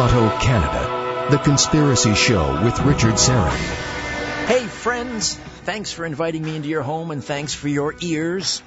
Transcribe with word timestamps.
Toronto, 0.00 0.34
Canada, 0.38 1.28
The 1.30 1.36
Conspiracy 1.36 2.14
Show 2.14 2.64
with 2.64 2.80
Richard 2.80 3.16
Syrett. 3.16 4.46
Hey, 4.46 4.64
friends. 4.64 5.34
Thanks 5.64 5.92
for 5.92 6.06
inviting 6.06 6.42
me 6.42 6.56
into 6.56 6.70
your 6.70 6.80
home 6.80 7.10
and 7.10 7.22
thanks 7.22 7.52
for 7.52 7.68
your 7.68 7.94
ears. 8.00 8.62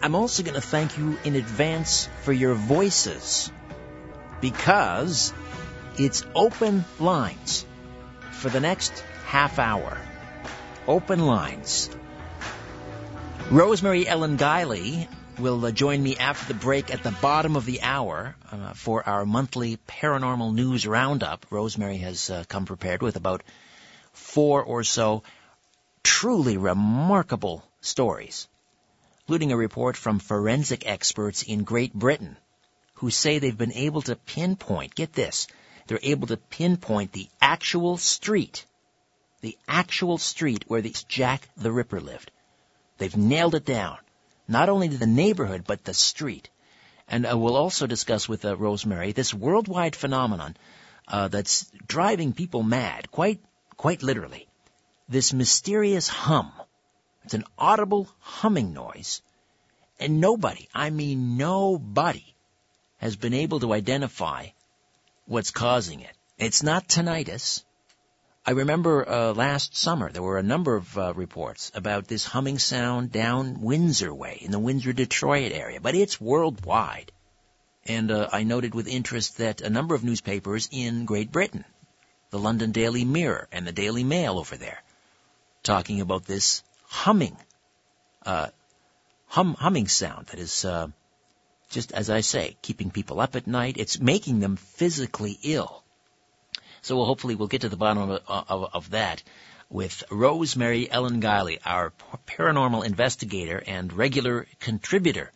I'm 0.00 0.14
also 0.14 0.42
going 0.42 0.54
to 0.54 0.62
thank 0.62 0.96
you 0.96 1.18
in 1.24 1.34
advance 1.34 2.08
for 2.22 2.32
your 2.32 2.54
voices 2.54 3.52
because 4.40 5.34
it's 5.98 6.24
open 6.34 6.86
lines 6.98 7.66
for 8.30 8.48
the 8.48 8.60
next 8.60 9.04
half 9.26 9.58
hour. 9.58 9.98
Open 10.88 11.26
lines. 11.26 11.90
Rosemary 13.50 14.08
Ellen 14.08 14.38
Guiley 14.38 15.06
will 15.38 15.64
uh, 15.64 15.70
join 15.70 16.02
me 16.02 16.16
after 16.16 16.52
the 16.52 16.58
break 16.58 16.92
at 16.92 17.02
the 17.02 17.10
bottom 17.10 17.56
of 17.56 17.66
the 17.66 17.82
hour 17.82 18.34
uh, 18.50 18.72
for 18.72 19.06
our 19.06 19.26
monthly 19.26 19.76
paranormal 19.88 20.54
news 20.54 20.86
roundup. 20.86 21.46
Rosemary 21.50 21.98
has 21.98 22.30
uh, 22.30 22.44
come 22.48 22.64
prepared 22.64 23.02
with 23.02 23.16
about 23.16 23.42
four 24.12 24.62
or 24.62 24.82
so 24.82 25.22
truly 26.02 26.56
remarkable 26.56 27.64
stories, 27.80 28.48
including 29.20 29.52
a 29.52 29.56
report 29.56 29.96
from 29.96 30.18
forensic 30.18 30.86
experts 30.86 31.42
in 31.42 31.64
Great 31.64 31.92
Britain 31.92 32.36
who 32.94 33.10
say 33.10 33.38
they've 33.38 33.58
been 33.58 33.72
able 33.72 34.02
to 34.02 34.16
pinpoint, 34.16 34.94
get 34.94 35.12
this, 35.12 35.46
they're 35.86 35.98
able 36.02 36.26
to 36.28 36.36
pinpoint 36.36 37.12
the 37.12 37.28
actual 37.40 37.98
street, 37.98 38.64
the 39.42 39.56
actual 39.68 40.16
street 40.18 40.64
where 40.66 40.80
the 40.80 40.94
Jack 41.08 41.48
the 41.56 41.70
Ripper 41.70 42.00
lived. 42.00 42.30
They've 42.98 43.16
nailed 43.16 43.54
it 43.54 43.66
down 43.66 43.98
not 44.48 44.68
only 44.68 44.88
to 44.88 44.98
the 44.98 45.06
neighborhood, 45.06 45.64
but 45.66 45.84
the 45.84 45.94
street. 45.94 46.50
And 47.08 47.26
uh, 47.26 47.38
we'll 47.38 47.56
also 47.56 47.86
discuss 47.86 48.28
with 48.28 48.44
uh, 48.44 48.56
Rosemary 48.56 49.12
this 49.12 49.32
worldwide 49.32 49.94
phenomenon 49.94 50.56
uh, 51.08 51.28
that's 51.28 51.70
driving 51.86 52.32
people 52.32 52.62
mad, 52.62 53.10
quite, 53.10 53.40
quite 53.76 54.02
literally. 54.02 54.48
This 55.08 55.32
mysterious 55.32 56.08
hum. 56.08 56.52
It's 57.24 57.34
an 57.34 57.44
audible 57.58 58.08
humming 58.20 58.72
noise. 58.72 59.22
And 59.98 60.20
nobody, 60.20 60.68
I 60.74 60.90
mean 60.90 61.36
nobody, 61.36 62.34
has 62.98 63.16
been 63.16 63.34
able 63.34 63.60
to 63.60 63.72
identify 63.72 64.46
what's 65.26 65.50
causing 65.50 66.00
it. 66.00 66.12
It's 66.38 66.62
not 66.62 66.88
tinnitus. 66.88 67.62
I 68.48 68.52
remember 68.52 69.08
uh, 69.08 69.32
last 69.34 69.76
summer 69.76 70.08
there 70.08 70.22
were 70.22 70.38
a 70.38 70.42
number 70.42 70.76
of 70.76 70.96
uh, 70.96 71.12
reports 71.14 71.72
about 71.74 72.06
this 72.06 72.24
humming 72.24 72.60
sound 72.60 73.10
down 73.10 73.60
Windsor 73.60 74.14
way 74.14 74.38
in 74.40 74.52
the 74.52 74.60
Windsor 74.60 74.92
Detroit 74.92 75.50
area, 75.50 75.80
but 75.80 75.96
it's 75.96 76.20
worldwide. 76.20 77.10
And 77.86 78.12
uh, 78.12 78.28
I 78.32 78.44
noted 78.44 78.72
with 78.72 78.86
interest 78.86 79.38
that 79.38 79.62
a 79.62 79.68
number 79.68 79.96
of 79.96 80.04
newspapers 80.04 80.68
in 80.70 81.06
Great 81.06 81.32
Britain, 81.32 81.64
the 82.30 82.38
London 82.38 82.70
Daily 82.70 83.04
Mirror 83.04 83.48
and 83.50 83.66
the 83.66 83.72
Daily 83.72 84.04
Mail 84.04 84.38
over 84.38 84.56
there, 84.56 84.80
talking 85.64 86.00
about 86.00 86.26
this 86.26 86.62
humming, 86.84 87.36
uh, 88.24 88.50
hum, 89.26 89.54
humming 89.54 89.88
sound 89.88 90.28
that 90.28 90.38
is 90.38 90.64
uh, 90.64 90.86
just 91.70 91.90
as 91.90 92.10
I 92.10 92.20
say, 92.20 92.56
keeping 92.62 92.92
people 92.92 93.20
up 93.20 93.34
at 93.34 93.48
night. 93.48 93.76
It's 93.76 93.98
making 93.98 94.38
them 94.38 94.54
physically 94.54 95.36
ill. 95.42 95.82
So 96.86 96.94
we'll 96.94 97.06
hopefully 97.06 97.34
we'll 97.34 97.48
get 97.48 97.62
to 97.62 97.68
the 97.68 97.76
bottom 97.76 98.10
of, 98.10 98.22
of, 98.28 98.70
of 98.72 98.90
that 98.90 99.24
with 99.68 100.04
Rosemary 100.08 100.88
Ellen 100.88 101.20
Guiley, 101.20 101.58
our 101.64 101.92
paranormal 102.28 102.86
investigator 102.86 103.60
and 103.66 103.92
regular 103.92 104.46
contributor 104.60 105.32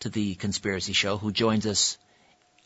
to 0.00 0.10
the 0.10 0.34
Conspiracy 0.34 0.92
Show, 0.92 1.16
who 1.16 1.32
joins 1.32 1.64
us, 1.64 1.96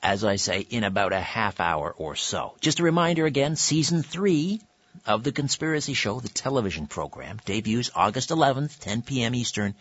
as 0.02 0.24
I 0.24 0.34
say, 0.34 0.58
in 0.58 0.82
about 0.82 1.12
a 1.12 1.20
half 1.20 1.60
hour 1.60 1.94
or 1.96 2.16
so. 2.16 2.56
Just 2.60 2.80
a 2.80 2.82
reminder 2.82 3.26
again, 3.26 3.54
season 3.54 4.02
three 4.02 4.60
of 5.06 5.22
the 5.22 5.30
Conspiracy 5.30 5.94
Show, 5.94 6.18
the 6.18 6.28
television 6.28 6.88
program, 6.88 7.38
debuts 7.44 7.92
August 7.94 8.30
11th, 8.30 8.80
10 8.80 9.02
p.m. 9.02 9.36
Eastern, 9.36 9.76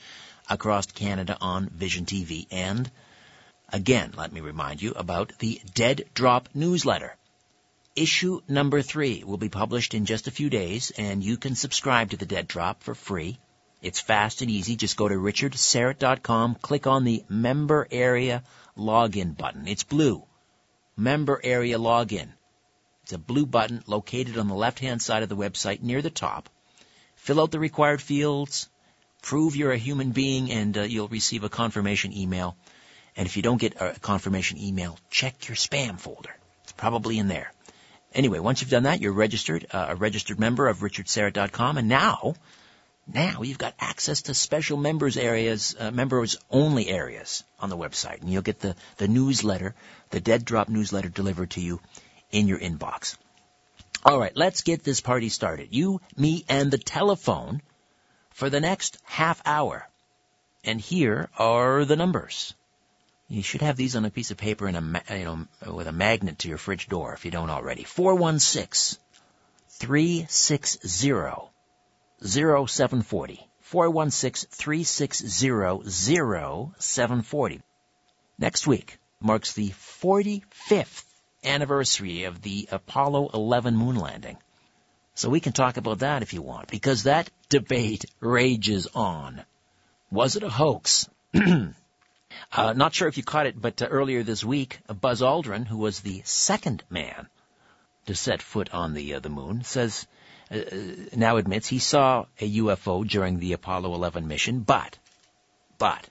across 0.48 0.86
Canada 0.86 1.36
on 1.42 1.68
Vision 1.70 2.06
TV. 2.06 2.46
And 2.52 2.92
again, 3.70 4.14
let 4.16 4.32
me 4.32 4.42
remind 4.42 4.84
you 4.84 4.92
about 4.92 5.34
the 5.40 5.60
Dead 5.74 6.04
Drop 6.14 6.48
newsletter. 6.54 7.16
Issue 8.00 8.40
number 8.48 8.82
three 8.82 9.26
will 9.26 9.36
be 9.36 9.50
published 9.50 9.94
in 9.94 10.06
just 10.06 10.30
a 10.30 10.32
few 10.32 10.50
days, 10.50 10.94
and 10.98 11.22
you 11.22 11.36
can 11.36 11.54
subscribe 11.54 12.12
to 12.12 12.16
the 12.16 12.26
Dead 12.26 12.48
Drop 12.48 12.82
for 12.82 12.96
free. 12.96 13.38
It's 13.82 14.00
fast 14.00 14.42
and 14.42 14.50
easy. 14.50 14.78
Just 14.78 14.96
go 14.96 15.10
to 15.10 15.16
richardsyrett.com, 15.16 16.56
click 16.62 16.88
on 16.88 17.04
the 17.04 17.26
Member 17.28 17.86
Area 17.92 18.44
Login 18.78 19.36
button. 19.36 19.68
It's 19.68 19.84
blue. 19.84 20.24
Member 20.96 21.42
Area 21.44 21.78
Login. 21.78 22.30
It's 23.04 23.12
a 23.12 23.18
blue 23.18 23.46
button 23.46 23.84
located 23.86 24.38
on 24.38 24.48
the 24.48 24.56
left-hand 24.56 25.02
side 25.02 25.24
of 25.24 25.28
the 25.28 25.36
website 25.36 25.82
near 25.82 26.02
the 26.02 26.10
top. 26.10 26.48
Fill 27.18 27.42
out 27.42 27.52
the 27.52 27.60
required 27.60 28.02
fields, 28.02 28.70
prove 29.22 29.58
you're 29.58 29.74
a 29.74 29.78
human 29.78 30.12
being, 30.12 30.50
and 30.54 30.78
uh, 30.78 30.84
you'll 30.84 31.10
receive 31.10 31.44
a 31.44 31.50
confirmation 31.50 32.14
email. 32.14 32.56
And 33.18 33.26
if 33.28 33.36
you 33.36 33.44
don't 33.44 33.60
get 33.60 33.82
a 33.82 34.00
confirmation 34.00 34.58
email, 34.58 34.98
check 35.10 35.50
your 35.50 35.58
spam 35.58 36.00
folder. 36.00 36.34
It's 36.64 36.72
probably 36.72 37.20
in 37.20 37.28
there. 37.28 37.52
Anyway, 38.14 38.40
once 38.40 38.62
you've 38.62 38.72
done 38.72 38.84
that, 38.84 39.02
you're 39.02 39.14
registered, 39.14 39.68
uh, 39.72 39.88
a 39.90 39.96
registered 39.96 40.40
member 40.40 40.68
of 40.68 40.80
richardsyrett.com, 40.80 41.78
and 41.78 41.88
now, 41.88 42.34
now 43.08 43.44
you've 43.44 43.58
got 43.60 43.76
access 43.80 44.24
to 44.24 44.34
special 44.34 44.78
members 44.78 45.16
areas, 45.16 45.76
uh, 45.80 45.92
members 45.92 46.38
only 46.50 46.88
areas 46.88 47.44
on 47.60 47.70
the 47.70 47.78
website, 47.78 48.22
and 48.22 48.32
you'll 48.32 48.42
get 48.42 48.60
the, 48.60 48.76
the 48.98 49.08
newsletter, 49.08 49.76
the 50.10 50.20
Dead 50.20 50.44
Drop 50.44 50.70
newsletter 50.70 51.10
delivered 51.10 51.52
to 51.52 51.62
you 51.62 51.80
in 52.32 52.48
your 52.48 52.60
inbox. 52.60 53.16
All 54.04 54.20
right, 54.20 54.36
let's 54.36 54.62
get 54.64 54.84
this 54.84 55.02
party 55.02 55.30
started. 55.30 55.70
You, 55.72 56.02
me, 56.16 56.46
and 56.48 56.72
the 56.72 56.78
telephone 56.78 57.62
for 58.32 58.50
the 58.50 58.62
next 58.62 58.98
half 59.04 59.42
hour. 59.46 59.88
And 60.64 60.80
here 60.80 61.30
are 61.38 61.86
the 61.86 61.96
numbers. 61.96 62.54
You 63.32 63.44
should 63.44 63.62
have 63.62 63.78
these 63.78 63.96
on 63.96 64.06
a 64.06 64.10
piece 64.10 64.32
of 64.32 64.38
paper 64.38 64.68
and 64.68 64.76
a, 64.76 65.04
you 65.16 65.24
know, 65.24 65.48
with 65.72 65.86
a 65.86 65.92
magnet 65.92 66.40
to 66.40 66.50
your 66.50 66.58
fridge 66.58 66.88
door 66.88 67.14
if 67.14 67.26
you 67.26 67.32
don't 67.32 67.52
already. 67.52 67.84
416 67.84 69.00
360 69.70 71.12
0740. 72.26 73.48
416 73.62 74.50
360 74.52 75.92
0740. 76.80 77.62
Next 78.40 78.66
week 78.66 78.98
marks 79.22 79.54
the 79.54 79.70
45th 79.70 81.04
anniversary 81.44 82.24
of 82.24 82.42
the 82.42 82.68
Apollo 82.72 83.30
11 83.36 83.78
moon 83.78 83.96
landing. 83.96 84.38
So 85.14 85.30
we 85.30 85.40
can 85.40 85.54
talk 85.54 85.78
about 85.78 86.00
that 86.00 86.24
if 86.24 86.34
you 86.34 86.42
want, 86.42 86.70
because 86.70 87.04
that 87.04 87.30
debate 87.50 88.06
rages 88.20 88.88
on. 88.96 89.44
Was 90.10 90.36
it 90.36 90.42
a 90.42 90.50
hoax? 90.50 91.08
Uh, 92.52 92.74
not 92.74 92.94
sure 92.94 93.08
if 93.08 93.18
you 93.18 93.24
caught 93.24 93.46
it, 93.46 93.60
but 93.60 93.82
uh, 93.82 93.88
earlier 93.88 94.24
this 94.24 94.44
week, 94.44 94.80
uh, 94.88 94.94
Buzz 94.94 95.22
Aldrin, 95.22 95.68
who 95.68 95.78
was 95.78 96.00
the 96.00 96.22
second 96.26 96.84
man 96.90 97.28
to 98.08 98.16
set 98.16 98.42
foot 98.42 98.74
on 98.74 98.94
the 98.94 99.16
uh, 99.16 99.20
the 99.20 99.30
moon, 99.30 99.64
says 99.64 100.08
uh, 100.52 100.58
uh, 100.58 100.82
now 101.16 101.38
admits 101.38 101.68
he 101.68 101.80
saw 101.80 102.26
a 102.40 102.58
UFO 102.58 103.08
during 103.08 103.40
the 103.40 103.54
Apollo 103.54 103.94
11 103.94 104.28
mission, 104.28 104.62
but 104.62 104.98
but 105.78 106.10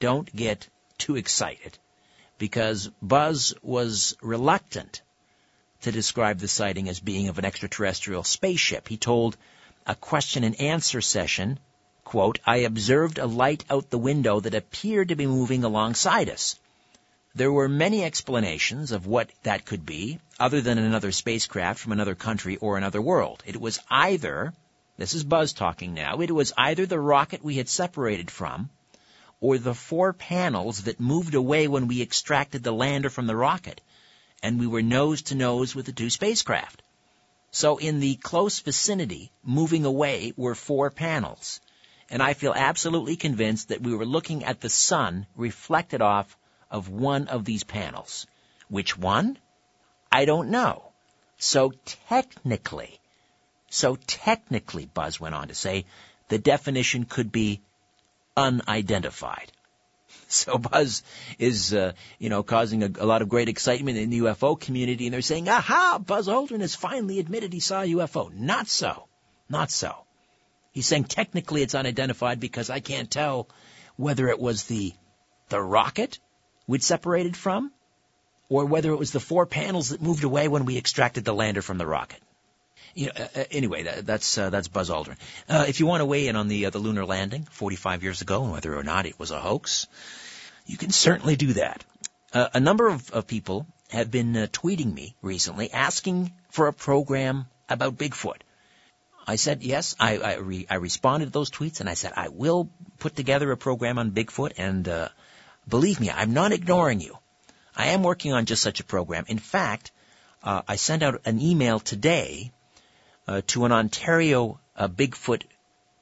don't 0.00 0.34
get 0.34 0.68
too 0.96 1.16
excited 1.16 1.78
because 2.38 2.90
Buzz 3.02 3.54
was 3.62 4.16
reluctant 4.22 5.02
to 5.82 5.92
describe 5.92 6.38
the 6.38 6.48
sighting 6.48 6.88
as 6.88 6.98
being 6.98 7.28
of 7.28 7.38
an 7.38 7.44
extraterrestrial 7.44 8.24
spaceship. 8.24 8.88
He 8.88 8.96
told 8.96 9.36
a 9.86 9.94
question 9.94 10.44
and 10.44 10.60
answer 10.60 11.00
session 11.00 11.58
quote, 12.08 12.38
I 12.46 12.58
observed 12.60 13.18
a 13.18 13.26
light 13.26 13.66
out 13.68 13.90
the 13.90 13.98
window 13.98 14.40
that 14.40 14.54
appeared 14.54 15.10
to 15.10 15.14
be 15.14 15.26
moving 15.26 15.62
alongside 15.62 16.30
us. 16.30 16.58
There 17.34 17.52
were 17.52 17.68
many 17.68 18.02
explanations 18.02 18.92
of 18.92 19.04
what 19.04 19.28
that 19.42 19.66
could 19.66 19.84
be, 19.84 20.18
other 20.40 20.62
than 20.62 20.78
another 20.78 21.12
spacecraft 21.12 21.78
from 21.78 21.92
another 21.92 22.14
country 22.14 22.56
or 22.56 22.78
another 22.78 23.02
world. 23.02 23.42
It 23.44 23.60
was 23.60 23.78
either, 23.90 24.54
this 24.96 25.12
is 25.12 25.22
Buzz 25.22 25.52
talking 25.52 25.92
now, 25.92 26.22
it 26.22 26.30
was 26.30 26.54
either 26.56 26.86
the 26.86 26.98
rocket 26.98 27.44
we 27.44 27.56
had 27.56 27.68
separated 27.68 28.30
from, 28.30 28.70
or 29.42 29.58
the 29.58 29.74
four 29.74 30.14
panels 30.14 30.84
that 30.84 30.98
moved 30.98 31.34
away 31.34 31.68
when 31.68 31.88
we 31.88 32.00
extracted 32.00 32.62
the 32.62 32.72
lander 32.72 33.10
from 33.10 33.26
the 33.26 33.36
rocket, 33.36 33.82
and 34.42 34.58
we 34.58 34.66
were 34.66 34.80
nose 34.80 35.20
to 35.20 35.34
nose 35.34 35.74
with 35.74 35.84
the 35.84 35.92
two 35.92 36.08
spacecraft. 36.08 36.80
So 37.50 37.76
in 37.76 38.00
the 38.00 38.14
close 38.14 38.60
vicinity, 38.60 39.30
moving 39.44 39.84
away, 39.84 40.32
were 40.38 40.54
four 40.54 40.90
panels 40.90 41.60
and 42.10 42.22
I 42.22 42.34
feel 42.34 42.54
absolutely 42.54 43.16
convinced 43.16 43.68
that 43.68 43.82
we 43.82 43.94
were 43.94 44.06
looking 44.06 44.44
at 44.44 44.60
the 44.60 44.70
sun 44.70 45.26
reflected 45.36 46.00
off 46.00 46.36
of 46.70 46.88
one 46.88 47.28
of 47.28 47.44
these 47.44 47.64
panels. 47.64 48.26
Which 48.68 48.96
one? 48.96 49.38
I 50.10 50.24
don't 50.24 50.50
know. 50.50 50.92
So 51.38 51.72
technically, 52.08 52.98
so 53.70 53.96
technically, 53.96 54.86
Buzz 54.86 55.20
went 55.20 55.34
on 55.34 55.48
to 55.48 55.54
say, 55.54 55.84
the 56.28 56.38
definition 56.38 57.04
could 57.04 57.30
be 57.30 57.60
unidentified. 58.36 59.52
So 60.30 60.58
Buzz 60.58 61.02
is, 61.38 61.72
uh, 61.72 61.92
you 62.18 62.28
know, 62.28 62.42
causing 62.42 62.82
a, 62.82 62.90
a, 62.98 63.06
lot 63.06 63.22
of 63.22 63.30
great 63.30 63.48
excitement 63.48 63.96
in 63.96 64.10
the 64.10 64.18
UFO 64.18 64.60
community, 64.60 65.06
and 65.06 65.14
they're 65.14 65.22
saying, 65.22 65.48
"Aha! 65.48 65.98
Buzz 66.04 66.28
Aldrin 66.28 66.60
has 66.60 66.74
finally 66.74 67.18
admitted 67.18 67.54
he 67.54 67.60
saw 67.60 67.80
a 67.80 67.86
UFO." 67.86 68.30
Not 68.34 68.68
so, 68.68 69.08
not 69.48 69.70
so. 69.70 70.04
He's 70.78 70.86
saying 70.86 71.06
technically 71.06 71.62
it's 71.62 71.74
unidentified 71.74 72.38
because 72.38 72.70
I 72.70 72.78
can't 72.78 73.10
tell 73.10 73.48
whether 73.96 74.28
it 74.28 74.38
was 74.38 74.66
the 74.66 74.92
the 75.48 75.60
rocket 75.60 76.20
we'd 76.68 76.84
separated 76.84 77.36
from, 77.36 77.72
or 78.48 78.64
whether 78.64 78.92
it 78.92 78.96
was 78.96 79.10
the 79.10 79.18
four 79.18 79.44
panels 79.44 79.88
that 79.88 80.00
moved 80.00 80.22
away 80.22 80.46
when 80.46 80.66
we 80.66 80.78
extracted 80.78 81.24
the 81.24 81.34
lander 81.34 81.62
from 81.62 81.78
the 81.78 81.86
rocket. 81.86 82.20
You 82.94 83.06
know, 83.06 83.12
uh, 83.16 83.40
uh 83.40 83.44
anyway, 83.50 83.82
that, 83.82 84.06
that's 84.06 84.38
uh, 84.38 84.50
that's 84.50 84.68
Buzz 84.68 84.88
Aldrin. 84.88 85.16
Uh, 85.48 85.64
if 85.66 85.80
you 85.80 85.86
want 85.86 86.00
to 86.00 86.04
weigh 86.04 86.28
in 86.28 86.36
on 86.36 86.46
the 86.46 86.66
uh, 86.66 86.70
the 86.70 86.78
lunar 86.78 87.04
landing 87.04 87.42
45 87.50 88.04
years 88.04 88.22
ago 88.22 88.44
and 88.44 88.52
whether 88.52 88.72
or 88.76 88.84
not 88.84 89.04
it 89.04 89.18
was 89.18 89.32
a 89.32 89.40
hoax, 89.40 89.88
you 90.64 90.76
can 90.76 90.92
certainly 90.92 91.34
do 91.34 91.54
that. 91.54 91.84
Uh, 92.32 92.50
a 92.54 92.60
number 92.60 92.86
of, 92.86 93.10
of, 93.10 93.26
people 93.26 93.66
have 93.90 94.12
been 94.12 94.34
tweeting 94.52 94.94
me 94.94 95.16
recently 95.22 95.72
asking 95.72 96.30
for 96.50 96.68
a 96.68 96.72
program 96.72 97.46
about 97.68 97.98
Bigfoot. 97.98 98.42
I 99.28 99.36
said 99.36 99.62
yes. 99.62 99.94
I 100.00 100.16
I, 100.16 100.34
re, 100.36 100.66
I, 100.70 100.76
responded 100.76 101.26
to 101.26 101.32
those 101.32 101.50
tweets 101.50 101.80
and 101.80 101.88
I 101.88 101.94
said 101.94 102.14
I 102.16 102.28
will 102.28 102.70
put 102.98 103.14
together 103.14 103.52
a 103.52 103.58
program 103.58 103.98
on 103.98 104.10
Bigfoot. 104.12 104.54
And 104.56 104.88
uh, 104.88 105.10
believe 105.68 106.00
me, 106.00 106.10
I'm 106.10 106.32
not 106.32 106.52
ignoring 106.52 107.02
you. 107.02 107.18
I 107.76 107.88
am 107.88 108.02
working 108.02 108.32
on 108.32 108.46
just 108.46 108.62
such 108.62 108.80
a 108.80 108.84
program. 108.84 109.26
In 109.28 109.38
fact, 109.38 109.92
uh, 110.42 110.62
I 110.66 110.76
sent 110.76 111.02
out 111.02 111.20
an 111.26 111.42
email 111.42 111.78
today 111.78 112.52
uh, 113.26 113.42
to 113.48 113.66
an 113.66 113.72
Ontario 113.72 114.60
uh, 114.74 114.88
Bigfoot 114.88 115.42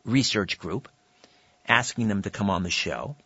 research 0.04 0.60
group 0.60 0.88
asking 1.66 2.06
them 2.06 2.22
to 2.22 2.30
come 2.30 2.48
on 2.48 2.62
the 2.62 2.70
show. 2.70 3.16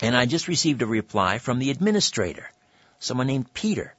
And 0.00 0.16
I 0.16 0.26
just 0.26 0.48
received 0.48 0.82
a 0.82 0.86
reply 0.86 1.38
from 1.38 1.60
the 1.60 1.70
administrator, 1.70 2.50
someone 2.98 3.28
named 3.28 3.54
Peter 3.54 3.94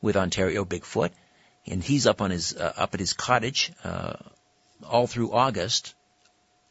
with 0.00 0.16
Ontario 0.16 0.64
Bigfoot. 0.64 1.10
And 1.66 1.84
he's 1.84 2.06
up 2.06 2.22
on 2.22 2.30
his, 2.30 2.56
uh, 2.56 2.72
up 2.74 2.94
at 2.94 3.00
his 3.00 3.12
cottage, 3.12 3.70
uh, 3.84 4.14
all 4.84 5.06
through 5.06 5.32
August 5.32 5.94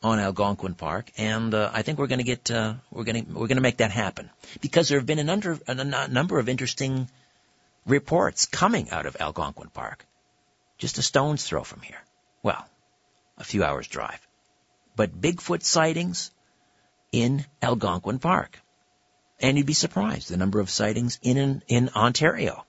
on 0.03 0.19
Algonquin 0.19 0.73
Park, 0.73 1.11
and 1.17 1.53
uh, 1.53 1.69
I 1.73 1.83
think 1.83 1.99
we're 1.99 2.07
going 2.07 2.19
to 2.19 2.25
get 2.25 2.49
uh, 2.49 2.75
we're 2.91 3.03
going 3.03 3.25
to 3.25 3.31
we're 3.31 3.47
going 3.47 3.57
to 3.57 3.61
make 3.61 3.77
that 3.77 3.91
happen 3.91 4.29
because 4.61 4.89
there 4.89 4.99
have 4.99 5.05
been 5.05 5.19
a 5.19 5.23
number 5.23 5.59
a 5.67 6.07
number 6.07 6.39
of 6.39 6.49
interesting 6.49 7.09
reports 7.85 8.45
coming 8.45 8.89
out 8.89 9.05
of 9.05 9.17
Algonquin 9.19 9.69
Park 9.69 10.05
just 10.81 10.97
a 10.97 11.03
stone's 11.03 11.45
throw 11.45 11.63
from 11.63 11.81
here. 11.81 12.01
Well, 12.41 12.65
a 13.37 13.43
few 13.43 13.63
hours 13.63 13.87
drive. 13.87 14.27
But 14.95 15.21
Bigfoot 15.21 15.63
sightings 15.63 16.31
in 17.11 17.45
Algonquin 17.61 18.17
Park. 18.17 18.59
And 19.39 19.57
you'd 19.57 19.67
be 19.67 19.73
surprised 19.73 20.29
the 20.29 20.37
number 20.37 20.59
of 20.59 20.71
sightings 20.71 21.19
in, 21.21 21.61
in 21.67 21.89
Ontario. 21.95 22.65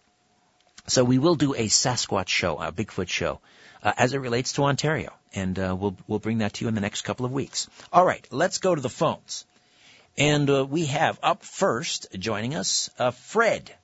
So 0.88 1.04
we 1.04 1.18
will 1.18 1.36
do 1.36 1.54
a 1.54 1.68
Sasquatch 1.68 2.28
show, 2.28 2.58
a 2.58 2.70
Bigfoot 2.70 3.08
show, 3.08 3.40
uh, 3.82 3.92
as 3.96 4.12
it 4.12 4.18
relates 4.18 4.52
to 4.54 4.64
Ontario. 4.64 5.12
And 5.34 5.58
uh, 5.58 5.76
we'll, 5.79 5.96
we'll 6.06 6.19
bring 6.19 6.38
that 6.38 6.55
to 6.55 6.64
you 6.64 6.69
in 6.69 6.75
the 6.75 6.81
next 6.81 7.02
couple 7.02 7.25
of 7.25 7.32
weeks. 7.32 7.69
All 7.93 8.05
right, 8.05 8.26
let's 8.31 8.58
go 8.58 8.75
to 8.75 8.81
the 8.81 8.88
phones. 8.90 9.44
And 10.19 10.50
uh, 10.50 10.67
we 10.67 10.87
have 10.87 11.19
up 11.23 11.43
first 11.43 12.08
joining 12.19 12.55
us 12.55 12.90
uh, 12.99 13.12
Fred, 13.12 13.75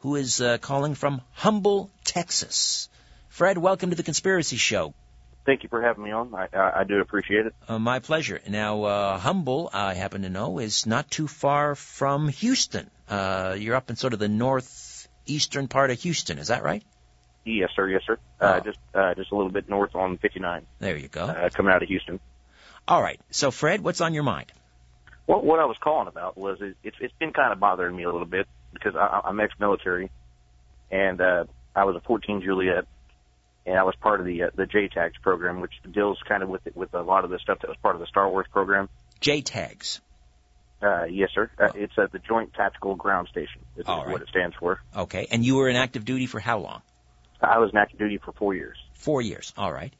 who 0.00 0.16
is 0.16 0.40
uh, 0.40 0.58
calling 0.58 0.94
from 0.94 1.22
Humble, 1.32 1.90
Texas. 2.04 2.90
Fred, 3.28 3.56
welcome 3.56 3.90
to 3.90 3.96
the 3.96 4.02
Conspiracy 4.02 4.56
Show. 4.56 4.94
Thank 5.46 5.62
you 5.62 5.68
for 5.68 5.82
having 5.82 6.04
me 6.04 6.10
on. 6.10 6.34
I, 6.34 6.48
I, 6.52 6.80
I 6.80 6.84
do 6.84 7.00
appreciate 7.00 7.46
it. 7.46 7.54
Uh, 7.68 7.78
my 7.78 7.98
pleasure. 7.98 8.40
Now, 8.48 8.84
uh, 8.84 9.18
Humble, 9.18 9.70
I 9.72 9.94
happen 9.94 10.22
to 10.22 10.30
know, 10.30 10.58
is 10.58 10.86
not 10.86 11.10
too 11.10 11.28
far 11.28 11.74
from 11.74 12.28
Houston. 12.28 12.90
Uh, 13.08 13.56
you're 13.58 13.74
up 13.74 13.90
in 13.90 13.96
sort 13.96 14.12
of 14.12 14.18
the 14.18 14.28
northeastern 14.28 15.68
part 15.68 15.90
of 15.90 16.00
Houston. 16.00 16.38
Is 16.38 16.48
that 16.48 16.62
right? 16.62 16.82
Yes, 17.44 17.70
sir. 17.74 17.88
Yes, 17.88 18.02
sir. 18.06 18.18
Uh, 18.40 18.60
oh. 18.60 18.64
Just 18.64 18.78
uh, 18.94 19.14
just 19.14 19.32
a 19.32 19.36
little 19.36 19.50
bit 19.52 19.68
north 19.68 19.94
on 19.94 20.18
59. 20.18 20.66
There 20.78 20.96
you 20.96 21.08
go. 21.08 21.24
Uh, 21.24 21.50
coming 21.50 21.72
out 21.72 21.82
of 21.82 21.88
Houston. 21.88 22.20
All 22.88 23.02
right. 23.02 23.20
So, 23.30 23.50
Fred, 23.50 23.82
what's 23.82 24.00
on 24.00 24.14
your 24.14 24.22
mind? 24.22 24.52
Well, 25.26 25.40
what 25.40 25.58
I 25.58 25.64
was 25.64 25.76
calling 25.78 26.08
about 26.08 26.36
was 26.36 26.58
it, 26.60 26.76
it's 26.82 26.96
it's 27.00 27.14
been 27.18 27.32
kind 27.32 27.52
of 27.52 27.60
bothering 27.60 27.94
me 27.94 28.04
a 28.04 28.10
little 28.10 28.26
bit 28.26 28.46
because 28.72 28.94
I, 28.96 29.22
I'm 29.24 29.40
ex-military, 29.40 30.10
and 30.90 31.20
uh, 31.20 31.44
I 31.74 31.84
was 31.84 31.96
a 31.96 32.00
14 32.00 32.42
Juliet 32.42 32.86
and 33.66 33.78
I 33.78 33.82
was 33.82 33.94
part 33.96 34.20
of 34.20 34.26
the 34.26 34.44
uh, 34.44 34.50
the 34.54 34.64
JTAGS 34.64 35.20
program, 35.22 35.60
which 35.60 35.72
deals 35.90 36.18
kind 36.26 36.42
of 36.42 36.48
with 36.48 36.62
with 36.74 36.94
a 36.94 37.02
lot 37.02 37.24
of 37.24 37.30
the 37.30 37.38
stuff 37.38 37.60
that 37.60 37.68
was 37.68 37.76
part 37.82 37.94
of 37.94 38.00
the 38.00 38.06
Star 38.06 38.28
Wars 38.28 38.46
program. 38.52 38.88
JTAGS. 39.20 40.00
Uh, 40.82 41.04
yes, 41.04 41.30
sir. 41.34 41.50
Uh, 41.58 41.68
oh. 41.72 41.78
it's 41.78 41.96
uh, 41.96 42.06
the 42.12 42.18
Joint 42.18 42.52
Tactical 42.52 42.94
Ground 42.94 43.28
Station. 43.28 43.62
Is 43.76 43.86
right. 43.86 44.08
what 44.08 44.20
it 44.20 44.28
stands 44.28 44.54
for. 44.56 44.80
Okay. 44.94 45.26
And 45.30 45.44
you 45.44 45.56
were 45.56 45.68
in 45.68 45.76
active 45.76 46.04
duty 46.04 46.26
for 46.26 46.40
how 46.40 46.58
long? 46.58 46.82
I 47.40 47.58
was 47.58 47.70
in 47.70 47.76
active 47.76 47.98
duty 47.98 48.18
for 48.18 48.32
four 48.32 48.54
years. 48.54 48.78
Four 48.94 49.22
years. 49.22 49.52
All 49.56 49.72
right. 49.72 49.92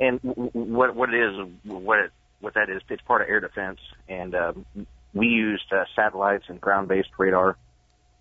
And 0.00 0.20
w- 0.22 0.50
what 0.52 0.94
what 0.94 1.12
it 1.12 1.22
is, 1.22 1.48
what 1.64 1.98
it, 1.98 2.10
what 2.40 2.54
that 2.54 2.68
is, 2.68 2.82
it's 2.88 3.02
part 3.02 3.22
of 3.22 3.28
air 3.28 3.40
defense, 3.40 3.78
and 4.08 4.34
um, 4.34 4.66
we 5.12 5.28
used 5.28 5.72
uh, 5.72 5.84
satellites 5.94 6.44
and 6.48 6.60
ground-based 6.60 7.10
radar 7.16 7.56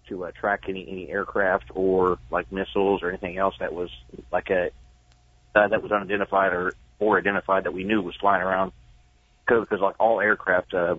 to 0.10 0.25
uh, 0.25 0.31
track 0.31 0.66
any 0.68 0.88
any 0.88 1.10
aircraft 1.10 1.72
or 1.74 2.19
like 2.30 2.51
missiles 2.51 3.01
or 3.01 3.10
anything 3.10 3.38
else 3.38 3.56
that 3.60 3.74
was 3.74 3.90
like 4.31 4.50
a 4.50 4.69
uh, 5.56 5.68
that 5.68 5.81
was 5.81 5.92
unidentified 5.92 6.54
or 6.54 6.74
or 7.00 7.18
identified 7.18 7.63
that 7.63 7.74
we 7.74 7.84
knew 7.84 8.01
was 8.01 8.16
flying 8.16 8.42
around. 8.42 8.72
Because 9.45 9.81
like 9.81 9.95
all 10.00 10.22
aircraft, 10.22 10.74
uh, 10.74 10.95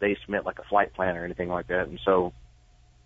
they 0.00 0.16
submit 0.22 0.44
like 0.44 0.58
a 0.58 0.64
flight 0.64 0.92
plan 0.92 1.16
or 1.16 1.24
anything 1.24 1.48
like 1.48 1.68
that, 1.68 1.88
and 1.88 2.00
so 2.04 2.32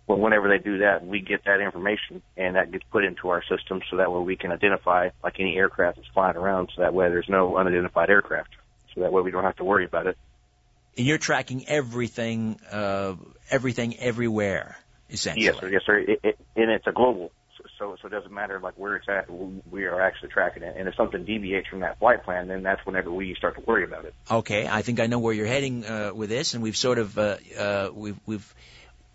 well, 0.09 0.17
whenever 0.17 0.49
they 0.49 0.57
do 0.57 0.79
that, 0.79 1.05
we 1.05 1.21
get 1.21 1.45
that 1.45 1.61
information 1.61 2.23
and 2.35 2.55
that 2.55 2.71
gets 2.71 2.83
put 2.91 3.05
into 3.05 3.29
our 3.29 3.43
system 3.43 3.79
so 3.91 3.97
that 3.97 4.11
way 4.11 4.19
we 4.21 4.35
can 4.35 4.51
identify 4.51 5.09
like 5.23 5.39
any 5.39 5.55
aircraft 5.55 5.97
that's 5.97 6.07
flying 6.09 6.35
around. 6.35 6.71
So 6.75 6.81
that 6.81 6.95
way 6.95 7.09
there's 7.09 7.29
no 7.29 7.55
unidentified 7.57 8.09
aircraft. 8.09 8.49
So 8.95 9.01
that 9.01 9.13
way 9.13 9.21
we 9.21 9.29
don't 9.29 9.43
have 9.43 9.57
to 9.57 9.63
worry 9.63 9.85
about 9.85 10.07
it. 10.07 10.17
And 10.97 11.05
you're 11.05 11.19
tracking 11.19 11.67
everything, 11.67 12.59
uh, 12.71 13.17
everything 13.51 13.99
everywhere 13.99 14.77
essentially. 15.11 15.45
Yes, 15.45 15.59
sir. 15.59 15.69
Yes, 15.69 15.81
sir. 15.85 15.97
It, 15.99 16.19
it, 16.23 16.39
and 16.55 16.71
it's 16.71 16.87
a 16.87 16.91
global, 16.91 17.31
so 17.77 17.95
so 18.01 18.07
it 18.07 18.11
doesn't 18.11 18.31
matter 18.31 18.59
like 18.59 18.79
where 18.79 18.95
it's 18.95 19.07
at. 19.07 19.29
We 19.29 19.85
are 19.85 20.01
actually 20.01 20.29
tracking 20.29 20.63
it, 20.63 20.75
and 20.75 20.87
if 20.87 20.95
something 20.95 21.23
deviates 21.23 21.67
from 21.67 21.81
that 21.81 21.99
flight 21.99 22.23
plan, 22.23 22.47
then 22.47 22.63
that's 22.63 22.83
whenever 22.85 23.11
we 23.11 23.35
start 23.35 23.55
to 23.55 23.61
worry 23.61 23.83
about 23.83 24.05
it. 24.05 24.13
Okay, 24.29 24.67
I 24.67 24.81
think 24.81 24.99
I 24.99 25.05
know 25.05 25.19
where 25.19 25.33
you're 25.33 25.47
heading 25.47 25.85
uh, 25.85 26.11
with 26.15 26.29
this, 26.29 26.55
and 26.55 26.63
we've 26.63 26.77
sort 26.77 26.97
of 26.97 27.17
uh, 27.17 27.37
uh, 27.57 27.89
we've 27.93 28.19
we've 28.25 28.55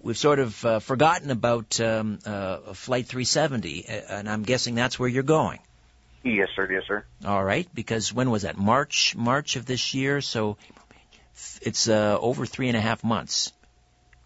we've 0.04 0.18
sort 0.18 0.38
of 0.38 0.64
uh, 0.64 0.78
forgotten 0.78 1.30
about 1.30 1.80
um, 1.80 2.18
uh, 2.24 2.74
Flight 2.74 3.06
370, 3.06 3.88
uh, 3.88 3.92
and 4.10 4.28
I'm 4.28 4.42
guessing 4.42 4.74
that's 4.74 4.98
where 4.98 5.08
you're 5.08 5.22
going. 5.22 5.58
Yes, 6.22 6.48
sir. 6.54 6.70
Yes, 6.70 6.84
sir. 6.86 7.04
All 7.24 7.42
right, 7.42 7.68
because 7.74 8.12
when 8.12 8.30
was 8.30 8.42
that? 8.42 8.56
March 8.56 9.14
March 9.16 9.56
of 9.56 9.66
this 9.66 9.92
year, 9.92 10.20
so 10.20 10.56
it's 11.60 11.88
uh, 11.88 12.18
over 12.20 12.46
three 12.46 12.68
and 12.68 12.76
a 12.76 12.80
half 12.80 13.02
months. 13.02 13.52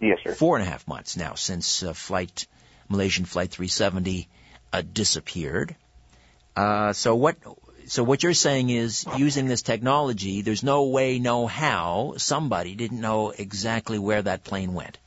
Yes, 0.01 0.19
sir. 0.23 0.35
Four 0.35 0.59
and 0.59 0.67
a 0.67 0.71
half 0.71 0.87
months 0.87 1.17
now 1.17 1.35
since 1.35 1.83
uh, 1.83 1.93
flight 1.93 2.47
Malaysian 2.89 3.25
Flight 3.25 3.51
370 3.51 4.29
uh, 4.73 4.83
disappeared. 4.93 5.75
Uh, 6.55 6.93
so 6.93 7.17
what? 7.17 7.37
So 7.87 8.05
what 8.05 8.23
you're 8.23 8.35
saying 8.35 8.69
is, 8.69 9.07
using 9.17 9.49
this 9.49 9.63
technology, 9.63 10.43
there's 10.43 10.63
no 10.63 10.89
way, 10.89 11.19
no 11.19 11.47
how, 11.47 12.15
somebody 12.19 12.75
didn't 12.75 13.01
know 13.01 13.31
exactly 13.31 13.99
where 13.99 14.21
that 14.21 14.45
plane 14.45 14.75
went. 14.75 14.99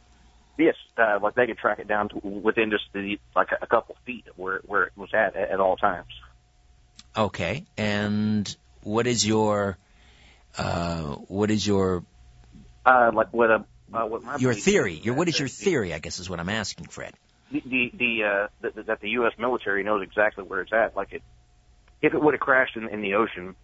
Yes, 0.61 0.75
uh, 0.95 1.17
like 1.21 1.33
they 1.33 1.47
could 1.47 1.57
track 1.57 1.79
it 1.79 1.87
down 1.87 2.09
to 2.09 2.17
within 2.19 2.69
just 2.69 2.83
the, 2.93 3.19
like 3.35 3.49
a, 3.59 3.65
couple 3.65 3.95
feet 4.05 4.27
of 4.27 4.37
where 4.37 4.61
where 4.65 4.83
it 4.83 4.93
was 4.95 5.09
at 5.13 5.35
at 5.35 5.59
all 5.59 5.75
times. 5.75 6.11
Okay, 7.17 7.65
and 7.77 8.55
what 8.83 9.07
is 9.07 9.25
your 9.25 9.77
uh, 10.57 11.15
what 11.15 11.49
is 11.49 11.65
your 11.65 12.03
uh, 12.85 13.11
like 13.11 13.33
what 13.33 13.49
a 13.49 13.65
uh, 13.93 14.05
what 14.05 14.23
my 14.23 14.37
your 14.37 14.53
theory. 14.53 14.93
Your 14.93 15.15
what 15.15 15.27
is 15.27 15.39
your 15.39 15.47
theory? 15.47 15.93
I 15.93 15.99
guess 15.99 16.19
is 16.19 16.29
what 16.29 16.39
I'm 16.39 16.49
asking, 16.49 16.87
Fred. 16.87 17.13
The 17.51 17.63
the, 17.65 17.91
the 17.97 18.23
uh, 18.23 18.47
the, 18.61 18.83
that 18.83 19.01
the 19.01 19.09
U.S. 19.11 19.33
military 19.39 19.83
knows 19.83 20.03
exactly 20.03 20.43
where 20.43 20.61
it's 20.61 20.71
at. 20.71 20.95
Like 20.95 21.11
it, 21.13 21.23
if 22.03 22.13
it 22.13 22.21
would 22.21 22.35
have 22.35 22.41
crashed 22.41 22.77
in, 22.77 22.87
in 22.87 23.01
the 23.01 23.15
ocean, 23.15 23.55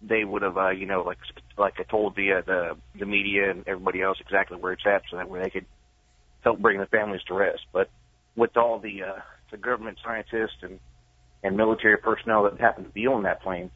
they 0.00 0.24
would 0.24 0.40
have 0.40 0.56
uh, 0.56 0.70
you 0.70 0.86
know 0.86 1.02
like 1.02 1.18
like 1.58 1.74
I 1.78 1.82
told 1.82 2.16
the 2.16 2.32
uh, 2.32 2.40
the 2.40 2.76
the 2.98 3.06
media 3.06 3.50
and 3.50 3.64
everybody 3.68 4.00
else 4.00 4.18
exactly 4.20 4.56
where 4.56 4.72
it's 4.72 4.86
at, 4.86 5.02
so 5.10 5.18
that 5.18 5.28
way 5.28 5.42
they 5.42 5.50
could 5.50 5.66
help 6.42 6.58
bring 6.58 6.78
the 6.78 6.86
families 6.86 7.22
to 7.28 7.34
rest. 7.34 7.62
But 7.72 7.90
with 8.36 8.56
all 8.56 8.78
the 8.78 9.02
uh, 9.02 9.20
the 9.50 9.56
government 9.56 9.98
scientists 10.04 10.62
and 10.62 10.78
and 11.42 11.56
military 11.56 11.96
personnel 11.96 12.44
that 12.44 12.60
happened 12.60 12.86
to 12.86 12.92
be 12.92 13.06
on 13.06 13.22
that 13.24 13.42
plane 13.42 13.70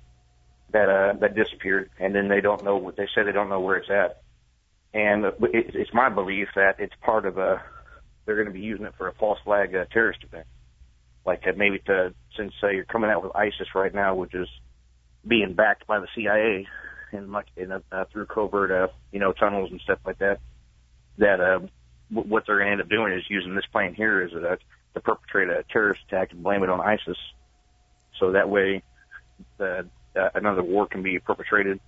that 0.73 0.89
uh, 0.89 1.15
that 1.21 1.35
disappeared, 1.35 1.91
and 1.99 2.15
then 2.15 2.29
they 2.29 2.41
don't 2.41 2.65
know 2.65 2.77
what 2.77 2.97
they 2.97 3.09
said 3.15 3.27
they 3.27 3.33
don't 3.33 3.49
know 3.49 3.61
where 3.61 3.77
it's 3.77 3.91
at 3.91 4.23
and 4.95 5.25
it's 5.43 5.93
my 5.93 6.09
belief 6.09 6.49
that 6.55 6.77
it's 6.79 6.95
part 7.03 7.27
of 7.27 7.37
a 7.37 7.61
they're 8.25 8.37
going 8.37 8.47
to 8.47 8.53
be 8.53 8.61
using 8.61 8.87
it 8.87 8.95
for 8.97 9.09
a 9.09 9.15
false 9.15 9.39
flag 9.45 9.75
uh, 9.75 9.85
terrorist 9.93 10.21
event, 10.23 10.47
like 11.27 11.43
uh, 11.47 11.53
maybe 11.57 11.81
to 11.81 12.15
since 12.39 12.53
uh, 12.63 12.69
you're 12.69 12.85
coming 12.85 13.11
out 13.11 13.23
with 13.23 13.37
ISIS 13.37 13.75
right 13.75 13.93
now, 13.93 14.15
which 14.15 14.35
is 14.35 14.49
being 15.27 15.53
backed 15.53 15.87
by 15.87 15.99
the 15.99 16.07
CIA 16.15 16.67
and 17.13 17.33
like 17.33 17.47
in, 17.57 17.73
uh, 17.73 18.05
through 18.13 18.27
covert 18.27 18.71
uh, 18.71 18.93
you 19.11 19.19
know 19.19 19.33
tunnels 19.33 19.71
and 19.73 19.81
stuff 19.81 19.99
like 20.07 20.19
that. 20.21 20.39
that 21.19 21.41
uh, 21.41 21.59
what 22.11 22.45
they're 22.47 22.59
going 22.59 22.67
to 22.67 22.73
end 22.73 22.81
up 22.81 22.89
doing 22.89 23.13
is 23.13 23.25
using 23.29 23.55
this 23.55 23.65
plane 23.73 23.95
here 23.95 24.23
as 24.23 24.33
a, 24.33 24.59
to 24.95 25.01
perpetrate 25.01 25.49
a 25.49 25.65
terrorist 25.71 26.03
attack 26.09 26.33
and 26.33 26.43
blame 26.43 26.63
it 26.63 26.71
on 26.71 26.81
ISIS. 26.81 27.17
So 28.19 28.33
that 28.33 28.49
way, 28.49 28.83
the, 29.59 29.87
uh, 30.17 30.29
another 30.35 30.63
war 30.63 30.87
can 30.87 31.03
be 31.03 31.19
perpetrated, 31.19 31.81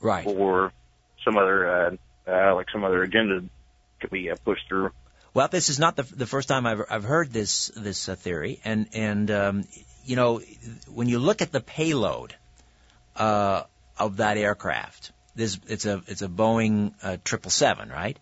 Right. 0.00 0.26
or 0.26 0.72
some 1.24 1.36
other 1.36 1.68
uh, 1.68 1.96
uh, 2.30 2.54
like 2.54 2.66
some 2.72 2.84
other 2.84 3.02
agenda 3.02 3.42
could 4.00 4.10
be 4.10 4.30
uh, 4.30 4.36
pushed 4.44 4.66
through. 4.68 4.90
Well, 5.34 5.48
this 5.48 5.68
is 5.68 5.78
not 5.78 5.96
the 5.96 6.02
the 6.02 6.26
first 6.26 6.48
time 6.48 6.66
I've 6.66 6.82
I've 6.90 7.04
heard 7.04 7.32
this 7.32 7.68
this 7.76 8.08
uh, 8.08 8.16
theory, 8.16 8.60
and 8.64 8.88
and 8.92 9.30
um, 9.30 9.64
you 10.04 10.16
know 10.16 10.40
when 10.92 11.08
you 11.08 11.18
look 11.18 11.42
at 11.42 11.52
the 11.52 11.60
payload 11.60 12.34
uh, 13.16 13.64
of 13.98 14.18
that 14.18 14.36
aircraft, 14.36 15.12
this 15.34 15.58
it's 15.68 15.86
a 15.86 16.02
it's 16.06 16.22
a 16.22 16.28
Boeing 16.28 16.92
triple 17.24 17.50
seven, 17.50 17.88
right? 17.90 18.18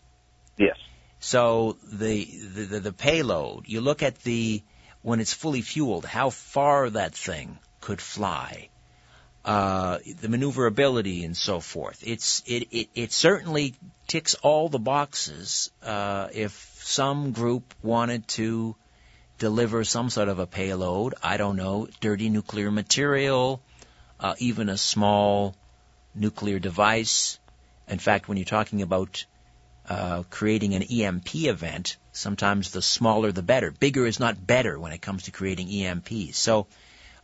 Yes. 0.56 0.76
So 1.20 1.76
the, 1.82 2.24
the 2.24 2.64
the 2.64 2.80
the 2.80 2.92
payload, 2.92 3.64
you 3.66 3.80
look 3.80 4.02
at 4.02 4.20
the 4.22 4.62
when 5.02 5.20
it's 5.20 5.32
fully 5.32 5.62
fueled, 5.62 6.04
how 6.04 6.30
far 6.30 6.90
that 6.90 7.14
thing 7.14 7.58
could 7.80 8.00
fly, 8.00 8.68
uh, 9.44 9.98
the 10.20 10.28
maneuverability 10.28 11.24
and 11.24 11.36
so 11.36 11.60
forth. 11.60 12.02
It's 12.06 12.42
it, 12.46 12.68
it 12.70 12.88
it 12.94 13.12
certainly 13.12 13.74
ticks 14.06 14.34
all 14.34 14.68
the 14.68 14.78
boxes. 14.78 15.70
Uh, 15.82 16.28
if 16.32 16.80
some 16.82 17.32
group 17.32 17.74
wanted 17.82 18.28
to 18.28 18.76
deliver 19.38 19.84
some 19.84 20.10
sort 20.10 20.28
of 20.28 20.38
a 20.38 20.46
payload, 20.46 21.14
I 21.22 21.36
don't 21.36 21.56
know, 21.56 21.88
dirty 22.00 22.28
nuclear 22.28 22.70
material, 22.70 23.60
uh, 24.20 24.34
even 24.38 24.68
a 24.68 24.76
small 24.76 25.56
nuclear 26.14 26.58
device. 26.58 27.38
In 27.88 27.98
fact, 27.98 28.28
when 28.28 28.36
you're 28.36 28.44
talking 28.44 28.82
about 28.82 29.24
uh, 29.88 30.22
creating 30.28 30.74
an 30.74 30.82
EMP 30.82 31.34
event, 31.34 31.96
sometimes 32.12 32.70
the 32.72 32.82
smaller 32.82 33.32
the 33.32 33.42
better. 33.42 33.70
Bigger 33.70 34.06
is 34.06 34.20
not 34.20 34.46
better 34.46 34.78
when 34.78 34.92
it 34.92 35.00
comes 35.00 35.24
to 35.24 35.30
creating 35.30 35.68
EMPs. 35.68 36.34
So, 36.34 36.66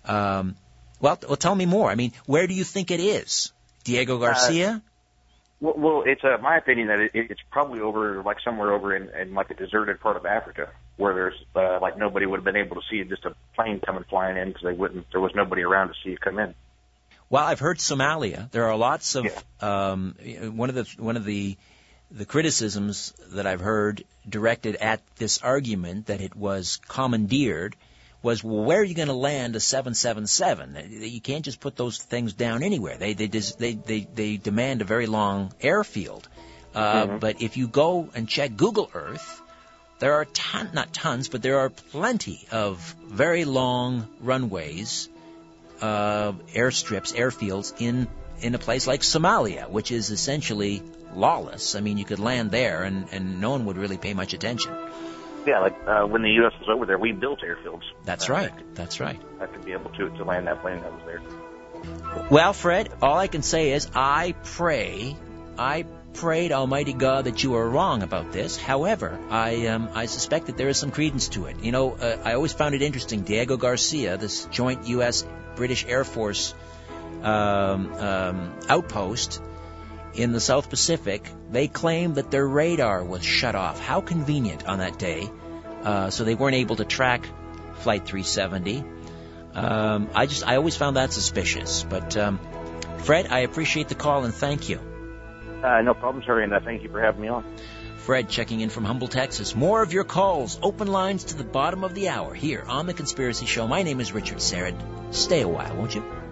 um, 0.04 0.56
well, 1.00 1.18
well, 1.26 1.36
tell 1.36 1.54
me 1.54 1.66
more. 1.66 1.90
I 1.90 1.94
mean, 1.94 2.12
where 2.26 2.46
do 2.46 2.54
you 2.54 2.64
think 2.64 2.90
it 2.90 3.00
is? 3.00 3.52
Diego 3.84 4.18
Garcia? 4.18 4.82
Well, 5.60 5.74
well 5.76 6.02
it's 6.06 6.24
uh, 6.24 6.38
my 6.40 6.56
opinion 6.56 6.88
that 6.88 7.00
it, 7.00 7.10
it's 7.12 7.40
probably 7.50 7.80
over, 7.80 8.22
like 8.22 8.38
somewhere 8.42 8.72
over 8.72 8.96
in, 8.96 9.10
in 9.10 9.34
like 9.34 9.50
a 9.50 9.54
deserted 9.54 10.00
part 10.00 10.16
of 10.16 10.24
Africa, 10.24 10.70
where 10.96 11.14
there's 11.14 11.34
uh, 11.54 11.78
like 11.80 11.98
nobody 11.98 12.24
would 12.24 12.38
have 12.38 12.44
been 12.44 12.56
able 12.56 12.76
to 12.76 12.82
see 12.90 13.04
just 13.04 13.24
a 13.26 13.34
plane 13.54 13.80
coming 13.80 14.04
flying 14.08 14.38
in 14.38 14.48
because 14.48 14.64
they 14.64 14.72
wouldn't. 14.72 15.06
There 15.12 15.20
was 15.20 15.32
nobody 15.34 15.62
around 15.62 15.88
to 15.88 15.94
see 16.02 16.10
it 16.10 16.20
come 16.20 16.38
in. 16.38 16.54
Well, 17.28 17.44
I've 17.44 17.60
heard 17.60 17.78
Somalia. 17.78 18.50
There 18.50 18.68
are 18.68 18.76
lots 18.76 19.14
of 19.14 19.24
Yeah. 19.24 19.90
um, 19.90 20.14
one 20.54 20.68
of 20.68 20.74
the 20.74 20.84
one 20.98 21.16
of 21.16 21.24
the 21.24 21.56
the 22.14 22.24
criticisms 22.24 23.12
that 23.32 23.46
I've 23.46 23.60
heard 23.60 24.04
directed 24.28 24.76
at 24.76 25.00
this 25.16 25.38
argument 25.42 26.06
that 26.06 26.20
it 26.20 26.34
was 26.36 26.80
commandeered 26.88 27.74
was, 28.22 28.42
well, 28.42 28.64
where 28.64 28.80
are 28.80 28.84
you 28.84 28.94
going 28.94 29.08
to 29.08 29.14
land 29.14 29.56
a 29.56 29.60
777? 29.60 30.76
You 31.02 31.20
can't 31.20 31.44
just 31.44 31.60
put 31.60 31.76
those 31.76 31.98
things 31.98 32.32
down 32.32 32.62
anywhere. 32.62 32.96
They 32.96 33.12
they 33.14 33.26
dis- 33.26 33.56
they 33.56 33.74
they, 33.74 34.06
they 34.14 34.36
demand 34.36 34.80
a 34.80 34.84
very 34.84 35.06
long 35.06 35.52
airfield. 35.60 36.28
Uh, 36.74 37.06
Mhm. 37.06 37.20
But 37.20 37.42
if 37.42 37.56
you 37.56 37.68
go 37.68 38.08
and 38.14 38.28
check 38.28 38.56
Google 38.56 38.90
Earth, 38.94 39.40
there 39.98 40.14
are 40.14 40.24
ton, 40.24 40.70
not 40.72 40.92
tons, 40.94 41.28
but 41.28 41.42
there 41.42 41.58
are 41.58 41.70
plenty 41.70 42.46
of 42.50 42.94
very 43.24 43.44
long 43.44 44.08
runways, 44.20 45.08
uh, 45.80 46.32
airstrips, 46.54 47.12
airfields 47.14 47.74
in 47.78 48.06
in 48.40 48.54
a 48.54 48.58
place 48.58 48.86
like 48.86 49.02
Somalia, 49.02 49.68
which 49.68 49.90
is 49.92 50.10
essentially 50.10 50.82
lawless. 51.14 51.74
I 51.74 51.80
mean, 51.80 51.98
you 51.98 52.04
could 52.04 52.18
land 52.18 52.50
there 52.50 52.82
and, 52.82 53.06
and 53.12 53.40
no 53.40 53.50
one 53.50 53.66
would 53.66 53.76
really 53.76 53.98
pay 53.98 54.14
much 54.14 54.34
attention. 54.34 54.72
Yeah, 55.46 55.60
like 55.60 55.76
uh, 55.86 56.04
when 56.06 56.22
the 56.22 56.30
U.S. 56.30 56.52
was 56.58 56.68
over 56.68 56.86
there, 56.86 56.98
we 56.98 57.12
built 57.12 57.40
airfields. 57.40 57.82
That's 58.04 58.30
uh, 58.30 58.32
right. 58.32 58.74
That's 58.74 58.98
right. 58.98 59.20
That 59.38 59.52
could 59.52 59.64
be 59.64 59.72
able 59.72 59.90
to 59.90 60.08
to 60.08 60.24
land 60.24 60.46
that 60.46 60.62
plane 60.62 60.80
that 60.80 60.92
was 60.92 61.02
there. 61.04 61.20
Well, 62.30 62.52
Fred, 62.54 62.90
all 63.02 63.18
I 63.18 63.26
can 63.26 63.42
say 63.42 63.72
is 63.72 63.88
I 63.94 64.34
pray, 64.42 65.16
I 65.58 65.84
pray 66.14 66.48
to 66.48 66.54
Almighty 66.54 66.94
God 66.94 67.24
that 67.24 67.42
you 67.42 67.56
are 67.56 67.68
wrong 67.68 68.02
about 68.02 68.32
this. 68.32 68.56
However, 68.56 69.18
I 69.30 69.66
um, 69.66 69.90
I 69.94 70.06
suspect 70.06 70.46
that 70.46 70.56
there 70.56 70.68
is 70.68 70.78
some 70.78 70.90
credence 70.90 71.28
to 71.30 71.44
it. 71.46 71.62
You 71.62 71.72
know, 71.72 71.92
uh, 71.92 72.16
I 72.24 72.34
always 72.34 72.54
found 72.54 72.74
it 72.74 72.80
interesting. 72.80 73.22
Diego 73.22 73.58
Garcia, 73.58 74.16
this 74.16 74.46
joint 74.46 74.86
U.S. 74.88 75.26
British 75.56 75.84
Air 75.86 76.04
Force 76.04 76.54
um, 77.22 77.92
um, 77.94 78.54
outpost 78.68 79.42
in 80.14 80.32
the 80.32 80.40
South 80.40 80.70
Pacific, 80.70 81.28
they 81.50 81.68
claimed 81.68 82.16
that 82.16 82.30
their 82.30 82.46
radar 82.46 83.04
was 83.04 83.24
shut 83.24 83.54
off. 83.54 83.80
How 83.80 84.00
convenient 84.00 84.66
on 84.66 84.78
that 84.78 84.98
day. 84.98 85.30
Uh, 85.82 86.10
so 86.10 86.24
they 86.24 86.34
weren't 86.34 86.56
able 86.56 86.76
to 86.76 86.84
track 86.84 87.28
Flight 87.76 88.06
370. 88.06 88.84
Um, 89.54 90.08
I 90.14 90.26
just, 90.26 90.46
I 90.46 90.56
always 90.56 90.76
found 90.76 90.96
that 90.96 91.12
suspicious. 91.12 91.84
But, 91.84 92.16
um, 92.16 92.40
Fred, 92.98 93.28
I 93.28 93.40
appreciate 93.40 93.88
the 93.88 93.94
call 93.94 94.24
and 94.24 94.34
thank 94.34 94.68
you. 94.68 94.80
Uh, 95.62 95.82
no 95.82 95.94
problem, 95.94 96.22
sir, 96.26 96.40
and 96.40 96.52
uh, 96.52 96.60
thank 96.64 96.82
you 96.82 96.90
for 96.90 97.00
having 97.00 97.22
me 97.22 97.28
on. 97.28 97.44
Fred 97.98 98.28
checking 98.28 98.60
in 98.60 98.68
from 98.68 98.84
Humble, 98.84 99.08
Texas. 99.08 99.56
More 99.56 99.82
of 99.82 99.94
your 99.94 100.04
calls, 100.04 100.58
open 100.62 100.88
lines 100.88 101.24
to 101.24 101.36
the 101.36 101.44
bottom 101.44 101.84
of 101.84 101.94
the 101.94 102.10
hour 102.10 102.34
here 102.34 102.62
on 102.68 102.86
The 102.86 102.92
Conspiracy 102.92 103.46
Show. 103.46 103.66
My 103.66 103.82
name 103.82 103.98
is 104.00 104.12
Richard 104.12 104.38
Syrett. 104.38 104.78
Stay 105.14 105.40
a 105.40 105.48
while, 105.48 105.74
won't 105.74 105.94
you? 105.94 106.23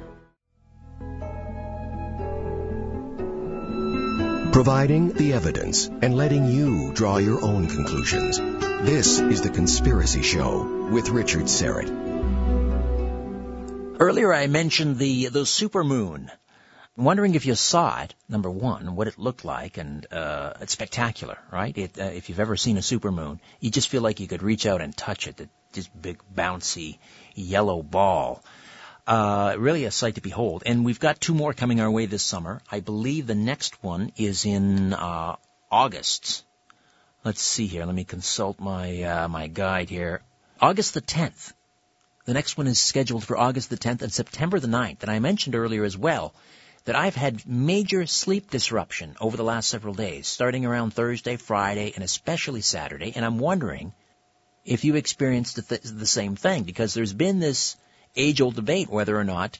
Providing 4.52 5.14
the 5.14 5.32
evidence 5.32 5.86
and 5.86 6.14
letting 6.14 6.46
you 6.46 6.92
draw 6.92 7.16
your 7.16 7.42
own 7.42 7.68
conclusions. 7.68 8.36
This 8.38 9.18
is 9.18 9.40
The 9.40 9.48
Conspiracy 9.48 10.20
Show 10.20 10.88
with 10.92 11.08
Richard 11.08 11.44
Syrett. 11.44 11.88
Earlier 13.98 14.30
I 14.30 14.48
mentioned 14.48 14.98
the, 14.98 15.28
the 15.28 15.44
supermoon. 15.44 16.30
I'm 16.98 17.04
wondering 17.04 17.34
if 17.34 17.46
you 17.46 17.54
saw 17.54 18.02
it, 18.02 18.14
number 18.28 18.50
one, 18.50 18.94
what 18.94 19.08
it 19.08 19.18
looked 19.18 19.46
like, 19.46 19.78
and 19.78 20.06
uh, 20.12 20.52
it's 20.60 20.74
spectacular, 20.74 21.38
right? 21.50 21.76
It, 21.78 21.98
uh, 21.98 22.02
if 22.02 22.28
you've 22.28 22.38
ever 22.38 22.58
seen 22.58 22.76
a 22.76 22.80
supermoon, 22.80 23.40
you 23.58 23.70
just 23.70 23.88
feel 23.88 24.02
like 24.02 24.20
you 24.20 24.28
could 24.28 24.42
reach 24.42 24.66
out 24.66 24.82
and 24.82 24.94
touch 24.94 25.28
it. 25.28 25.48
This 25.72 25.88
big, 25.88 26.20
bouncy, 26.34 26.98
yellow 27.34 27.82
ball. 27.82 28.44
Uh, 29.04 29.56
really 29.58 29.84
a 29.84 29.90
sight 29.90 30.14
to 30.14 30.20
behold. 30.20 30.62
And 30.64 30.84
we've 30.84 31.00
got 31.00 31.20
two 31.20 31.34
more 31.34 31.52
coming 31.52 31.80
our 31.80 31.90
way 31.90 32.06
this 32.06 32.22
summer. 32.22 32.62
I 32.70 32.80
believe 32.80 33.26
the 33.26 33.34
next 33.34 33.82
one 33.82 34.12
is 34.16 34.44
in 34.44 34.92
uh, 34.92 35.36
August. 35.70 36.44
Let's 37.24 37.42
see 37.42 37.66
here. 37.66 37.84
Let 37.84 37.94
me 37.94 38.04
consult 38.04 38.60
my 38.60 39.02
uh, 39.02 39.28
my 39.28 39.48
guide 39.48 39.90
here. 39.90 40.22
August 40.60 40.94
the 40.94 41.00
10th. 41.00 41.52
The 42.24 42.34
next 42.34 42.56
one 42.56 42.68
is 42.68 42.78
scheduled 42.78 43.24
for 43.24 43.36
August 43.36 43.70
the 43.70 43.76
10th 43.76 44.02
and 44.02 44.12
September 44.12 44.60
the 44.60 44.68
9th. 44.68 45.02
And 45.02 45.10
I 45.10 45.18
mentioned 45.18 45.56
earlier 45.56 45.82
as 45.82 45.96
well 45.96 46.32
that 46.84 46.94
I've 46.94 47.16
had 47.16 47.46
major 47.46 48.06
sleep 48.06 48.50
disruption 48.50 49.16
over 49.20 49.36
the 49.36 49.44
last 49.44 49.68
several 49.68 49.94
days, 49.94 50.28
starting 50.28 50.64
around 50.64 50.94
Thursday, 50.94 51.36
Friday, 51.36 51.92
and 51.94 52.04
especially 52.04 52.60
Saturday. 52.60 53.12
And 53.16 53.24
I'm 53.24 53.40
wondering 53.40 53.92
if 54.64 54.84
you 54.84 54.94
experienced 54.94 55.56
the, 55.56 55.62
th- 55.62 55.82
the 55.82 56.06
same 56.06 56.36
thing 56.36 56.62
because 56.62 56.94
there's 56.94 57.12
been 57.12 57.40
this 57.40 57.76
age-old 58.16 58.54
debate 58.54 58.88
whether 58.88 59.16
or 59.18 59.24
not 59.24 59.58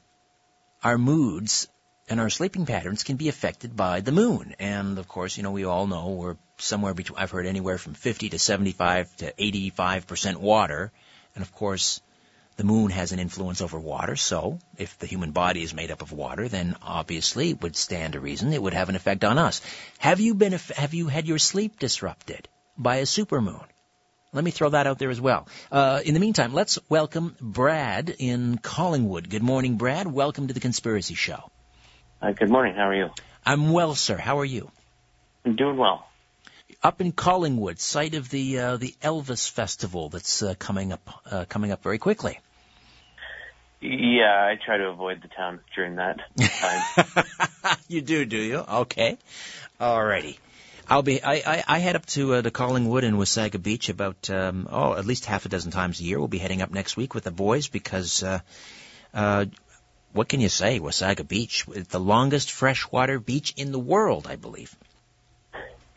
our 0.83 0.97
moods 0.97 1.67
and 2.09 2.19
our 2.19 2.29
sleeping 2.29 2.65
patterns 2.65 3.03
can 3.03 3.15
be 3.15 3.29
affected 3.29 3.75
by 3.75 4.01
the 4.01 4.11
moon. 4.11 4.55
And 4.59 4.97
of 4.99 5.07
course, 5.07 5.37
you 5.37 5.43
know, 5.43 5.51
we 5.51 5.63
all 5.63 5.87
know 5.87 6.09
we're 6.09 6.37
somewhere 6.57 6.93
between, 6.93 7.17
I've 7.19 7.31
heard 7.31 7.45
anywhere 7.45 7.77
from 7.77 7.93
50 7.93 8.29
to 8.29 8.39
75 8.39 9.15
to 9.17 9.33
85% 9.33 10.37
water. 10.37 10.91
And 11.35 11.41
of 11.41 11.53
course, 11.53 12.01
the 12.55 12.63
moon 12.63 12.91
has 12.91 13.11
an 13.11 13.19
influence 13.19 13.61
over 13.61 13.79
water, 13.79 14.15
so 14.15 14.59
if 14.77 14.99
the 14.99 15.07
human 15.07 15.31
body 15.31 15.63
is 15.63 15.73
made 15.73 15.89
up 15.89 16.03
of 16.03 16.11
water, 16.11 16.47
then 16.47 16.75
obviously 16.83 17.49
it 17.49 17.61
would 17.63 17.75
stand 17.75 18.13
to 18.13 18.19
reason 18.19 18.53
it 18.53 18.61
would 18.61 18.75
have 18.75 18.89
an 18.89 18.95
effect 18.95 19.23
on 19.23 19.39
us. 19.39 19.59
Have 19.97 20.19
you 20.19 20.35
been, 20.35 20.51
have 20.51 20.93
you 20.93 21.07
had 21.07 21.27
your 21.27 21.39
sleep 21.39 21.79
disrupted 21.79 22.47
by 22.77 22.97
a 22.97 23.03
supermoon? 23.03 23.65
Let 24.33 24.43
me 24.43 24.49
throw 24.49 24.69
that 24.69 24.87
out 24.87 24.97
there 24.97 25.11
as 25.11 25.21
well. 25.21 25.47
Uh, 25.71 26.01
in 26.03 26.15
the 26.15 26.19
meantime, 26.19 26.53
let's 26.53 26.79
welcome 26.89 27.35
Brad 27.39 28.13
in 28.17 28.57
Collingwood. 28.57 29.29
Good 29.29 29.43
morning, 29.43 29.77
Brad. 29.77 30.07
Welcome 30.07 30.47
to 30.47 30.55
the 30.55 30.59
Conspiracy 30.59 31.13
Show. 31.13 31.51
Uh, 32.19 32.31
good 32.31 32.49
morning. 32.49 32.73
How 32.73 32.89
are 32.89 32.95
you? 32.95 33.09
I'm 33.45 33.71
well, 33.71 33.93
sir. 33.93 34.17
How 34.17 34.39
are 34.39 34.45
you? 34.45 34.71
I'm 35.45 35.55
doing 35.55 35.77
well. 35.77 36.07
Up 36.81 36.99
in 36.99 37.11
Collingwood, 37.11 37.79
site 37.79 38.15
of 38.15 38.29
the 38.29 38.59
uh, 38.59 38.77
the 38.77 38.95
Elvis 39.03 39.49
Festival 39.49 40.09
that's 40.09 40.41
uh, 40.41 40.55
coming 40.57 40.91
up 40.91 41.21
uh, 41.29 41.45
coming 41.47 41.71
up 41.71 41.83
very 41.83 41.99
quickly. 41.99 42.39
Yeah, 43.81 44.49
I 44.49 44.57
try 44.65 44.77
to 44.77 44.85
avoid 44.85 45.21
the 45.21 45.27
town 45.27 45.59
during 45.75 45.97
that 45.97 46.19
time. 46.37 47.77
you 47.87 48.01
do, 48.01 48.25
do 48.25 48.37
you? 48.37 48.57
Okay. 48.57 49.17
Alrighty. 49.79 50.37
I'll 50.89 51.01
be. 51.01 51.23
I, 51.23 51.33
I, 51.33 51.63
I 51.67 51.79
head 51.79 51.95
up 51.95 52.05
to 52.07 52.35
uh, 52.35 52.41
to 52.41 52.51
Collingwood 52.51 53.03
and 53.03 53.17
Wasaga 53.17 53.61
Beach 53.61 53.89
about 53.89 54.29
um, 54.29 54.67
oh 54.69 54.93
at 54.93 55.05
least 55.05 55.25
half 55.25 55.45
a 55.45 55.49
dozen 55.49 55.71
times 55.71 55.99
a 55.99 56.03
year. 56.03 56.19
We'll 56.19 56.27
be 56.27 56.37
heading 56.37 56.61
up 56.61 56.71
next 56.71 56.97
week 56.97 57.13
with 57.13 57.23
the 57.23 57.31
boys 57.31 57.67
because 57.67 58.21
uh, 58.21 58.39
uh, 59.13 59.45
what 60.11 60.27
can 60.27 60.41
you 60.41 60.49
say? 60.49 60.79
Wasaga 60.79 61.27
Beach, 61.27 61.65
the 61.65 61.99
longest 61.99 62.51
freshwater 62.51 63.19
beach 63.19 63.53
in 63.55 63.71
the 63.71 63.79
world, 63.79 64.27
I 64.27 64.35
believe. 64.35 64.75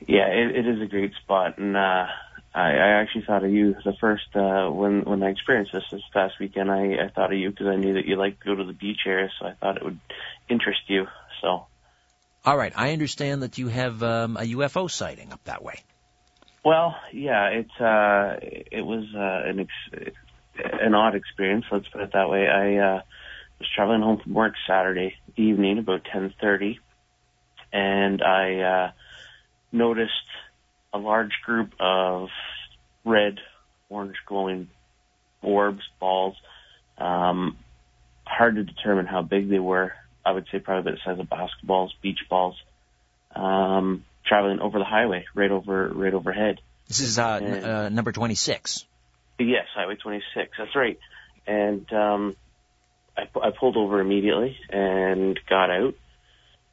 Yeah, 0.07 0.28
it, 0.28 0.57
it 0.57 0.66
is 0.69 0.81
a 0.81 0.87
great 0.87 1.14
spot, 1.23 1.59
and 1.59 1.76
uh, 1.76 2.07
I, 2.55 2.71
I 2.71 2.88
actually 3.00 3.25
thought 3.26 3.45
of 3.45 3.50
you 3.50 3.75
the 3.85 3.95
first 4.00 4.35
uh, 4.37 4.71
when 4.71 5.02
when 5.02 5.23
I 5.23 5.31
experienced 5.31 5.73
this 5.73 5.85
this 5.90 6.02
past 6.12 6.38
weekend. 6.38 6.71
I, 6.71 7.05
I 7.05 7.09
thought 7.09 7.33
of 7.33 7.38
you 7.38 7.50
because 7.50 7.66
I 7.66 7.76
knew 7.76 7.95
that 7.95 8.07
you 8.07 8.16
like 8.16 8.38
to 8.40 8.47
go 8.47 8.55
to 8.55 8.64
the 8.64 8.73
beach 8.73 9.00
area, 9.05 9.31
so 9.38 9.47
I 9.47 9.52
thought 9.55 9.78
it 9.78 9.85
would 9.85 9.99
interest 10.49 10.83
you. 10.87 11.07
So. 11.43 11.66
All 12.47 12.57
right, 12.57 12.73
I 12.76 12.93
understand 12.93 13.43
that 13.43 13.59
you 13.59 13.67
have 13.67 14.05
um, 14.05 14.37
a 14.37 14.43
UFO 14.43 14.88
sighting 14.88 15.33
up 15.33 15.43
that 15.45 15.65
way. 15.65 15.81
Well, 16.65 16.95
yeah, 17.12 17.49
it's 17.49 17.81
uh, 17.81 18.37
it 18.41 18.87
was 18.87 19.05
uh, 19.17 19.49
an 19.49 19.59
ex- 19.59 20.15
an 20.81 20.95
odd 20.95 21.17
experience. 21.17 21.65
Let's 21.73 21.88
put 21.88 22.03
it 22.03 22.12
that 22.12 22.31
way. 22.31 22.47
I 22.47 22.76
uh, 22.76 23.00
was 23.59 23.69
traveling 23.75 24.03
home 24.03 24.21
from 24.23 24.33
work 24.33 24.55
Saturday 24.65 25.17
evening 25.37 25.79
about 25.79 26.05
ten 26.05 26.33
thirty, 26.41 26.79
and 27.73 28.23
I 28.23 28.61
uh, 28.61 28.91
noticed 29.73 30.12
a 30.93 30.99
large 30.99 31.33
group 31.45 31.73
of 31.81 32.29
red, 33.05 33.41
orange 33.88 34.19
glowing 34.25 34.69
orbs, 35.43 35.83
balls. 35.99 36.37
Um, 36.97 37.57
hard 38.25 38.55
to 38.55 38.62
determine 38.62 39.07
how 39.07 39.23
big 39.23 39.49
they 39.49 39.59
were. 39.59 39.93
I 40.26 40.33
would 40.33 40.47
say 40.50 40.59
probably 40.59 40.92
the 40.92 40.99
size 41.04 41.21
of 41.21 41.26
basketballs, 41.26 41.90
beach 42.02 42.18
balls, 42.28 42.56
um, 43.35 44.04
traveling 44.26 44.59
over 44.59 44.78
the 44.80 44.85
highway, 44.85 45.25
right 45.37 45.50
over, 45.52 45.88
right 45.88 46.12
overhead. 46.12 46.61
This 46.88 47.00
is 47.00 47.18
uh, 47.18 47.38
n- 47.40 47.64
uh, 47.64 47.88
number 47.90 48.11
26. 48.11 48.85
Yes, 49.38 49.66
Highway 49.75 49.95
26. 49.97 50.50
That's 50.59 50.75
right. 50.75 50.99
And 51.47 51.90
um, 51.92 52.37
I, 53.16 53.23
I 53.40 53.50
pulled 53.59 53.76
over 53.76 54.00
immediately 54.00 54.56
and 54.68 55.38
got 55.49 55.71
out 55.71 55.95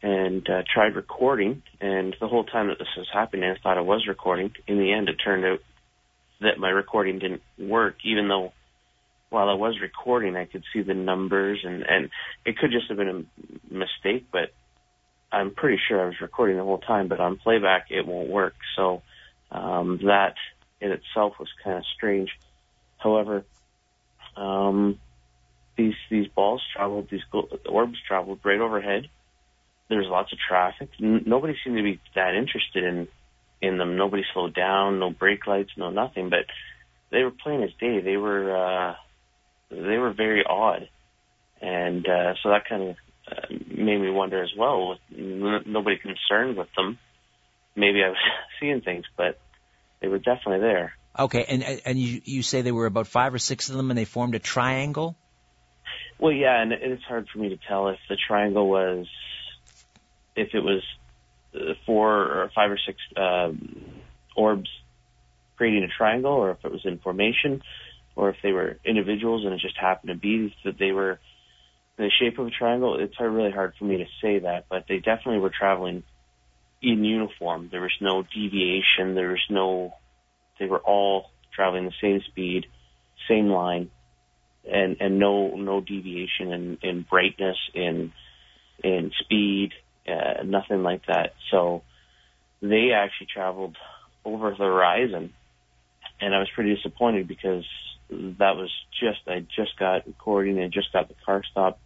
and 0.02 0.50
uh, 0.50 0.64
tried 0.74 0.96
recording. 0.96 1.62
And 1.80 2.16
the 2.20 2.28
whole 2.28 2.46
time 2.46 2.70
that 2.70 2.80
this 2.80 2.88
was 2.98 3.08
happening, 3.14 3.50
I 3.50 3.62
thought 3.62 3.78
I 3.78 3.82
was 3.82 4.08
recording. 4.08 4.52
In 4.66 4.80
the 4.80 4.92
end, 4.94 5.10
it 5.10 5.18
turned 5.24 5.46
out 5.46 5.60
that 6.42 6.58
my 6.58 6.70
recording 6.70 7.20
didn't 7.20 7.42
work, 7.60 7.98
even 8.04 8.28
though 8.28 8.52
while 9.34 9.50
I 9.50 9.56
was 9.56 9.82
recording, 9.82 10.36
I 10.36 10.46
could 10.46 10.64
see 10.72 10.84
the 10.84 10.94
numbers, 10.94 11.60
and 11.64 11.84
and 11.84 12.10
it 12.46 12.58
could 12.58 12.72
just 12.72 12.88
have 12.90 12.98
been 12.98 13.28
a 13.28 13.74
mistake, 13.74 14.28
but 14.32 14.54
I'm 15.32 15.56
pretty 15.56 15.82
sure 15.88 16.00
I 16.00 16.06
was 16.06 16.22
recording 16.22 16.58
the 16.58 16.64
whole 16.64 16.78
time. 16.78 17.08
But 17.08 17.20
on 17.20 17.38
playback, 17.38 17.88
it 17.90 18.06
won't 18.06 18.30
work. 18.30 18.54
So 18.76 19.02
um, 19.52 20.00
that 20.06 20.36
in 20.80 20.92
itself 20.92 21.34
was 21.40 21.50
kind 21.64 21.80
of 21.80 21.84
strange. 21.96 22.30
However, 23.00 23.44
um, 24.38 25.00
these 25.76 25.96
these 26.12 26.28
balls 26.28 26.62
traveled, 26.76 27.10
these 27.10 27.26
orbs 27.68 27.98
traveled 28.08 28.40
right 28.44 28.62
overhead. 28.62 29.10
There's 29.90 30.08
lots 30.08 30.32
of 30.32 30.38
traffic. 30.48 30.90
N- 31.02 31.24
nobody 31.26 31.56
seemed 31.64 31.78
to 31.78 31.84
be 31.84 32.00
that 32.14 32.36
interested 32.36 32.84
in 32.84 33.08
in 33.62 33.80
them. 33.80 33.98
Nobody 33.98 34.24
slowed 34.32 34.54
down, 34.54 35.00
no 35.00 35.10
brake 35.10 35.48
lights, 35.48 35.72
no 35.76 35.90
nothing. 35.90 36.30
But 36.30 36.46
they 37.10 37.24
were 37.24 37.32
plain 37.32 37.64
as 37.64 37.72
day. 37.80 38.00
They 38.00 38.18
were 38.18 38.56
uh, 38.56 38.96
they 39.74 39.98
were 39.98 40.14
very 40.14 40.44
odd, 40.48 40.90
and 41.62 42.08
uh, 42.08 42.34
so 42.42 42.50
that 42.50 42.68
kind 42.68 42.84
of 42.90 42.96
uh, 43.28 43.48
made 43.50 44.00
me 44.00 44.10
wonder 44.10 44.44
as 44.44 44.52
well. 44.58 44.90
With 44.90 45.00
n- 45.18 45.64
nobody 45.66 45.98
concerned 45.98 46.58
with 46.58 46.68
them, 46.76 47.00
maybe 47.76 48.04
I 48.04 48.10
was 48.10 48.18
seeing 48.60 48.82
things, 48.82 49.06
but 49.18 49.40
they 50.02 50.08
were 50.08 50.20
definitely 50.20 50.60
there. 50.60 50.94
Okay, 51.18 51.46
and 51.48 51.64
and 51.86 52.00
you 52.00 52.22
you 52.26 52.44
say 52.44 52.62
there 52.62 52.74
were 52.74 52.88
about 52.88 53.08
five 53.08 53.34
or 53.34 53.40
six 53.40 53.70
of 53.70 53.76
them, 53.78 53.92
and 53.92 53.98
they 53.98 54.06
formed 54.06 54.36
a 54.36 54.40
triangle. 54.40 55.16
Well, 56.20 56.32
yeah, 56.32 56.62
and 56.62 56.72
it's 56.72 57.04
hard 57.04 57.28
for 57.32 57.40
me 57.40 57.50
to 57.50 57.58
tell 57.68 57.90
if 57.90 58.00
the 58.10 58.18
triangle 58.28 58.70
was, 58.70 59.08
if 60.36 60.54
it 60.54 60.60
was 60.60 60.82
uh, 61.56 61.74
four 61.86 62.14
or 62.14 62.52
five 62.56 62.72
or 62.72 62.80
six 62.84 62.98
uh, 63.16 63.52
orbs 64.36 64.70
creating 65.58 65.84
a 65.84 65.88
triangle, 65.88 66.32
or 66.32 66.52
if 66.52 66.64
it 66.64 66.72
was 66.72 66.82
in 66.86 67.00
formation, 67.00 67.62
or 68.16 68.30
if 68.30 68.38
they 68.44 68.52
were 68.52 68.78
individuals 68.86 69.44
and 69.46 69.54
it 69.54 69.60
just 69.60 69.78
happened 69.78 70.10
to 70.10 70.16
be 70.16 70.54
that 70.66 70.78
they 70.78 70.92
were 70.92 71.20
in 71.98 72.06
the 72.06 72.12
shape 72.20 72.40
of 72.40 72.48
a 72.48 72.52
triangle. 72.52 73.00
It's 73.00 73.20
really 73.20 73.52
hard 73.52 73.74
for 73.78 73.86
me 73.86 73.98
to 73.98 74.06
say 74.22 74.40
that, 74.40 74.66
but 74.70 74.86
they 74.88 74.98
definitely 74.98 75.40
were 75.40 75.52
traveling 75.58 76.04
in 76.82 77.04
uniform. 77.04 77.70
There 77.72 77.82
was 77.82 77.96
no 78.02 78.24
deviation. 78.24 79.16
There 79.16 79.30
was 79.30 79.44
no. 79.50 79.94
They 80.60 80.66
were 80.66 80.80
all 80.80 81.32
traveling 81.56 81.86
the 81.86 81.94
same 82.02 82.22
speed, 82.30 82.66
same 83.28 83.48
line, 83.48 83.90
and 84.70 84.98
and 85.00 85.20
no 85.20 85.56
no 85.56 85.82
deviation 85.82 86.52
in 86.52 86.78
in 86.82 87.06
brightness 87.10 87.58
in 87.74 88.12
in 88.84 89.12
speed, 89.22 89.72
uh, 90.08 90.44
nothing 90.44 90.84
like 90.84 91.06
that. 91.08 91.34
So 91.52 91.84
they 92.62 92.92
actually 92.96 93.28
traveled 93.34 93.78
over 94.26 94.52
the 94.52 94.58
horizon, 94.58 95.34
and 96.20 96.34
I 96.34 96.40
was 96.40 96.50
pretty 96.54 96.76
disappointed 96.76 97.28
because 97.28 97.66
that 98.40 98.56
was 98.56 98.72
just 99.00 99.20
I 99.28 99.40
just 99.56 99.78
got 99.78 100.08
recording 100.08 100.60
I 100.60 100.68
just 100.68 100.92
got 100.94 101.08
the 101.08 101.16
car 101.26 101.44
stopped, 101.50 101.80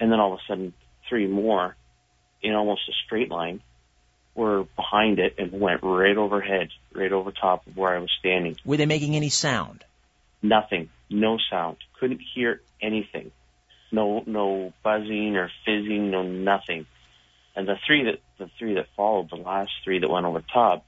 and 0.00 0.10
then 0.10 0.20
all 0.20 0.34
of 0.34 0.40
a 0.40 0.42
sudden 0.48 0.72
three 1.08 1.26
more 1.26 1.76
in 2.42 2.54
almost 2.54 2.82
a 2.88 2.92
straight 3.04 3.30
line 3.30 3.62
were 4.34 4.64
behind 4.76 5.18
it 5.18 5.36
and 5.38 5.52
went 5.52 5.82
right 5.82 6.16
overhead, 6.16 6.68
right 6.94 7.12
over 7.12 7.32
top 7.32 7.66
of 7.66 7.76
where 7.76 7.96
I 7.96 7.98
was 7.98 8.10
standing. 8.18 8.56
Were 8.64 8.76
they 8.76 8.86
making 8.86 9.16
any 9.16 9.30
sound? 9.30 9.84
Nothing, 10.42 10.90
no 11.08 11.38
sound, 11.50 11.78
couldn't 11.98 12.20
hear 12.34 12.60
anything, 12.82 13.32
no 13.90 14.22
no 14.26 14.72
buzzing 14.82 15.36
or 15.36 15.50
fizzing, 15.64 16.10
no 16.10 16.22
nothing. 16.22 16.86
And 17.54 17.66
the 17.66 17.76
three 17.86 18.04
that 18.04 18.20
the 18.38 18.50
three 18.58 18.74
that 18.74 18.86
followed, 18.96 19.30
the 19.30 19.36
last 19.36 19.70
three 19.82 19.98
that 19.98 20.10
went 20.10 20.26
over 20.26 20.42
top, 20.42 20.84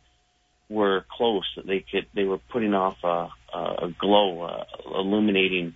were 0.69 1.05
close. 1.11 1.47
They 1.65 1.81
could 1.81 2.07
they 2.15 2.25
were 2.25 2.39
putting 2.39 2.75
off 2.75 3.03
a, 3.05 3.29
a 3.55 3.95
glow, 3.99 4.43
uh, 4.43 4.65
illuminating 4.87 5.75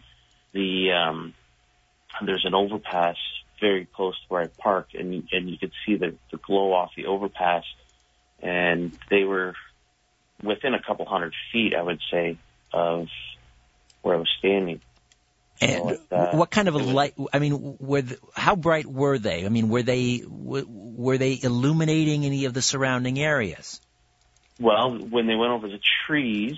the. 0.53 0.93
Um, 0.93 1.35
there's 2.25 2.45
an 2.45 2.55
overpass 2.55 3.17
very 3.61 3.87
close 3.87 4.15
to 4.15 4.27
where 4.29 4.43
I 4.43 4.47
parked, 4.47 4.95
and 4.95 5.27
and 5.33 5.49
you 5.49 5.59
could 5.59 5.73
see 5.87 5.97
the 5.97 6.15
the 6.31 6.37
glow 6.37 6.73
off 6.73 6.91
the 6.97 7.07
overpass, 7.07 7.65
and 8.41 8.93
they 9.09 9.25
were 9.25 9.55
within 10.43 10.75
a 10.75 10.83
couple 10.83 11.07
hundred 11.07 11.33
feet, 11.53 11.75
I 11.75 11.83
would 11.83 12.01
say, 12.11 12.37
of 12.73 13.09
where 14.03 14.17
I 14.17 14.19
was 14.19 14.29
standing. 14.39 14.81
And 15.61 15.99
So, 16.11 16.17
uh, 16.17 16.37
what 16.37 16.51
kind 16.51 16.69
of 16.69 16.75
a 16.75 16.79
light? 16.79 17.15
I 17.33 17.39
mean, 17.39 17.77
were 17.79 18.03
the, 18.03 18.19
how 18.35 18.57
bright 18.57 18.87
were 18.87 19.19
they? 19.19 19.47
I 19.47 19.49
mean, 19.49 19.69
were 19.69 19.83
they 19.83 20.25
were, 20.27 20.65
were 20.67 21.19
they 21.19 21.39
illuminating 21.41 22.27
any 22.27 22.47
of 22.47 22.55
the 22.55 22.63
surrounding 22.63 23.19
areas? 23.21 23.81
Well, 24.61 24.97
when 24.99 25.27
they 25.27 25.35
went 25.35 25.53
over 25.53 25.69
the 25.69 25.81
trees, 26.07 26.57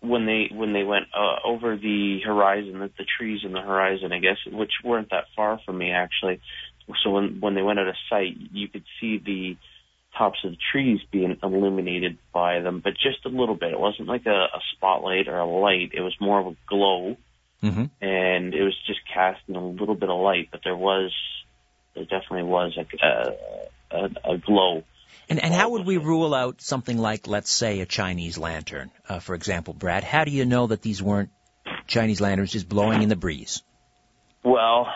when 0.00 0.26
they 0.26 0.50
when 0.52 0.72
they 0.72 0.84
went 0.84 1.06
uh, 1.14 1.46
over 1.46 1.76
the 1.76 2.20
horizon, 2.24 2.78
the, 2.78 2.90
the 2.98 3.04
trees 3.18 3.40
in 3.44 3.52
the 3.52 3.60
horizon, 3.60 4.12
I 4.12 4.18
guess, 4.18 4.38
which 4.46 4.72
weren't 4.84 5.10
that 5.10 5.24
far 5.36 5.60
from 5.64 5.78
me 5.78 5.90
actually. 5.90 6.40
So 7.02 7.10
when 7.10 7.40
when 7.40 7.54
they 7.54 7.62
went 7.62 7.78
out 7.78 7.88
of 7.88 7.94
sight, 8.08 8.36
you 8.52 8.68
could 8.68 8.84
see 9.00 9.18
the 9.18 9.56
tops 10.16 10.38
of 10.44 10.52
the 10.52 10.58
trees 10.72 11.00
being 11.12 11.36
illuminated 11.42 12.18
by 12.32 12.60
them, 12.60 12.80
but 12.82 12.94
just 12.94 13.24
a 13.24 13.28
little 13.28 13.54
bit. 13.54 13.72
It 13.72 13.78
wasn't 13.78 14.08
like 14.08 14.26
a, 14.26 14.30
a 14.30 14.60
spotlight 14.74 15.28
or 15.28 15.38
a 15.38 15.46
light. 15.46 15.92
It 15.94 16.00
was 16.00 16.14
more 16.20 16.40
of 16.40 16.46
a 16.46 16.56
glow, 16.66 17.16
Mm-hmm. 17.62 17.84
and 18.00 18.54
it 18.54 18.62
was 18.62 18.74
just 18.86 19.00
casting 19.12 19.54
a 19.54 19.62
little 19.64 19.94
bit 19.94 20.08
of 20.08 20.18
light. 20.18 20.48
But 20.50 20.60
there 20.64 20.76
was, 20.76 21.12
there 21.94 22.04
definitely 22.04 22.44
was 22.44 22.78
a 22.78 23.06
a, 23.06 23.36
a, 23.90 24.32
a 24.32 24.38
glow. 24.38 24.82
And 25.30 25.42
and 25.42 25.54
how 25.54 25.70
would 25.70 25.86
we 25.86 25.96
rule 25.96 26.34
out 26.34 26.60
something 26.60 26.98
like, 26.98 27.28
let's 27.28 27.50
say, 27.50 27.80
a 27.80 27.86
Chinese 27.86 28.36
lantern, 28.36 28.90
uh, 29.08 29.20
for 29.20 29.36
example, 29.36 29.72
Brad? 29.72 30.02
How 30.02 30.24
do 30.24 30.32
you 30.32 30.44
know 30.44 30.66
that 30.66 30.82
these 30.82 31.00
weren't 31.00 31.30
Chinese 31.86 32.20
lanterns 32.20 32.50
just 32.50 32.68
blowing 32.68 33.02
in 33.02 33.08
the 33.08 33.16
breeze? 33.16 33.62
Well, 34.42 34.88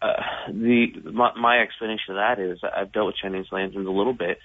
uh, 0.00 0.12
the 0.48 0.86
my, 1.12 1.32
my 1.36 1.58
explanation 1.58 2.14
of 2.14 2.16
that 2.16 2.38
is 2.38 2.60
I've 2.62 2.92
dealt 2.92 3.06
with 3.06 3.16
Chinese 3.16 3.46
lanterns 3.50 3.88
a 3.88 3.90
little 3.90 4.14
bit, 4.14 4.38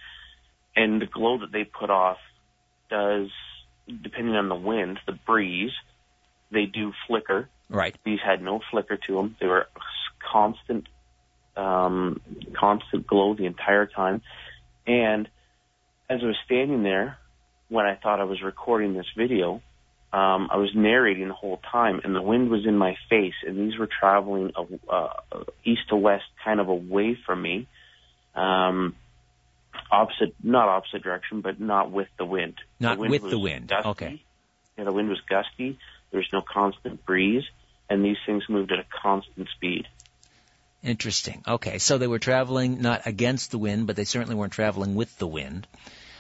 and 0.75 0.99
the 0.99 1.05
glow 1.05 1.37
that 1.37 1.51
they 1.51 1.63
put 1.63 1.91
off 1.91 2.17
does, 2.89 3.29
depending 3.87 4.35
on 4.35 4.49
the 4.49 4.55
wind, 4.55 4.99
the 5.05 5.13
breeze, 5.27 5.73
they 6.51 6.65
do 6.65 6.91
flicker. 7.07 7.49
Right. 7.69 7.95
These 8.03 8.19
had 8.25 8.41
no 8.41 8.61
flicker 8.71 8.97
to 8.97 9.13
them. 9.13 9.35
They 9.39 9.47
were 9.47 9.67
constant, 10.31 10.87
um, 11.55 12.19
constant 12.59 13.05
glow 13.05 13.35
the 13.35 13.45
entire 13.45 13.85
time. 13.85 14.23
And 14.87 15.29
as 16.09 16.19
I 16.21 16.25
was 16.25 16.37
standing 16.45 16.83
there, 16.83 17.17
when 17.69 17.85
I 17.85 17.95
thought 17.95 18.19
I 18.19 18.25
was 18.25 18.41
recording 18.41 18.93
this 18.93 19.07
video, 19.17 19.61
um, 20.13 20.49
I 20.51 20.57
was 20.57 20.71
narrating 20.75 21.27
the 21.27 21.33
whole 21.33 21.59
time, 21.71 21.99
and 22.03 22.15
the 22.15 22.21
wind 22.21 22.49
was 22.49 22.65
in 22.65 22.77
my 22.77 22.95
face, 23.09 23.33
and 23.45 23.57
these 23.57 23.77
were 23.77 23.87
traveling 23.87 24.51
uh, 24.55 24.63
uh, 24.89 25.43
east 25.63 25.81
to 25.89 25.95
west, 25.95 26.23
kind 26.43 26.59
of 26.59 26.69
away 26.69 27.17
from 27.25 27.41
me, 27.41 27.67
um, 28.35 28.95
opposite, 29.91 30.33
not 30.41 30.69
opposite 30.69 31.03
direction, 31.03 31.41
but 31.41 31.59
not 31.59 31.91
with 31.91 32.07
the 32.17 32.25
wind. 32.25 32.55
Not 32.79 32.95
the 32.95 33.01
wind 33.01 33.11
with 33.11 33.29
the 33.29 33.39
wind. 33.39 33.67
Gusty. 33.69 33.89
Okay. 33.89 34.23
Yeah, 34.77 34.83
the 34.85 34.93
wind 34.93 35.09
was 35.09 35.21
gusty. 35.27 35.77
There 36.11 36.19
was 36.19 36.29
no 36.31 36.41
constant 36.41 37.05
breeze, 37.05 37.43
and 37.89 38.05
these 38.05 38.17
things 38.25 38.43
moved 38.47 38.71
at 38.71 38.79
a 38.79 38.85
constant 39.01 39.49
speed. 39.55 39.87
Interesting. 40.85 41.43
Okay, 41.47 41.79
so 41.79 41.97
they 41.97 42.07
were 42.07 42.19
traveling 42.19 42.79
not 42.81 43.07
against 43.07 43.49
the 43.49 43.57
wind, 43.57 43.87
but 43.87 43.95
they 43.95 44.05
certainly 44.05 44.35
weren't 44.35 44.53
traveling 44.53 44.93
with 44.93 45.17
the 45.17 45.25
wind. 45.25 45.67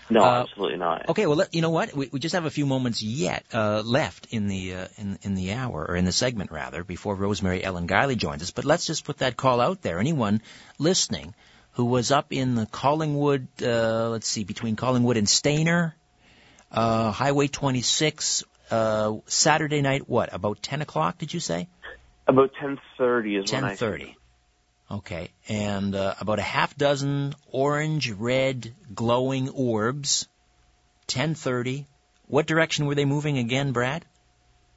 No, 0.09 0.23
Uh, 0.23 0.41
absolutely 0.41 0.77
not. 0.77 1.07
Okay, 1.09 1.25
well, 1.27 1.37
let, 1.37 1.53
you 1.53 1.61
know 1.61 1.69
what? 1.69 1.95
We, 1.95 2.09
we 2.11 2.19
just 2.19 2.33
have 2.33 2.45
a 2.45 2.49
few 2.49 2.65
moments 2.65 3.01
yet 3.01 3.45
uh, 3.53 3.81
left 3.85 4.27
in 4.31 4.47
the 4.47 4.73
uh, 4.73 4.87
in 4.97 5.19
in 5.21 5.35
the 5.35 5.53
hour 5.53 5.85
or 5.87 5.95
in 5.95 6.05
the 6.05 6.11
segment 6.11 6.51
rather 6.51 6.83
before 6.83 7.15
Rosemary 7.15 7.63
Ellen 7.63 7.87
Guiley 7.87 8.17
joins 8.17 8.41
us. 8.41 8.51
But 8.51 8.65
let's 8.65 8.85
just 8.85 9.05
put 9.05 9.19
that 9.19 9.37
call 9.37 9.61
out 9.61 9.81
there. 9.81 9.99
Anyone 9.99 10.41
listening 10.79 11.33
who 11.73 11.85
was 11.85 12.11
up 12.11 12.31
in 12.31 12.55
the 12.55 12.65
Collingwood, 12.65 13.47
uh, 13.61 14.09
let's 14.09 14.27
see, 14.27 14.43
between 14.43 14.75
Collingwood 14.75 15.17
and 15.17 15.27
Stayner, 15.27 15.93
uh, 16.71 17.11
Highway 17.11 17.47
26, 17.47 18.43
uh, 18.71 19.13
Saturday 19.25 19.81
night, 19.81 20.07
what 20.07 20.33
about 20.33 20.61
10 20.61 20.81
o'clock? 20.81 21.17
Did 21.17 21.33
you 21.33 21.39
say? 21.39 21.67
About 22.27 22.51
10:30 22.55 23.43
is 23.43 23.51
when 23.51 23.63
I 23.63 23.75
10:30. 23.75 24.15
Okay, 24.89 25.29
and 25.49 25.95
uh, 25.95 26.13
about 26.19 26.39
a 26.39 26.43
half 26.43 26.77
dozen 26.77 27.33
orange, 27.51 28.11
red, 28.11 28.73
glowing 28.93 29.49
orbs. 29.49 30.27
10:30. 31.07 31.85
What 32.27 32.47
direction 32.47 32.85
were 32.85 32.95
they 32.95 33.05
moving 33.05 33.37
again, 33.37 33.71
Brad? 33.71 34.05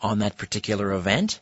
on 0.00 0.20
that 0.20 0.38
particular 0.38 0.92
event. 0.92 1.40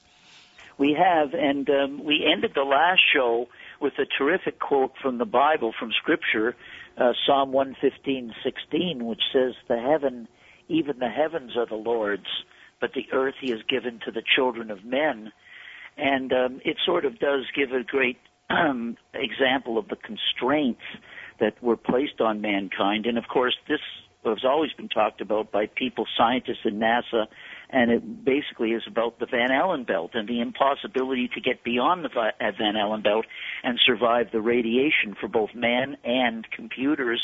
We 0.80 0.96
have, 0.98 1.34
and 1.34 1.68
um, 1.68 2.04
we 2.04 2.26
ended 2.26 2.52
the 2.54 2.62
last 2.62 3.02
show 3.12 3.48
with 3.82 3.92
a 3.98 4.06
terrific 4.06 4.58
quote 4.60 4.92
from 5.02 5.18
the 5.18 5.26
Bible, 5.26 5.74
from 5.78 5.92
Scripture, 5.92 6.56
uh, 6.96 7.12
Psalm 7.26 7.52
115:16, 7.52 9.02
which 9.02 9.20
says, 9.30 9.52
"The 9.68 9.78
heaven, 9.78 10.26
even 10.68 10.98
the 10.98 11.10
heavens, 11.10 11.54
are 11.54 11.66
the 11.66 11.74
Lord's, 11.74 12.44
but 12.80 12.94
the 12.94 13.06
earth 13.12 13.34
He 13.42 13.50
has 13.50 13.60
given 13.68 14.00
to 14.06 14.10
the 14.10 14.22
children 14.22 14.70
of 14.70 14.82
men." 14.82 15.32
And 15.98 16.32
um, 16.32 16.62
it 16.64 16.78
sort 16.86 17.04
of 17.04 17.18
does 17.18 17.44
give 17.54 17.72
a 17.72 17.84
great 17.84 18.18
um, 18.48 18.96
example 19.12 19.76
of 19.76 19.88
the 19.88 19.96
constraints 19.96 20.80
that 21.40 21.62
were 21.62 21.76
placed 21.76 22.22
on 22.22 22.40
mankind. 22.40 23.04
And 23.04 23.18
of 23.18 23.28
course, 23.28 23.56
this 23.68 23.80
has 24.24 24.44
always 24.46 24.72
been 24.72 24.88
talked 24.88 25.20
about 25.20 25.52
by 25.52 25.66
people, 25.66 26.06
scientists 26.16 26.64
in 26.64 26.78
NASA, 26.78 27.26
and 27.72 27.90
it 27.90 28.24
basically 28.24 28.72
is 28.72 28.82
about 28.86 29.18
the 29.18 29.26
Van 29.26 29.50
Allen 29.52 29.84
belt 29.84 30.10
and 30.14 30.28
the 30.28 30.40
impossibility 30.40 31.28
to 31.34 31.40
get 31.40 31.62
beyond 31.62 32.04
the 32.04 32.10
uh, 32.10 32.52
Van 32.58 32.76
Allen 32.76 33.02
belt 33.02 33.26
and 33.62 33.78
survive 33.84 34.30
the 34.32 34.40
radiation 34.40 35.14
for 35.20 35.28
both 35.28 35.54
man 35.54 35.96
and 36.04 36.48
computers. 36.50 37.20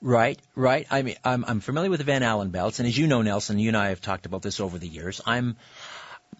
Right, 0.00 0.38
right. 0.54 0.86
I 0.90 1.02
mean, 1.02 1.16
I'm, 1.24 1.44
I'm 1.46 1.60
familiar 1.60 1.88
with 1.88 2.00
the 2.00 2.04
Van 2.04 2.22
Allen 2.22 2.50
belts, 2.50 2.78
and 2.78 2.86
as 2.86 2.96
you 2.96 3.06
know, 3.06 3.22
Nelson, 3.22 3.58
you 3.58 3.68
and 3.68 3.76
I 3.76 3.88
have 3.88 4.02
talked 4.02 4.26
about 4.26 4.42
this 4.42 4.60
over 4.60 4.78
the 4.78 4.88
years. 4.88 5.22
I'm, 5.24 5.56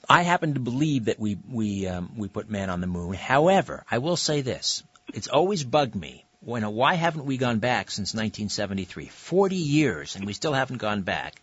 I 0.09 0.23
happen 0.23 0.55
to 0.55 0.61
believe 0.61 1.07
that 1.07 1.19
we 1.19 1.39
we 1.51 1.87
um, 1.87 2.13
we 2.19 2.29
put 2.29 2.51
man 2.51 2.69
on 2.69 2.83
the 2.83 2.87
moon. 2.87 3.15
However, 3.15 3.85
I 3.91 3.99
will 3.99 4.17
say 4.17 4.43
this: 4.43 4.83
it's 5.15 5.29
always 5.29 5.65
bugged 5.65 5.95
me. 5.95 6.27
When 6.41 6.63
why 6.75 6.95
haven't 6.95 7.25
we 7.25 7.39
gone 7.39 7.59
back 7.59 7.91
since 7.91 8.13
1973? 8.13 9.07
40 9.07 9.57
years, 9.57 10.17
and 10.17 10.27
we 10.27 10.35
still 10.35 10.53
haven't 10.53 10.77
gone 10.77 11.01
back. 11.01 11.41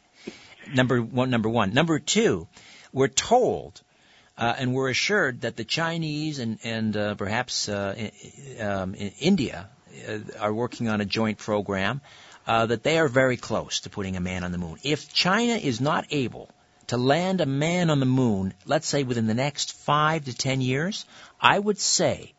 Number 0.74 1.02
one, 1.02 1.30
number 1.30 1.50
one. 1.50 1.74
Number 1.74 2.00
two, 2.00 2.48
we're 2.94 3.08
told. 3.08 3.82
Uh, 4.38 4.56
and 4.58 4.74
we're 4.74 4.90
assured 4.90 5.42
that 5.42 5.56
the 5.56 5.64
Chinese 5.66 6.40
and, 6.40 6.58
and 6.64 6.98
uh, 6.98 7.16
perhaps 7.16 7.70
uh, 7.70 8.10
um, 8.60 8.96
i- 9.00 9.14
India 9.20 9.70
uh, 10.10 10.20
are 10.40 10.54
working 10.54 10.88
on 10.88 11.02
a 11.02 11.06
joint 11.06 11.38
program 11.38 12.02
uh, 12.48 12.66
that 12.66 12.82
they 12.82 12.98
are 12.98 13.08
very 13.08 13.38
close 13.38 13.82
to 13.82 13.90
putting 13.90 14.16
a 14.16 14.22
man 14.22 14.44
on 14.44 14.52
the 14.52 14.58
moon. 14.58 14.78
If 14.84 15.14
China 15.14 15.54
is 15.54 15.80
not 15.82 16.06
able 16.12 16.50
to 16.88 16.98
land 16.98 17.42
a 17.42 17.46
man 17.46 17.90
on 17.90 18.00
the 18.00 18.06
moon, 18.06 18.54
let's 18.66 18.88
say 18.88 19.04
within 19.04 19.28
the 19.28 19.34
next 19.36 19.74
five 19.74 20.26
to 20.26 20.34
ten 20.36 20.60
years, 20.62 21.06
I 21.40 21.60
would 21.60 21.78
say 21.78 22.34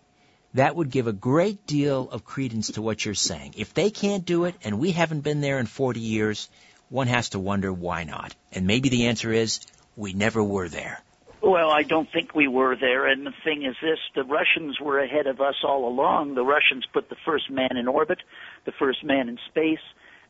that 0.55 0.75
would 0.75 0.91
give 0.91 1.07
a 1.07 1.13
great 1.13 1.67
deal 1.67 2.09
of 2.11 2.25
credence 2.25 2.73
to 2.73 2.83
what 2.83 3.05
you're 3.05 3.15
saying. 3.15 3.55
If 3.57 3.75
they 3.75 3.91
can't 3.91 4.25
do 4.25 4.45
it 4.47 4.55
and 4.65 4.81
we 4.81 4.93
haven't 4.93 5.21
been 5.21 5.41
there 5.41 5.59
in 5.61 5.67
40 5.67 6.01
years, 6.01 6.49
one 6.93 7.07
has 7.07 7.31
to 7.31 7.39
wonder 7.39 7.73
why 7.73 8.05
not. 8.05 8.35
And 8.53 8.67
maybe 8.67 8.91
the 8.91 9.07
answer 9.07 9.33
is 9.33 9.61
we 9.97 10.13
never 10.13 10.45
were 10.45 10.69
there. 10.69 11.03
Well, 11.43 11.71
I 11.71 11.83
don't 11.83 12.09
think 12.13 12.35
we 12.35 12.47
were 12.47 12.77
there. 12.77 13.07
And 13.07 13.27
the 13.27 13.33
thing 13.43 13.65
is 13.65 13.75
this, 13.83 13.99
the 14.15 14.25
Russians 14.25 14.79
were 14.79 15.01
ahead 15.01 15.27
of 15.27 15.41
us 15.41 15.57
all 15.65 15.89
along. 15.89 16.35
The 16.35 16.45
Russians 16.45 16.87
put 16.93 17.09
the 17.09 17.17
first 17.25 17.51
man 17.51 17.77
in 17.79 17.89
orbit, 17.89 18.19
the 18.67 18.73
first 18.79 19.03
man 19.03 19.31
in 19.31 19.39
space, 19.49 19.81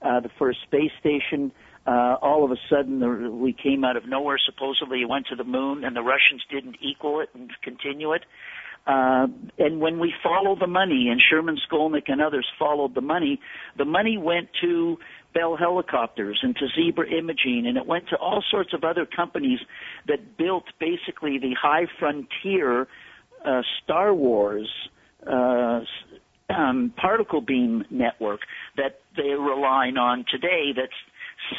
uh, 0.00 0.20
the 0.20 0.30
first 0.38 0.62
space 0.62 0.92
station. 1.00 1.50
Uh, 1.84 2.16
all 2.22 2.44
of 2.44 2.52
a 2.52 2.56
sudden, 2.70 3.00
the, 3.00 3.08
we 3.08 3.52
came 3.52 3.84
out 3.84 3.96
of 3.96 4.06
nowhere, 4.06 4.38
supposedly 4.38 5.04
went 5.04 5.26
to 5.26 5.36
the 5.36 5.44
moon, 5.44 5.84
and 5.84 5.96
the 5.96 6.00
Russians 6.00 6.42
didn't 6.48 6.76
equal 6.80 7.20
it 7.20 7.28
and 7.34 7.50
continue 7.62 8.12
it. 8.12 8.22
Uh, 8.86 9.28
and 9.58 9.80
when 9.80 10.00
we 10.00 10.12
follow 10.22 10.56
the 10.58 10.66
money, 10.66 11.08
and 11.10 11.20
Sherman 11.20 11.56
Skolnick 11.70 12.04
and 12.08 12.20
others 12.20 12.46
followed 12.58 12.94
the 12.94 13.00
money, 13.00 13.40
the 13.78 13.84
money 13.84 14.18
went 14.18 14.48
to 14.60 14.98
Bell 15.34 15.56
Helicopters 15.56 16.40
and 16.42 16.56
to 16.56 16.66
Zebra 16.74 17.08
Imaging, 17.08 17.64
and 17.66 17.76
it 17.76 17.86
went 17.86 18.08
to 18.08 18.16
all 18.16 18.42
sorts 18.50 18.72
of 18.74 18.84
other 18.84 19.06
companies 19.06 19.60
that 20.08 20.36
built 20.36 20.64
basically 20.80 21.38
the 21.38 21.54
high 21.60 21.86
frontier 21.98 22.88
uh, 23.44 23.62
Star 23.82 24.12
Wars 24.12 24.68
uh, 25.30 25.80
um, 26.50 26.92
particle 26.96 27.40
beam 27.40 27.84
network 27.90 28.40
that 28.76 29.00
they're 29.16 29.38
relying 29.38 29.96
on 29.96 30.24
today. 30.30 30.72
That's 30.76 30.92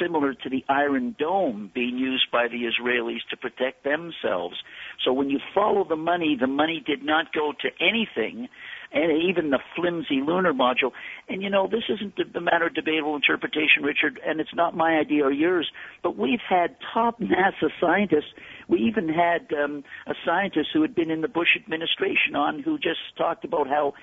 similar 0.01 0.33
to 0.33 0.49
the 0.49 0.63
Iron 0.69 1.15
Dome 1.17 1.71
being 1.73 1.97
used 1.97 2.27
by 2.31 2.47
the 2.47 2.63
Israelis 2.63 3.19
to 3.29 3.37
protect 3.37 3.83
themselves. 3.83 4.55
So 5.03 5.13
when 5.13 5.29
you 5.29 5.39
follow 5.53 5.85
the 5.87 5.95
money, 5.95 6.37
the 6.39 6.47
money 6.47 6.83
did 6.85 7.03
not 7.03 7.33
go 7.33 7.53
to 7.61 7.69
anything, 7.79 8.47
and 8.93 9.11
even 9.11 9.49
the 9.49 9.59
flimsy 9.75 10.21
lunar 10.25 10.53
module. 10.53 10.91
And 11.27 11.41
you 11.41 11.49
know, 11.49 11.67
this 11.67 11.83
isn't 11.89 12.15
the- 12.15 12.25
the 12.25 12.41
matter 12.41 12.67
of 12.67 12.73
debatable 12.73 13.15
interpretation, 13.15 13.83
Richard, 13.83 14.19
and 14.25 14.39
it's 14.39 14.53
not 14.53 14.75
my 14.75 14.97
idea 14.97 15.23
or 15.25 15.31
yours, 15.31 15.69
but 16.01 16.15
we've 16.15 16.41
had 16.41 16.75
top 16.93 17.19
NASA 17.21 17.71
scientists. 17.79 18.33
We 18.67 18.79
even 18.79 19.09
had 19.09 19.51
um, 19.53 19.83
a 20.07 20.13
scientist 20.25 20.69
who 20.73 20.81
had 20.81 20.95
been 20.95 21.11
in 21.11 21.21
the 21.21 21.27
Bush 21.27 21.55
administration 21.55 22.35
on 22.35 22.59
who 22.59 22.77
just 22.77 22.99
talked 23.17 23.43
about 23.43 23.67
how 23.67 23.93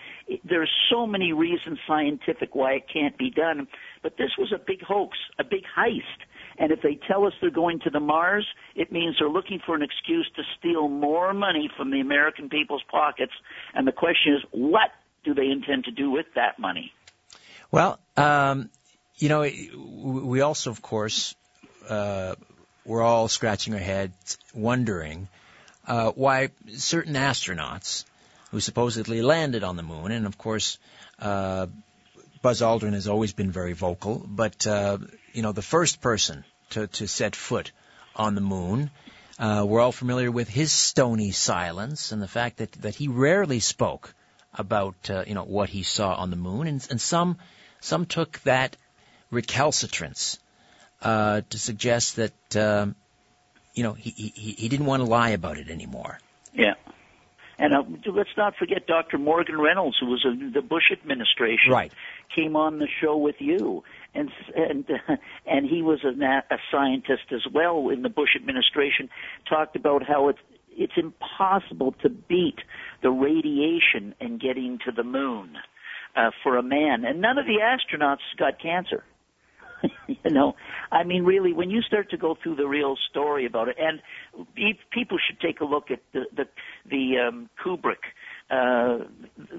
there's 0.44 0.70
so 0.90 1.06
many 1.06 1.32
reasons 1.32 1.78
scientific 1.86 2.54
why 2.54 2.72
it 2.74 2.88
can't 2.92 3.16
be 3.16 3.30
done. 3.30 3.68
But 4.02 4.16
this 4.16 4.30
was 4.38 4.52
a 4.52 4.58
big 4.58 4.82
hoax, 4.82 5.16
a 5.38 5.44
big 5.44 5.64
heist. 5.64 6.26
And 6.60 6.72
if 6.72 6.82
they 6.82 6.98
tell 7.08 7.26
us 7.26 7.32
they're 7.40 7.50
going 7.50 7.80
to 7.80 7.90
the 7.90 8.00
Mars, 8.00 8.46
it 8.76 8.92
means 8.92 9.16
they're 9.18 9.30
looking 9.30 9.60
for 9.64 9.74
an 9.74 9.82
excuse 9.82 10.30
to 10.36 10.42
steal 10.58 10.88
more 10.88 11.32
money 11.32 11.70
from 11.74 11.90
the 11.90 12.00
American 12.00 12.50
people's 12.50 12.84
pockets. 12.90 13.32
And 13.74 13.88
the 13.88 13.92
question 13.92 14.34
is, 14.34 14.42
what 14.52 14.90
do 15.24 15.32
they 15.32 15.46
intend 15.46 15.84
to 15.84 15.90
do 15.90 16.10
with 16.10 16.26
that 16.34 16.58
money? 16.58 16.92
Well, 17.72 17.98
um, 18.16 18.68
you 19.16 19.30
know, 19.30 19.40
we 19.40 20.42
also, 20.42 20.70
of 20.70 20.82
course, 20.82 21.34
uh, 21.88 22.34
we're 22.84 23.02
all 23.02 23.28
scratching 23.28 23.72
our 23.72 23.80
heads, 23.80 24.36
wondering 24.52 25.28
uh, 25.86 26.12
why 26.12 26.50
certain 26.74 27.14
astronauts 27.14 28.04
who 28.50 28.60
supposedly 28.60 29.22
landed 29.22 29.64
on 29.64 29.76
the 29.76 29.82
moon, 29.82 30.12
and 30.12 30.26
of 30.26 30.36
course, 30.36 30.78
uh, 31.20 31.68
Buzz 32.42 32.62
Aldrin 32.62 32.94
has 32.94 33.06
always 33.06 33.32
been 33.32 33.50
very 33.50 33.74
vocal, 33.74 34.24
but 34.26 34.66
uh, 34.66 34.98
you 35.32 35.42
know, 35.42 35.52
the 35.52 35.62
first 35.62 36.00
person 36.00 36.44
to 36.70 36.86
to 36.86 37.06
set 37.06 37.36
foot 37.36 37.72
on 38.16 38.34
the 38.34 38.40
moon. 38.40 38.90
Uh, 39.38 39.64
we're 39.66 39.80
all 39.80 39.92
familiar 39.92 40.30
with 40.30 40.48
his 40.48 40.70
stony 40.70 41.30
silence 41.30 42.12
and 42.12 42.20
the 42.20 42.28
fact 42.28 42.58
that 42.58 42.72
that 42.72 42.94
he 42.94 43.08
rarely 43.08 43.60
spoke 43.60 44.14
about 44.54 45.10
uh, 45.10 45.24
you 45.26 45.34
know 45.34 45.44
what 45.44 45.68
he 45.68 45.82
saw 45.82 46.14
on 46.14 46.30
the 46.30 46.36
moon, 46.36 46.66
and, 46.66 46.86
and 46.90 47.00
some 47.00 47.36
some 47.80 48.06
took 48.06 48.38
that 48.40 48.76
recalcitrance 49.30 50.38
uh, 51.02 51.42
to 51.50 51.58
suggest 51.58 52.16
that 52.16 52.56
um, 52.56 52.94
you 53.74 53.82
know 53.82 53.92
he, 53.92 54.10
he 54.10 54.52
he 54.52 54.68
didn't 54.68 54.86
want 54.86 55.02
to 55.02 55.08
lie 55.08 55.30
about 55.30 55.58
it 55.58 55.70
anymore. 55.70 56.18
Yeah. 56.54 56.74
And 57.60 57.74
uh, 57.74 57.82
let's 58.12 58.30
not 58.38 58.56
forget 58.56 58.86
Dr. 58.86 59.18
Morgan 59.18 59.60
Reynolds, 59.60 59.98
who 60.00 60.06
was 60.06 60.24
in 60.24 60.52
the 60.54 60.62
Bush 60.62 60.90
administration, 60.90 61.70
Right. 61.72 61.92
came 62.34 62.56
on 62.56 62.78
the 62.78 62.88
show 63.00 63.16
with 63.16 63.36
you, 63.38 63.84
and 64.14 64.30
and 64.56 64.84
uh, 64.90 65.16
and 65.46 65.66
he 65.66 65.82
was 65.82 66.00
a, 66.04 66.08
a 66.54 66.58
scientist 66.70 67.32
as 67.32 67.42
well 67.52 67.90
in 67.90 68.02
the 68.02 68.08
Bush 68.08 68.30
administration. 68.34 69.10
Talked 69.48 69.76
about 69.76 70.02
how 70.06 70.28
it's 70.28 70.38
it's 70.70 70.94
impossible 70.96 71.92
to 72.02 72.08
beat 72.08 72.60
the 73.02 73.10
radiation 73.10 74.14
and 74.20 74.40
getting 74.40 74.78
to 74.86 74.92
the 74.92 75.04
moon 75.04 75.56
uh, 76.16 76.30
for 76.42 76.56
a 76.56 76.62
man, 76.62 77.04
and 77.04 77.20
none 77.20 77.36
of 77.36 77.44
the 77.46 77.58
astronauts 77.60 78.24
got 78.38 78.58
cancer. 78.60 79.04
you 80.06 80.30
know, 80.30 80.54
I 80.92 81.04
mean, 81.04 81.24
really, 81.24 81.52
when 81.52 81.70
you 81.70 81.82
start 81.82 82.10
to 82.10 82.16
go 82.16 82.36
through 82.42 82.56
the 82.56 82.66
real 82.66 82.96
story 83.10 83.46
about 83.46 83.68
it, 83.68 83.76
and 83.78 84.00
people 84.92 85.18
should 85.18 85.40
take 85.40 85.60
a 85.60 85.64
look 85.64 85.90
at 85.90 86.00
the 86.12 86.24
the, 86.36 86.44
the 86.88 87.28
um, 87.28 87.50
Kubrick, 87.62 88.02
uh, 88.50 89.04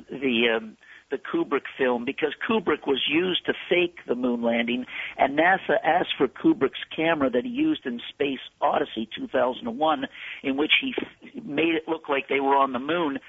the 0.09 0.57
um, 0.57 0.77
the 1.11 1.17
Kubrick 1.17 1.65
film 1.77 2.05
because 2.05 2.33
Kubrick 2.49 2.87
was 2.87 3.01
used 3.07 3.45
to 3.45 3.53
fake 3.69 3.97
the 4.07 4.15
moon 4.15 4.41
landing, 4.41 4.85
and 5.17 5.37
NASA 5.37 5.75
asked 5.83 6.15
for 6.17 6.27
Kubrick's 6.27 6.83
camera 6.95 7.29
that 7.29 7.43
he 7.43 7.51
used 7.51 7.85
in 7.85 7.99
Space 8.09 8.39
Odyssey 8.61 9.07
2001, 9.15 10.05
in 10.43 10.57
which 10.57 10.71
he 10.81 10.95
made 11.43 11.75
it 11.75 11.83
look 11.87 12.09
like 12.09 12.29
they 12.29 12.39
were 12.39 12.55
on 12.55 12.73
the 12.73 12.79
moon. 12.79 13.19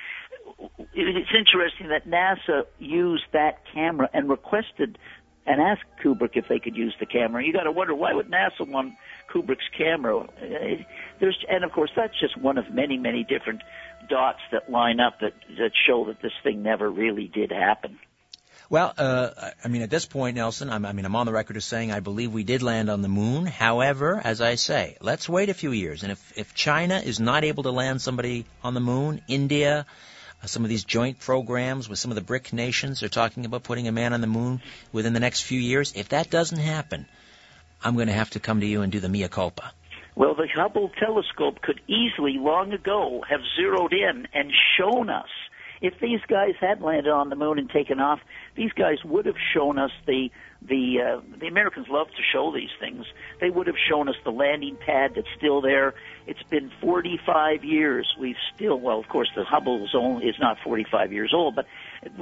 It's 0.94 1.30
interesting 1.36 1.88
that 1.88 2.08
NASA 2.08 2.62
used 2.78 3.24
that 3.32 3.62
camera 3.72 4.08
and 4.14 4.30
requested 4.30 4.98
and 5.46 5.60
asked 5.60 5.84
Kubrick 6.02 6.30
if 6.34 6.48
they 6.48 6.58
could 6.58 6.76
use 6.76 6.94
the 7.00 7.06
camera. 7.06 7.44
You 7.44 7.52
got 7.52 7.64
to 7.64 7.72
wonder 7.72 7.94
why 7.94 8.12
would 8.12 8.30
NASA 8.30 8.66
want 8.66 8.94
Kubrick's 9.32 9.68
camera? 9.76 10.26
There's 11.20 11.38
and 11.48 11.64
of 11.64 11.72
course 11.72 11.90
that's 11.96 12.18
just 12.20 12.36
one 12.36 12.58
of 12.58 12.72
many 12.72 12.96
many 12.98 13.24
different 13.24 13.62
dots 14.08 14.40
that 14.52 14.70
line 14.70 15.00
up 15.00 15.20
that 15.20 15.34
that 15.58 15.72
show 15.86 16.06
that 16.06 16.20
this 16.22 16.32
thing 16.42 16.62
never 16.62 16.90
really 16.90 17.28
did 17.28 17.50
happen. 17.50 17.98
Well, 18.70 18.94
uh, 18.96 19.50
I 19.62 19.68
mean, 19.68 19.82
at 19.82 19.90
this 19.90 20.06
point, 20.06 20.36
Nelson, 20.36 20.70
I'm, 20.70 20.86
I 20.86 20.94
mean, 20.94 21.04
I'm 21.04 21.14
on 21.14 21.26
the 21.26 21.32
record 21.32 21.58
as 21.58 21.64
saying 21.66 21.92
I 21.92 22.00
believe 22.00 22.32
we 22.32 22.42
did 22.42 22.62
land 22.62 22.88
on 22.88 23.02
the 23.02 23.08
moon. 23.08 23.44
However, 23.44 24.18
as 24.24 24.40
I 24.40 24.54
say, 24.54 24.96
let's 25.02 25.28
wait 25.28 25.50
a 25.50 25.54
few 25.54 25.72
years, 25.72 26.04
and 26.04 26.12
if 26.12 26.32
if 26.38 26.54
China 26.54 26.96
is 26.96 27.20
not 27.20 27.44
able 27.44 27.64
to 27.64 27.70
land 27.70 28.00
somebody 28.00 28.46
on 28.62 28.74
the 28.74 28.80
moon, 28.80 29.20
India. 29.28 29.84
Uh, 30.42 30.46
Some 30.46 30.64
of 30.64 30.68
these 30.68 30.84
joint 30.84 31.18
programs 31.18 31.88
with 31.88 31.98
some 31.98 32.10
of 32.10 32.14
the 32.14 32.22
BRIC 32.22 32.52
nations. 32.52 33.00
They're 33.00 33.08
talking 33.08 33.44
about 33.44 33.62
putting 33.62 33.88
a 33.88 33.92
man 33.92 34.12
on 34.12 34.20
the 34.20 34.26
moon 34.26 34.60
within 34.92 35.12
the 35.12 35.20
next 35.20 35.42
few 35.42 35.60
years. 35.60 35.92
If 35.94 36.10
that 36.10 36.30
doesn't 36.30 36.58
happen, 36.58 37.06
I'm 37.82 37.94
going 37.94 38.08
to 38.08 38.14
have 38.14 38.30
to 38.30 38.40
come 38.40 38.60
to 38.60 38.66
you 38.66 38.82
and 38.82 38.92
do 38.92 39.00
the 39.00 39.08
mea 39.08 39.28
culpa. 39.28 39.72
Well, 40.14 40.34
the 40.34 40.46
Hubble 40.54 40.90
telescope 40.98 41.62
could 41.62 41.80
easily, 41.88 42.36
long 42.38 42.72
ago, 42.72 43.24
have 43.28 43.40
zeroed 43.56 43.92
in 43.92 44.28
and 44.34 44.52
shown 44.78 45.08
us. 45.08 45.28
If 45.82 45.94
these 46.00 46.20
guys 46.28 46.54
had 46.60 46.80
landed 46.80 47.10
on 47.10 47.28
the 47.28 47.36
moon 47.36 47.58
and 47.58 47.68
taken 47.68 47.98
off, 47.98 48.20
these 48.56 48.72
guys 48.72 48.98
would 49.04 49.26
have 49.26 49.36
shown 49.52 49.78
us 49.78 49.90
the 50.06 50.30
the 50.62 51.00
uh, 51.00 51.38
the 51.40 51.48
Americans 51.48 51.88
love 51.90 52.06
to 52.06 52.22
show 52.32 52.52
these 52.52 52.70
things. 52.78 53.04
They 53.40 53.50
would 53.50 53.66
have 53.66 53.76
shown 53.90 54.08
us 54.08 54.14
the 54.24 54.30
landing 54.30 54.76
pad 54.76 55.12
that's 55.16 55.26
still 55.36 55.60
there. 55.60 55.94
It's 56.26 56.42
been 56.44 56.70
45 56.80 57.64
years. 57.64 58.14
We've 58.18 58.36
still, 58.54 58.78
well, 58.78 59.00
of 59.00 59.08
course, 59.08 59.28
the 59.34 59.42
Hubble 59.42 59.84
is 59.84 59.90
only 59.92 60.26
is 60.26 60.36
not 60.40 60.58
45 60.62 61.12
years 61.12 61.32
old, 61.34 61.56
but 61.56 61.66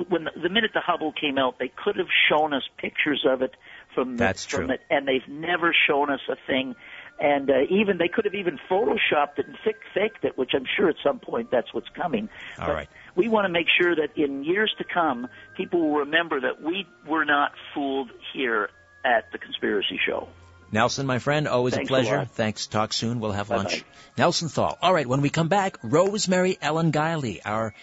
when 0.08 0.24
the, 0.24 0.30
the 0.40 0.48
minute 0.48 0.70
the 0.72 0.80
Hubble 0.80 1.12
came 1.12 1.36
out, 1.36 1.58
they 1.58 1.68
could 1.68 1.96
have 1.96 2.08
shown 2.30 2.54
us 2.54 2.62
pictures 2.78 3.26
of 3.28 3.42
it 3.42 3.54
from 3.94 4.12
the, 4.12 4.24
That's 4.24 4.46
from 4.46 4.66
true. 4.66 4.74
it, 4.74 4.80
and 4.88 5.06
they've 5.06 5.28
never 5.28 5.74
shown 5.86 6.10
us 6.10 6.20
a 6.30 6.36
thing 6.46 6.76
and 7.20 7.50
uh, 7.50 7.62
even 7.68 7.98
they 7.98 8.08
could 8.08 8.24
have 8.24 8.34
even 8.34 8.58
photoshopped 8.70 9.38
it 9.38 9.46
and 9.46 9.56
fake, 9.62 9.76
faked 9.94 10.24
it, 10.24 10.38
which 10.38 10.52
I'm 10.54 10.64
sure 10.76 10.88
at 10.88 10.96
some 11.04 11.18
point 11.18 11.50
that's 11.50 11.72
what's 11.74 11.88
coming. 11.90 12.30
All 12.58 12.68
but 12.68 12.74
right. 12.74 12.88
We 13.16 13.28
want 13.28 13.44
to 13.46 13.48
make 13.48 13.66
sure 13.80 13.94
that 13.96 14.16
in 14.16 14.44
years 14.44 14.72
to 14.78 14.84
come, 14.84 15.28
people 15.56 15.80
will 15.80 15.98
remember 16.00 16.40
that 16.40 16.62
we 16.62 16.86
were 17.06 17.24
not 17.24 17.52
fooled 17.74 18.10
here 18.32 18.70
at 19.04 19.30
the 19.32 19.38
Conspiracy 19.38 19.98
Show. 20.06 20.28
Nelson, 20.72 21.06
my 21.06 21.18
friend, 21.18 21.48
always 21.48 21.74
Thanks 21.74 21.90
a 21.90 21.92
a 21.92 21.96
pleasure. 21.96 22.16
lot. 22.18 22.30
Thanks. 22.30 22.66
Talk 22.68 22.92
soon. 22.92 23.18
We'll 23.18 23.32
have 23.32 23.48
Bye-bye. 23.48 23.62
lunch. 23.64 23.84
Nelson 24.16 24.48
Thall. 24.48 24.78
All 24.80 24.94
right, 24.94 25.06
when 25.06 25.20
we 25.20 25.28
come 25.30 25.48
back, 25.48 25.78
Rosemary 25.82 26.58
Ellen 26.62 26.92
Guiley, 26.92 27.40
our 27.44 27.74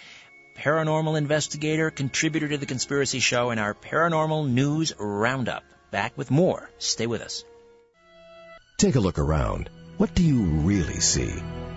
paranormal 0.57 1.17
investigator, 1.17 1.91
contributor 1.91 2.47
to 2.47 2.57
the 2.57 2.65
Conspiracy 2.65 3.19
Show, 3.19 3.49
and 3.49 3.59
our 3.59 3.73
paranormal 3.73 4.49
news 4.49 4.93
roundup. 4.97 5.63
Back 5.91 6.17
with 6.17 6.31
more. 6.31 6.69
Stay 6.77 7.07
with 7.07 7.21
us. 7.21 7.43
Take 8.77 8.95
a 8.95 8.99
look 9.01 9.19
around. 9.19 9.69
What 9.97 10.13
do 10.13 10.23
you 10.23 10.43
really 10.43 10.99
see? 10.99 11.33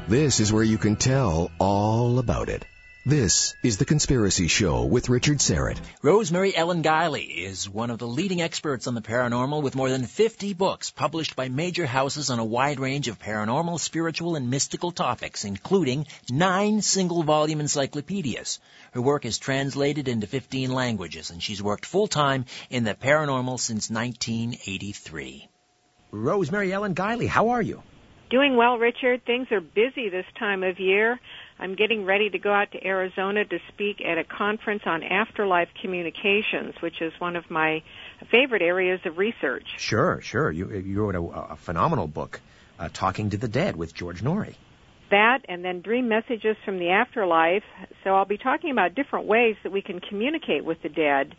This 0.09 0.41
is 0.41 0.53
where 0.53 0.63
you 0.65 0.79
can 0.79 0.97
tell 0.97 1.51
all 1.59 2.19
about 2.19 2.49
it. 2.49 2.65
This 3.07 3.55
is 3.63 3.79
The 3.79 3.87
Conspiracy 3.87 4.47
Show 4.47 4.85
with 4.85 5.09
Richard 5.09 5.39
Syrett. 5.39 5.79
Rosemary 6.03 6.55
Ellen 6.55 6.83
Guiley 6.83 7.35
is 7.35 7.67
one 7.67 7.89
of 7.89 7.99
the 7.99 8.07
leading 8.07 8.43
experts 8.43 8.87
on 8.87 8.95
the 8.95 9.01
paranormal 9.01 9.63
with 9.63 9.75
more 9.75 9.89
than 9.89 10.05
50 10.05 10.53
books 10.53 10.91
published 10.91 11.35
by 11.35 11.49
major 11.49 11.87
houses 11.87 12.29
on 12.29 12.39
a 12.39 12.45
wide 12.45 12.79
range 12.79 13.09
of 13.09 13.19
paranormal, 13.19 13.81
spiritual, 13.81 14.37
and 14.37 14.51
mystical 14.51 14.91
topics, 14.93 15.47
including 15.47 16.07
nine 16.31 16.83
single 16.83 17.23
volume 17.23 17.61
encyclopedias. 17.61 18.59
Her 18.93 19.01
work 19.01 19.25
is 19.25 19.39
translated 19.39 20.07
into 20.07 20.27
15 20.27 20.71
languages, 20.71 21.31
and 21.31 21.43
she's 21.43 21.63
worked 21.63 21.87
full 21.87 22.07
time 22.07 22.45
in 22.69 22.85
the 22.85 22.93
paranormal 22.93 23.59
since 23.59 23.89
1983. 23.89 25.49
Rosemary 26.11 26.71
Ellen 26.71 26.95
Guiley, 26.95 27.29
how 27.29 27.49
are 27.49 27.63
you? 27.63 27.83
Doing 28.31 28.57
well, 28.57 28.79
Richard. 28.79 29.25
Things 29.25 29.49
are 29.51 29.61
busy 29.61 30.09
this 30.09 30.25
time 30.39 30.63
of 30.63 30.79
year. 30.79 31.19
I'm 31.59 31.75
getting 31.75 32.05
ready 32.05 32.31
to 32.31 32.39
go 32.39 32.53
out 32.53 32.71
to 32.73 32.87
Arizona 32.87 33.45
to 33.45 33.59
speak 33.73 34.01
at 34.01 34.19
a 34.19 34.25
conference 34.25 34.83
on 34.87 35.03
afterlife 35.03 35.69
communications, 35.83 36.75
which 36.81 37.03
is 37.03 37.13
one 37.19 37.35
of 37.35 37.51
my 37.51 37.83
favorite 38.31 38.63
areas 38.63 39.01
of 39.05 39.19
research. 39.19 39.67
Sure, 39.79 40.21
sure. 40.21 40.51
You, 40.53 40.71
you 40.71 41.03
wrote 41.03 41.17
a, 41.17 41.53
a 41.53 41.57
phenomenal 41.57 42.07
book, 42.07 42.41
uh, 42.79 42.89
Talking 42.93 43.31
to 43.31 43.37
the 43.37 43.49
Dead 43.49 43.75
with 43.75 43.93
George 43.95 44.23
Noory. 44.23 44.55
That 45.11 45.41
and 45.49 45.65
then 45.65 45.81
dream 45.81 46.09
messages 46.09 46.57
from 46.65 46.79
the 46.79 46.91
afterlife. 46.91 47.65
So 48.05 48.15
I'll 48.15 48.27
be 48.27 48.39
talking 48.39 48.71
about 48.71 48.95
different 48.95 49.27
ways 49.27 49.57
that 49.65 49.73
we 49.73 49.83
can 49.83 49.99
communicate 49.99 50.65
with 50.65 50.81
the 50.83 50.89
dead. 50.89 51.35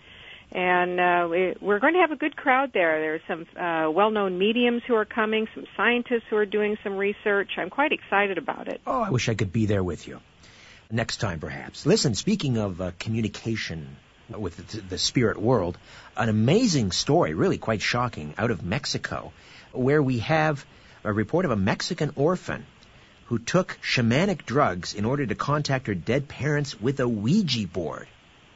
And 0.51 0.99
uh, 0.99 1.27
we, 1.31 1.55
we're 1.61 1.79
going 1.79 1.93
to 1.93 2.01
have 2.01 2.11
a 2.11 2.17
good 2.17 2.35
crowd 2.35 2.71
there. 2.73 2.99
There 2.99 3.15
are 3.15 3.21
some 3.27 3.45
uh, 3.55 3.89
well-known 3.89 4.37
mediums 4.37 4.81
who 4.85 4.95
are 4.95 5.05
coming, 5.05 5.47
some 5.55 5.65
scientists 5.77 6.23
who 6.29 6.35
are 6.35 6.45
doing 6.45 6.77
some 6.83 6.97
research. 6.97 7.51
I'm 7.57 7.69
quite 7.69 7.93
excited 7.93 8.37
about 8.37 8.67
it. 8.67 8.81
Oh, 8.85 9.01
I 9.01 9.09
wish 9.09 9.29
I 9.29 9.33
could 9.33 9.53
be 9.53 9.65
there 9.65 9.83
with 9.83 10.07
you. 10.07 10.19
Next 10.91 11.17
time, 11.17 11.39
perhaps. 11.39 11.85
Listen, 11.85 12.15
speaking 12.15 12.57
of 12.57 12.81
uh, 12.81 12.91
communication 12.99 13.95
with 14.29 14.57
the, 14.57 14.81
the 14.81 14.97
spirit 14.97 15.37
world, 15.37 15.77
an 16.17 16.27
amazing 16.27 16.91
story, 16.91 17.33
really 17.33 17.57
quite 17.57 17.81
shocking, 17.81 18.33
out 18.37 18.51
of 18.51 18.61
Mexico, 18.61 19.31
where 19.71 20.03
we 20.03 20.19
have 20.19 20.65
a 21.05 21.13
report 21.13 21.45
of 21.45 21.51
a 21.51 21.55
Mexican 21.55 22.11
orphan 22.15 22.65
who 23.25 23.39
took 23.39 23.77
shamanic 23.81 24.45
drugs 24.45 24.93
in 24.93 25.05
order 25.05 25.25
to 25.25 25.35
contact 25.35 25.87
her 25.87 25.95
dead 25.95 26.27
parents 26.27 26.79
with 26.81 26.99
a 26.99 27.07
Ouija 27.07 27.65
board. 27.67 28.07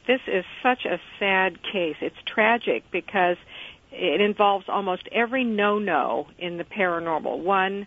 This 0.06 0.20
is 0.26 0.44
such 0.62 0.84
a 0.84 1.00
sad 1.18 1.58
case. 1.62 1.96
It's 2.00 2.16
tragic 2.26 2.84
because 2.92 3.36
it 3.90 4.20
involves 4.20 4.66
almost 4.68 5.08
every 5.10 5.44
no-no 5.44 6.28
in 6.38 6.58
the 6.58 6.64
paranormal. 6.64 7.42
One, 7.42 7.86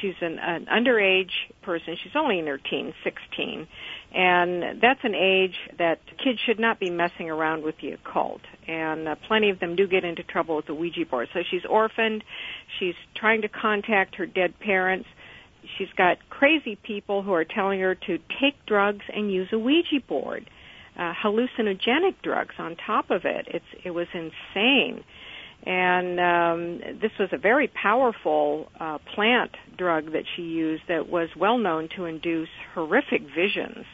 she's 0.00 0.14
an, 0.20 0.38
an 0.38 0.66
underage 0.66 1.32
person. 1.62 1.96
She's 2.02 2.12
only 2.14 2.38
in 2.38 2.46
her 2.46 2.58
teens, 2.58 2.94
16. 3.02 3.66
And 4.14 4.80
that's 4.80 5.00
an 5.02 5.14
age 5.14 5.56
that 5.78 6.00
kids 6.22 6.38
should 6.44 6.60
not 6.60 6.78
be 6.78 6.90
messing 6.90 7.30
around 7.30 7.62
with 7.62 7.76
the 7.80 7.92
occult. 7.92 8.42
And 8.68 9.08
uh, 9.08 9.16
plenty 9.26 9.50
of 9.50 9.58
them 9.58 9.74
do 9.76 9.86
get 9.86 10.04
into 10.04 10.22
trouble 10.22 10.56
with 10.56 10.66
the 10.66 10.74
Ouija 10.74 11.06
board. 11.06 11.28
So 11.32 11.40
she's 11.50 11.64
orphaned. 11.68 12.24
She's 12.78 12.94
trying 13.16 13.42
to 13.42 13.48
contact 13.48 14.16
her 14.16 14.26
dead 14.26 14.58
parents. 14.60 15.08
She's 15.78 15.88
got 15.96 16.18
crazy 16.28 16.76
people 16.76 17.22
who 17.22 17.32
are 17.32 17.44
telling 17.44 17.80
her 17.80 17.94
to 17.94 18.18
take 18.40 18.54
drugs 18.66 19.04
and 19.12 19.32
use 19.32 19.48
a 19.52 19.58
Ouija 19.58 20.00
board. 20.06 20.48
Uh, 20.96 21.12
hallucinogenic 21.24 22.14
drugs 22.22 22.54
on 22.58 22.76
top 22.76 23.10
of 23.10 23.24
it. 23.24 23.48
It's 23.48 23.64
it 23.84 23.90
was 23.90 24.06
insane, 24.14 25.02
and 25.66 26.20
um, 26.20 26.98
this 27.00 27.10
was 27.18 27.30
a 27.32 27.38
very 27.38 27.66
powerful 27.68 28.68
uh, 28.78 28.98
plant 29.14 29.50
drug 29.76 30.12
that 30.12 30.24
she 30.36 30.42
used 30.42 30.84
that 30.88 31.08
was 31.08 31.28
well 31.36 31.58
known 31.58 31.88
to 31.96 32.04
induce 32.04 32.48
horrific 32.74 33.22
visions. 33.34 33.84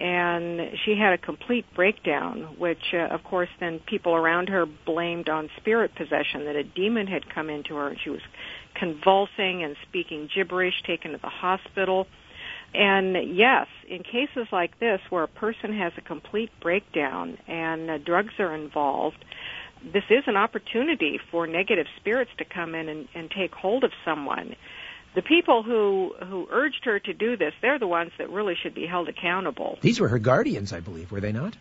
and 0.00 0.60
she 0.84 0.96
had 0.96 1.12
a 1.12 1.18
complete 1.18 1.66
breakdown, 1.74 2.56
which, 2.58 2.94
uh, 2.94 3.14
of 3.14 3.22
course, 3.22 3.50
then 3.60 3.80
people 3.80 4.14
around 4.14 4.48
her 4.48 4.64
blamed 4.86 5.28
on 5.28 5.50
spirit 5.58 5.94
possession, 5.94 6.46
that 6.46 6.56
a 6.56 6.64
demon 6.64 7.06
had 7.06 7.28
come 7.28 7.50
into 7.50 7.74
her, 7.74 7.88
and 7.88 7.98
she 8.02 8.08
was 8.08 8.22
convulsing 8.74 9.62
and 9.62 9.76
speaking 9.86 10.26
gibberish, 10.34 10.82
taken 10.86 11.12
to 11.12 11.18
the 11.18 11.28
hospital. 11.28 12.06
And 12.74 13.36
yes, 13.36 13.66
in 13.88 14.02
cases 14.02 14.46
like 14.52 14.78
this 14.78 15.00
where 15.10 15.24
a 15.24 15.28
person 15.28 15.72
has 15.76 15.92
a 15.96 16.00
complete 16.00 16.50
breakdown 16.60 17.38
and 17.48 17.90
uh, 17.90 17.98
drugs 17.98 18.34
are 18.38 18.54
involved, 18.54 19.24
this 19.82 20.04
is 20.10 20.24
an 20.26 20.36
opportunity 20.36 21.18
for 21.30 21.46
negative 21.46 21.86
spirits 21.96 22.30
to 22.38 22.44
come 22.44 22.74
in 22.74 22.88
and, 22.88 23.08
and 23.14 23.30
take 23.30 23.52
hold 23.54 23.82
of 23.82 23.92
someone. 24.04 24.54
The 25.14 25.22
people 25.22 25.64
who 25.64 26.14
who 26.24 26.46
urged 26.50 26.84
her 26.84 27.00
to 27.00 27.12
do 27.12 27.36
this, 27.36 27.52
they're 27.60 27.80
the 27.80 27.88
ones 27.88 28.12
that 28.18 28.30
really 28.30 28.54
should 28.54 28.74
be 28.74 28.86
held 28.86 29.08
accountable. 29.08 29.78
These 29.80 29.98
were 29.98 30.08
her 30.08 30.20
guardians, 30.20 30.72
I 30.72 30.78
believe, 30.78 31.10
were 31.10 31.20
they 31.20 31.32
not? 31.32 31.56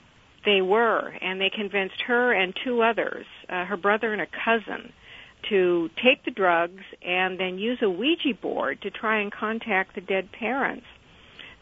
They 0.45 0.61
were, 0.61 1.11
and 1.21 1.41
they 1.41 1.49
convinced 1.49 2.01
her 2.05 2.31
and 2.31 2.55
two 2.63 2.81
others, 2.81 3.25
uh, 3.49 3.65
her 3.65 3.75
brother 3.75 4.13
and 4.13 4.21
a 4.21 4.27
cousin, 4.27 4.93
to 5.49 5.89
take 6.03 6.23
the 6.25 6.31
drugs 6.31 6.83
and 7.01 7.39
then 7.39 7.57
use 7.57 7.79
a 7.81 7.89
Ouija 7.89 8.35
board 8.39 8.81
to 8.83 8.91
try 8.91 9.21
and 9.21 9.31
contact 9.31 9.95
the 9.95 10.01
dead 10.01 10.31
parents. 10.31 10.85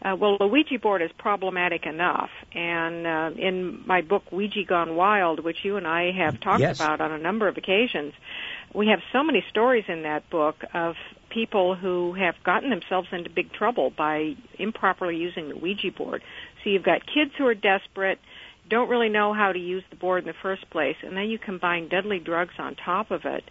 Uh, 0.00 0.14
well, 0.14 0.38
the 0.38 0.46
Ouija 0.46 0.78
board 0.78 1.02
is 1.02 1.10
problematic 1.18 1.84
enough, 1.84 2.30
and 2.54 3.06
uh, 3.06 3.30
in 3.36 3.82
my 3.86 4.00
book 4.00 4.30
Ouija 4.30 4.62
Gone 4.64 4.94
Wild, 4.94 5.40
which 5.40 5.64
you 5.64 5.76
and 5.76 5.88
I 5.88 6.12
have 6.12 6.40
talked 6.40 6.60
Yes. 6.60 6.76
about 6.76 7.00
on 7.00 7.10
a 7.10 7.18
number 7.18 7.48
of 7.48 7.56
occasions, 7.56 8.14
we 8.72 8.88
have 8.88 9.00
so 9.12 9.24
many 9.24 9.44
stories 9.50 9.84
in 9.88 10.02
that 10.02 10.30
book 10.30 10.56
of 10.72 10.94
people 11.30 11.74
who 11.74 12.14
have 12.14 12.36
gotten 12.44 12.70
themselves 12.70 13.08
into 13.12 13.28
big 13.28 13.52
trouble 13.52 13.90
by 13.90 14.34
improperly 14.58 15.16
using 15.16 15.48
the 15.48 15.56
Ouija 15.56 15.90
board. 15.90 16.22
So 16.62 16.70
you've 16.70 16.84
got 16.84 17.00
kids 17.04 17.32
who 17.36 17.46
are 17.46 17.54
desperate, 17.54 18.18
don't 18.70 18.88
really 18.88 19.08
know 19.08 19.32
how 19.32 19.52
to 19.52 19.58
use 19.58 19.82
the 19.90 19.96
board 19.96 20.22
in 20.22 20.28
the 20.28 20.34
first 20.42 20.68
place, 20.70 20.96
and 21.02 21.16
then 21.16 21.28
you 21.28 21.38
combine 21.38 21.88
deadly 21.88 22.18
drugs 22.18 22.54
on 22.58 22.76
top 22.76 23.10
of 23.10 23.24
it. 23.24 23.42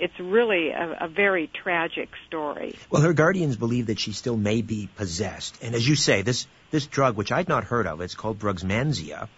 It's 0.00 0.18
really 0.20 0.70
a, 0.70 0.98
a 1.00 1.08
very 1.08 1.50
tragic 1.62 2.08
story. 2.26 2.74
Well, 2.90 3.02
her 3.02 3.12
guardians 3.12 3.56
believe 3.56 3.86
that 3.86 3.98
she 3.98 4.12
still 4.12 4.36
may 4.36 4.62
be 4.62 4.88
possessed. 4.96 5.58
And 5.62 5.74
as 5.74 5.86
you 5.88 5.96
say, 5.96 6.22
this 6.22 6.46
this 6.70 6.86
drug, 6.86 7.16
which 7.16 7.32
I'd 7.32 7.48
not 7.48 7.64
heard 7.64 7.86
of, 7.86 8.00
it's 8.00 8.14
called 8.14 8.38
Brugmansia, 8.38 9.28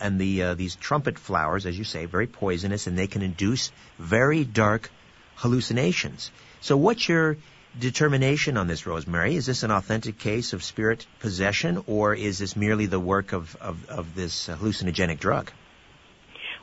and 0.00 0.20
the 0.20 0.42
uh, 0.42 0.54
these 0.54 0.76
trumpet 0.76 1.18
flowers, 1.18 1.66
as 1.66 1.76
you 1.76 1.84
say, 1.84 2.06
very 2.06 2.26
poisonous, 2.26 2.86
and 2.86 2.98
they 2.98 3.06
can 3.06 3.22
induce 3.22 3.72
very 3.98 4.44
dark 4.44 4.90
hallucinations. 5.36 6.30
So, 6.60 6.76
what's 6.76 7.08
your 7.08 7.36
determination 7.78 8.56
on 8.56 8.66
this, 8.66 8.86
Rosemary? 8.86 9.36
Is 9.36 9.46
this 9.46 9.62
an 9.62 9.70
authentic 9.70 10.18
case 10.18 10.52
of 10.52 10.62
spirit 10.62 11.06
possession, 11.20 11.84
or 11.86 12.14
is 12.14 12.38
this 12.38 12.56
merely 12.56 12.86
the 12.86 13.00
work 13.00 13.32
of 13.32 13.56
of, 13.56 13.88
of 13.88 14.14
this 14.14 14.48
hallucinogenic 14.48 15.18
drug? 15.18 15.50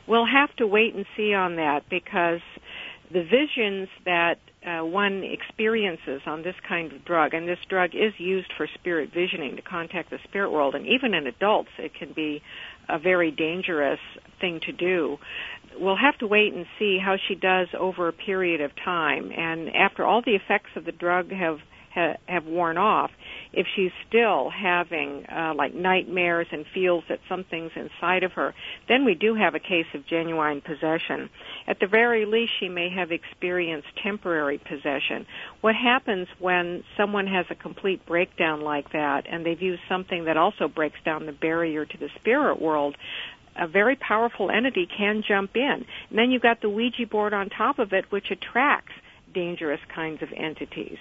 We'll 0.06 0.26
have 0.26 0.54
to 0.56 0.66
wait 0.66 0.94
and 0.94 1.06
see 1.16 1.32
on 1.32 1.56
that 1.56 1.88
because 1.88 2.40
the 3.12 3.22
visions 3.22 3.88
that 4.04 4.38
uh, 4.66 4.84
one 4.84 5.22
experiences 5.22 6.22
on 6.26 6.42
this 6.42 6.54
kind 6.66 6.92
of 6.92 7.04
drug, 7.04 7.34
and 7.34 7.46
this 7.46 7.58
drug 7.68 7.90
is 7.94 8.12
used 8.18 8.52
for 8.56 8.66
spirit 8.74 9.10
visioning 9.12 9.56
to 9.56 9.62
contact 9.62 10.10
the 10.10 10.18
spirit 10.24 10.50
world, 10.50 10.74
and 10.74 10.86
even 10.86 11.14
in 11.14 11.26
adults, 11.26 11.68
it 11.78 11.92
can 11.94 12.12
be 12.12 12.42
a 12.88 12.98
very 12.98 13.30
dangerous 13.30 14.00
thing 14.40 14.60
to 14.64 14.72
do. 14.72 15.18
We'll 15.78 15.96
have 15.96 16.18
to 16.18 16.26
wait 16.26 16.54
and 16.54 16.66
see 16.78 16.98
how 16.98 17.16
she 17.28 17.34
does 17.34 17.68
over 17.78 18.08
a 18.08 18.12
period 18.12 18.60
of 18.60 18.70
time, 18.84 19.30
and 19.36 19.74
after 19.74 20.04
all 20.04 20.22
the 20.24 20.34
effects 20.36 20.70
of 20.76 20.84
the 20.84 20.92
drug 20.92 21.30
have 21.30 21.58
ha- 21.94 22.16
have 22.26 22.46
worn 22.46 22.78
off, 22.78 23.10
if 23.56 23.66
she's 23.74 23.92
still 24.08 24.50
having 24.50 25.26
uh, 25.26 25.54
like 25.54 25.74
nightmares 25.74 26.46
and 26.50 26.64
feels 26.72 27.04
that 27.08 27.20
something's 27.28 27.72
inside 27.76 28.22
of 28.22 28.32
her, 28.32 28.54
then 28.88 29.04
we 29.04 29.14
do 29.14 29.34
have 29.34 29.54
a 29.54 29.58
case 29.60 29.86
of 29.94 30.06
genuine 30.06 30.60
possession. 30.60 31.30
At 31.66 31.80
the 31.80 31.86
very 31.86 32.26
least, 32.26 32.52
she 32.58 32.68
may 32.68 32.90
have 32.90 33.12
experienced 33.12 33.88
temporary 34.02 34.58
possession. 34.58 35.26
What 35.60 35.74
happens 35.74 36.28
when 36.38 36.84
someone 36.96 37.26
has 37.26 37.46
a 37.50 37.54
complete 37.54 38.04
breakdown 38.06 38.60
like 38.60 38.92
that 38.92 39.26
and 39.28 39.44
they've 39.44 39.60
used 39.60 39.82
something 39.88 40.24
that 40.24 40.36
also 40.36 40.68
breaks 40.68 40.98
down 41.04 41.26
the 41.26 41.32
barrier 41.32 41.84
to 41.84 41.98
the 41.98 42.10
spirit 42.16 42.60
world? 42.60 42.96
A 43.56 43.68
very 43.68 43.94
powerful 43.94 44.50
entity 44.50 44.86
can 44.86 45.22
jump 45.22 45.56
in. 45.56 45.86
And 46.10 46.18
then 46.18 46.32
you've 46.32 46.42
got 46.42 46.60
the 46.60 46.68
Ouija 46.68 47.06
board 47.06 47.32
on 47.32 47.50
top 47.50 47.78
of 47.78 47.92
it, 47.92 48.10
which 48.10 48.32
attracts 48.32 48.92
dangerous 49.32 49.80
kinds 49.94 50.22
of 50.22 50.32
entities. 50.32 50.98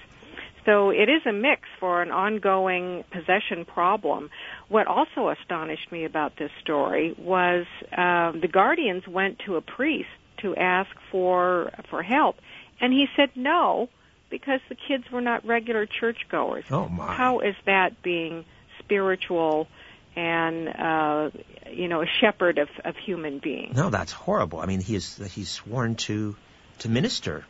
So 0.66 0.92
it 0.92 1.10
is 1.10 1.26
a 1.26 1.34
mix 1.34 1.64
for 1.80 2.02
an 2.02 2.12
ongoing 2.12 3.04
possession 3.12 3.66
problem. 3.66 4.30
What 4.70 4.88
also 4.88 5.30
astonished 5.30 5.92
me 5.92 6.06
about 6.06 6.38
this 6.38 6.52
story 6.62 7.14
was 7.18 7.66
um, 7.96 8.40
the 8.40 8.50
guardians 8.52 9.08
went 9.08 9.40
to 9.40 9.56
a 9.56 9.62
priest 9.62 10.10
to 10.38 10.56
ask 10.56 10.90
for 11.12 11.72
for 11.90 12.02
help, 12.04 12.38
and 12.80 12.94
he 12.94 13.08
said 13.16 13.32
no 13.36 13.90
because 14.30 14.62
the 14.70 14.76
kids 14.76 15.04
were 15.12 15.22
not 15.22 15.46
regular 15.46 15.86
churchgoers. 15.86 16.66
Oh 16.72 16.88
my! 16.88 17.14
How 17.14 17.40
is 17.40 17.56
that 17.66 18.02
being 18.02 18.46
spiritual 18.80 19.68
and 20.16 20.68
uh, 20.68 21.30
you 21.72 21.88
know 21.88 22.02
a 22.02 22.08
shepherd 22.22 22.58
of, 22.58 22.70
of 22.86 22.96
human 22.96 23.40
beings? 23.40 23.76
No, 23.76 23.90
that's 23.90 24.12
horrible. 24.12 24.60
I 24.60 24.66
mean, 24.66 24.82
he 24.82 24.96
is 24.96 25.18
he's 25.34 25.50
sworn 25.50 25.96
to 26.08 26.36
to 26.80 26.90
minister. 26.90 27.46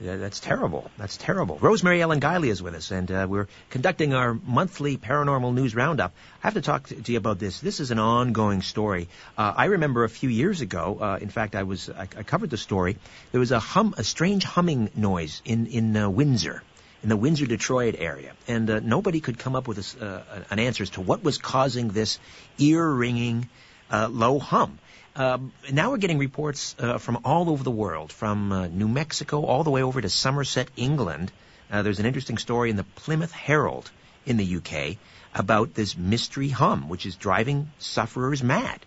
That's 0.00 0.38
terrible. 0.38 0.90
That's 0.96 1.16
terrible. 1.16 1.58
Rosemary 1.60 2.00
Ellen 2.00 2.20
Guiley 2.20 2.50
is 2.50 2.62
with 2.62 2.76
us, 2.76 2.92
and 2.92 3.10
uh, 3.10 3.26
we're 3.28 3.48
conducting 3.68 4.14
our 4.14 4.32
monthly 4.32 4.96
paranormal 4.96 5.52
news 5.52 5.74
roundup. 5.74 6.12
I 6.42 6.46
have 6.46 6.54
to 6.54 6.60
talk 6.60 6.86
to, 6.88 7.12
you 7.12 7.18
about 7.18 7.40
this. 7.40 7.58
This 7.58 7.80
is 7.80 7.90
an 7.90 7.98
ongoing 7.98 8.62
story. 8.62 9.08
Uh, 9.36 9.52
I 9.56 9.64
remember 9.66 10.04
a 10.04 10.08
few 10.08 10.28
years 10.28 10.60
ago. 10.60 10.98
Uh, 11.00 11.18
in 11.20 11.30
fact, 11.30 11.56
I 11.56 11.64
was 11.64 11.90
I, 11.90 12.02
I 12.02 12.22
covered 12.22 12.50
the 12.50 12.56
story. 12.56 12.96
There 13.32 13.40
was 13.40 13.50
a 13.50 13.58
hum, 13.58 13.94
a 13.98 14.04
strange 14.04 14.44
humming 14.44 14.90
noise 14.94 15.42
in 15.44 15.66
in 15.66 15.96
uh, 15.96 16.08
Windsor, 16.08 16.62
in 17.02 17.08
the 17.08 17.16
Windsor 17.16 17.46
Detroit 17.46 17.96
area, 17.98 18.34
and 18.46 18.70
uh, 18.70 18.78
nobody 18.78 19.20
could 19.20 19.36
come 19.36 19.56
up 19.56 19.66
with 19.66 20.00
a 20.00 20.04
uh, 20.04 20.42
an 20.50 20.60
answer 20.60 20.84
as 20.84 20.90
to 20.90 21.00
what 21.00 21.24
was 21.24 21.38
causing 21.38 21.88
this 21.88 22.20
ear 22.58 22.88
ringing 22.88 23.48
low 23.90 24.38
hum. 24.38 24.78
Um, 25.18 25.52
now 25.72 25.90
we're 25.90 25.96
getting 25.96 26.18
reports 26.18 26.76
uh, 26.78 26.98
from 26.98 27.18
all 27.24 27.50
over 27.50 27.64
the 27.64 27.72
world, 27.72 28.12
from 28.12 28.52
uh, 28.52 28.68
New 28.68 28.86
Mexico 28.86 29.44
all 29.44 29.64
the 29.64 29.70
way 29.70 29.82
over 29.82 30.00
to 30.00 30.08
Somerset, 30.08 30.68
England. 30.76 31.32
Uh, 31.68 31.82
there's 31.82 31.98
an 31.98 32.06
interesting 32.06 32.38
story 32.38 32.70
in 32.70 32.76
the 32.76 32.84
Plymouth 32.84 33.32
Herald 33.32 33.90
in 34.26 34.36
the 34.36 34.56
UK 34.56 34.96
about 35.34 35.74
this 35.74 35.96
mystery 35.96 36.50
hum, 36.50 36.88
which 36.88 37.04
is 37.04 37.16
driving 37.16 37.68
sufferers 37.78 38.44
mad. 38.44 38.78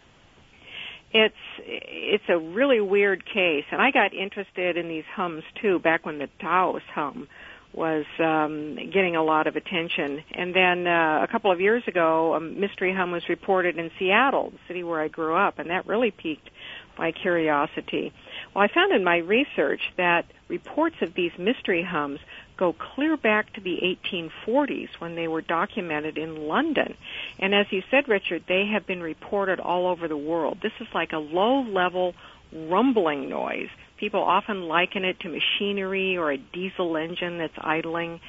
It's 1.14 1.36
it's 1.60 2.24
a 2.30 2.38
really 2.38 2.80
weird 2.80 3.26
case, 3.26 3.66
and 3.70 3.82
I 3.82 3.92
got 3.92 4.14
interested 4.14 4.78
in 4.78 4.88
these 4.88 5.04
hums 5.14 5.44
too 5.62 5.80
back 5.80 6.06
when 6.06 6.18
the 6.18 6.30
Taos 6.40 6.82
hum 6.96 7.28
was 7.74 8.06
um, 8.20 8.76
getting 8.92 9.16
a 9.16 9.24
lot 9.24 9.48
of 9.48 9.56
attention. 9.56 10.24
And 10.34 10.54
then 10.54 10.88
uh, 10.88 11.22
a 11.24 11.28
couple 11.32 11.52
of 11.52 11.62
years 11.62 11.84
ago, 11.88 12.34
a 12.36 12.40
mystery 12.40 12.94
hum 12.94 13.12
was 13.12 13.28
reported 13.30 13.78
in 13.78 13.92
Seattle, 13.98 14.52
the 14.52 14.60
city 14.68 14.84
where 14.84 15.02
I 15.02 15.08
grew 15.08 15.36
up, 15.36 15.60
and 15.60 15.70
that 15.70 15.88
really 15.88 16.12
piqued 16.12 16.50
my 16.98 17.12
curiosity. 17.12 18.14
Well, 18.54 18.64
I 18.64 18.74
found 18.74 18.92
in 18.92 19.04
my 19.04 19.18
research 19.18 19.82
that 19.98 20.26
reports 20.50 20.98
of 21.02 21.14
these 21.14 21.32
mystery 21.40 21.84
hums 21.84 22.20
go 22.58 22.74
clear 22.74 23.18
back 23.18 23.54
to 23.54 23.62
the 23.62 23.98
1840s 24.14 24.90
when 25.00 25.16
they 25.16 25.28
were 25.28 25.42
documented 25.42 26.18
in 26.18 26.48
London. 26.48 26.96
And 27.40 27.56
as 27.56 27.66
you 27.72 27.82
said, 27.90 28.08
Richard, 28.08 28.44
they 28.48 28.68
have 28.68 28.86
been 28.86 29.02
reported 29.02 29.60
all 29.60 29.88
over 29.88 30.08
the 30.08 30.18
world. 30.18 30.60
This 30.62 30.74
is 30.80 30.88
like 30.94 31.14
a 31.14 31.18
low 31.18 31.62
level 31.62 32.14
rumbling 32.54 33.30
noise. 33.30 33.70
People 33.98 34.22
often 34.22 34.64
liken 34.64 35.06
it 35.06 35.20
to 35.22 35.30
machinery 35.30 36.18
or 36.18 36.32
a 36.32 36.38
diesel 36.38 36.98
engine 36.98 37.38
that's 37.38 37.54
idling, 37.58 38.20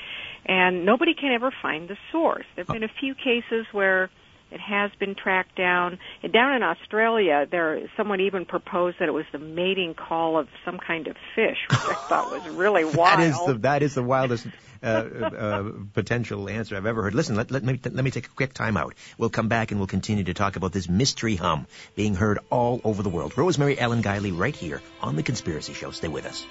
and 0.45 0.85
nobody 0.85 1.15
can 1.15 1.33
ever 1.33 1.53
find 1.63 1.89
the 1.89 1.97
source. 2.11 2.45
There 2.55 2.65
have 2.65 2.75
been 2.75 2.85
a 2.85 2.93
few 3.01 3.15
cases 3.15 3.67
where 3.73 4.11
it 4.53 4.61
has 4.61 4.91
been 4.99 5.15
tracked 5.15 5.57
down. 5.57 5.99
And 6.23 6.33
down 6.33 6.55
in 6.55 6.63
Australia, 6.63 7.47
there 7.51 7.89
someone 7.97 8.21
even 8.21 8.45
proposed 8.45 8.99
that 9.01 9.09
it 9.09 9.13
was 9.13 9.25
the 9.33 9.39
mating 9.39 9.95
call 9.95 10.39
of 10.39 10.49
some 10.65 10.79
kind 10.79 11.07
of 11.07 11.17
fish, 11.35 11.59
which 11.71 11.81
I 11.81 11.95
thought 12.09 12.31
was 12.31 12.47
really 12.49 12.85
wild. 12.85 13.03
That 13.03 13.21
is 13.21 13.47
the 13.47 13.55
that 13.55 13.83
is 13.83 13.95
the 13.95 14.03
wildest 14.03 14.47
uh, 14.83 14.87
uh, 14.87 15.71
potential 15.93 16.49
answer 16.49 16.77
I've 16.77 16.87
ever 16.87 17.03
heard. 17.03 17.15
Listen, 17.15 17.37
let, 17.37 17.51
let 17.51 17.63
me 17.63 17.79
let 17.83 18.05
me 18.05 18.11
take 18.11 18.27
a 18.27 18.31
quick 18.31 18.53
time 18.53 18.77
out. 18.77 18.95
We'll 19.19 19.31
come 19.31 19.49
back 19.49 19.71
and 19.71 19.81
we'll 19.81 19.87
continue 19.87 20.25
to 20.25 20.35
talk 20.35 20.57
about 20.57 20.73
this 20.73 20.89
mystery 20.89 21.37
hum 21.37 21.67
being 21.95 22.15
heard 22.15 22.39
all 22.51 22.81
over 22.85 23.03
the 23.03 23.11
world. 23.11 23.37
Rosemary 23.37 23.79
Ellen 23.79 24.03
Guiley, 24.03 24.37
right 24.37 24.55
here 24.55 24.81
on 25.01 25.17
the 25.17 25.23
Conspiracy 25.23 25.73
Show. 25.73 25.91
Stay 25.91 26.09
with 26.09 26.27
us. 26.27 26.47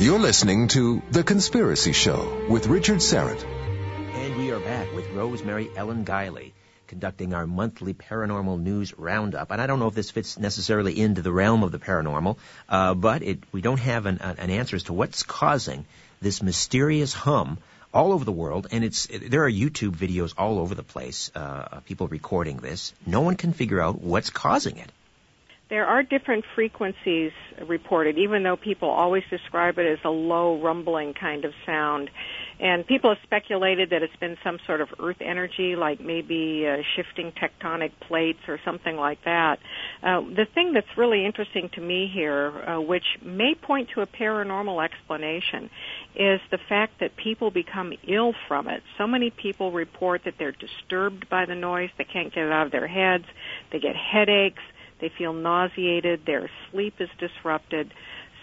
You're 0.00 0.20
listening 0.20 0.68
to 0.68 1.02
The 1.10 1.24
Conspiracy 1.24 1.92
Show 1.92 2.46
with 2.48 2.68
Richard 2.68 2.98
Syrett. 2.98 3.44
And 3.44 4.36
we 4.36 4.52
are 4.52 4.60
back 4.60 4.94
with 4.94 5.10
Rosemary 5.10 5.70
Ellen 5.76 6.04
Guiley. 6.04 6.52
conducting 6.88 7.34
our 7.34 7.46
monthly 7.46 7.94
paranormal 7.94 8.60
news 8.60 8.96
roundup. 8.98 9.50
And 9.50 9.60
I 9.60 9.66
don't 9.66 9.78
know 9.78 9.88
if 9.88 9.94
this 9.94 10.10
fits 10.10 10.38
necessarily 10.38 10.98
into 10.98 11.22
the 11.22 11.32
realm 11.32 11.62
of 11.62 11.70
the 11.70 11.78
paranormal, 11.78 12.38
uh, 12.68 12.94
but 12.94 13.22
it, 13.22 13.40
we 13.52 13.60
don't 13.60 13.80
have 13.80 14.06
an, 14.06 14.18
an 14.20 14.50
answer 14.50 14.76
as 14.76 14.84
to 14.84 14.92
what's 14.92 15.22
causing 15.22 15.84
this 16.20 16.42
mysterious 16.42 17.12
hum 17.12 17.58
all 17.94 18.12
over 18.12 18.24
the 18.24 18.32
world, 18.32 18.66
and 18.70 18.84
it's 18.84 19.06
there 19.06 19.44
are 19.44 19.50
YouTube 19.50 19.96
videos 19.96 20.34
all 20.36 20.58
over 20.58 20.74
the 20.74 20.82
place, 20.82 21.30
uh, 21.34 21.80
people 21.86 22.06
recording 22.06 22.58
this. 22.58 22.92
No 23.06 23.22
one 23.22 23.34
can 23.36 23.54
figure 23.54 23.80
out 23.80 23.98
what's 23.98 24.28
causing 24.28 24.76
it. 24.76 24.92
There 25.70 25.86
are 25.86 26.02
different 26.02 26.46
frequencies 26.54 27.32
reported, 27.66 28.16
even 28.16 28.42
though 28.42 28.56
people 28.56 28.88
always 28.88 29.22
describe 29.28 29.78
it 29.78 29.84
as 29.84 29.98
a 30.02 30.08
low 30.08 30.58
rumbling 30.58 31.12
kind 31.12 31.44
of 31.44 31.52
sound. 31.66 32.08
And 32.58 32.86
people 32.86 33.10
have 33.10 33.18
speculated 33.22 33.90
that 33.90 34.02
it's 34.02 34.16
been 34.16 34.38
some 34.42 34.58
sort 34.66 34.80
of 34.80 34.88
earth 34.98 35.20
energy, 35.20 35.76
like 35.76 36.00
maybe 36.00 36.66
uh, 36.66 36.78
shifting 36.96 37.32
tectonic 37.32 37.92
plates 38.00 38.38
or 38.48 38.58
something 38.64 38.96
like 38.96 39.22
that. 39.24 39.58
Uh, 40.02 40.22
the 40.22 40.46
thing 40.54 40.72
that's 40.72 40.96
really 40.96 41.26
interesting 41.26 41.68
to 41.74 41.82
me 41.82 42.10
here, 42.12 42.48
uh, 42.66 42.80
which 42.80 43.04
may 43.22 43.54
point 43.54 43.90
to 43.94 44.00
a 44.00 44.06
paranormal 44.06 44.82
explanation, 44.82 45.68
is 46.16 46.40
the 46.50 46.58
fact 46.66 46.94
that 47.00 47.14
people 47.14 47.50
become 47.50 47.92
ill 48.08 48.32
from 48.48 48.68
it. 48.68 48.82
So 48.96 49.06
many 49.06 49.28
people 49.28 49.70
report 49.70 50.22
that 50.24 50.34
they're 50.38 50.52
disturbed 50.52 51.28
by 51.28 51.44
the 51.44 51.54
noise, 51.54 51.90
they 51.98 52.04
can't 52.04 52.32
get 52.34 52.44
it 52.44 52.52
out 52.52 52.64
of 52.64 52.72
their 52.72 52.88
heads, 52.88 53.26
they 53.70 53.80
get 53.80 53.96
headaches, 53.96 54.62
they 55.00 55.10
feel 55.16 55.32
nauseated, 55.32 56.22
their 56.26 56.50
sleep 56.70 56.94
is 57.00 57.08
disrupted. 57.18 57.92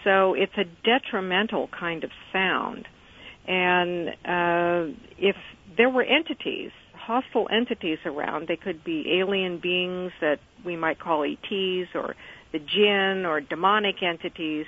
So 0.04 0.34
it's 0.34 0.52
a 0.56 0.64
detrimental 0.84 1.68
kind 1.78 2.04
of 2.04 2.10
sound. 2.32 2.86
And 3.46 4.08
uh, 4.08 4.94
if 5.18 5.36
there 5.76 5.88
were 5.88 6.02
entities, 6.02 6.70
hostile 6.94 7.48
entities 7.50 7.98
around, 8.04 8.48
they 8.48 8.56
could 8.56 8.82
be 8.84 9.20
alien 9.20 9.58
beings 9.62 10.12
that 10.20 10.38
we 10.64 10.76
might 10.76 10.98
call 10.98 11.24
ETs 11.24 11.88
or 11.94 12.14
the 12.52 12.58
jinn 12.58 13.24
or 13.26 13.40
demonic 13.40 14.02
entities. 14.02 14.66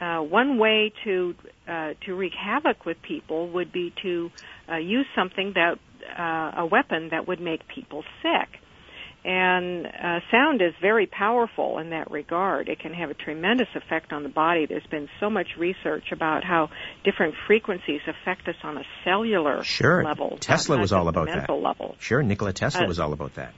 Uh, 0.00 0.18
one 0.18 0.58
way 0.58 0.92
to 1.04 1.34
uh, 1.68 1.94
to 2.04 2.14
wreak 2.14 2.32
havoc 2.34 2.84
with 2.84 2.96
people 3.02 3.50
would 3.50 3.72
be 3.72 3.92
to 4.02 4.30
uh, 4.70 4.76
use 4.76 5.06
something 5.14 5.52
that 5.54 5.78
uh, 6.18 6.62
a 6.62 6.66
weapon 6.66 7.08
that 7.10 7.26
would 7.28 7.40
make 7.40 7.60
people 7.68 8.02
sick. 8.22 8.60
And 9.24 9.86
uh, 9.86 10.20
sound 10.30 10.60
is 10.60 10.74
very 10.82 11.06
powerful 11.06 11.78
in 11.78 11.90
that 11.90 12.10
regard. 12.10 12.68
It 12.68 12.78
can 12.78 12.92
have 12.92 13.08
a 13.08 13.14
tremendous 13.14 13.68
effect 13.74 14.12
on 14.12 14.22
the 14.22 14.28
body. 14.28 14.66
There's 14.66 14.86
been 14.86 15.08
so 15.18 15.30
much 15.30 15.56
research 15.56 16.12
about 16.12 16.44
how 16.44 16.68
different 17.04 17.34
frequencies 17.46 18.02
affect 18.06 18.46
us 18.48 18.56
on 18.62 18.76
a 18.76 18.84
cellular 19.02 19.64
sure. 19.64 20.04
level. 20.04 20.36
Tesla 20.40 20.76
was 20.76 20.92
all 20.92 21.08
about 21.08 21.28
that. 21.28 21.48
Level. 21.48 21.96
Sure, 22.00 22.22
Nikola 22.22 22.52
Tesla 22.52 22.84
Uh, 22.84 22.88
was 22.88 23.00
all 23.00 23.14
about 23.14 23.34
that. 23.36 23.54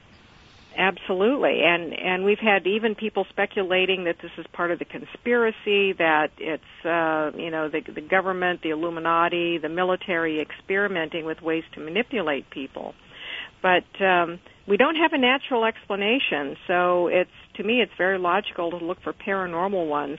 Absolutely, 0.78 1.62
and 1.64 1.94
and 1.94 2.24
we've 2.24 2.38
had 2.38 2.66
even 2.66 2.94
people 2.94 3.26
speculating 3.30 4.04
that 4.04 4.16
this 4.20 4.30
is 4.36 4.46
part 4.52 4.70
of 4.70 4.78
the 4.78 4.84
conspiracy, 4.84 5.94
that 5.94 6.32
it's 6.36 6.84
uh, 6.84 7.32
you 7.34 7.50
know 7.50 7.68
the 7.70 7.80
the 7.80 8.02
government, 8.02 8.60
the 8.62 8.70
Illuminati, 8.70 9.56
the 9.56 9.70
military 9.70 10.40
experimenting 10.40 11.24
with 11.24 11.40
ways 11.40 11.64
to 11.74 11.80
manipulate 11.80 12.50
people. 12.50 12.94
But 13.62 13.84
um, 14.04 14.38
we 14.68 14.76
don't 14.76 14.96
have 14.96 15.12
a 15.12 15.18
natural 15.18 15.64
explanation, 15.64 16.56
so 16.66 17.06
it's 17.08 17.30
to 17.56 17.62
me 17.62 17.80
it's 17.80 17.92
very 17.96 18.18
logical 18.18 18.70
to 18.70 18.78
look 18.78 19.00
for 19.02 19.12
paranormal 19.12 19.88
ones. 19.88 20.18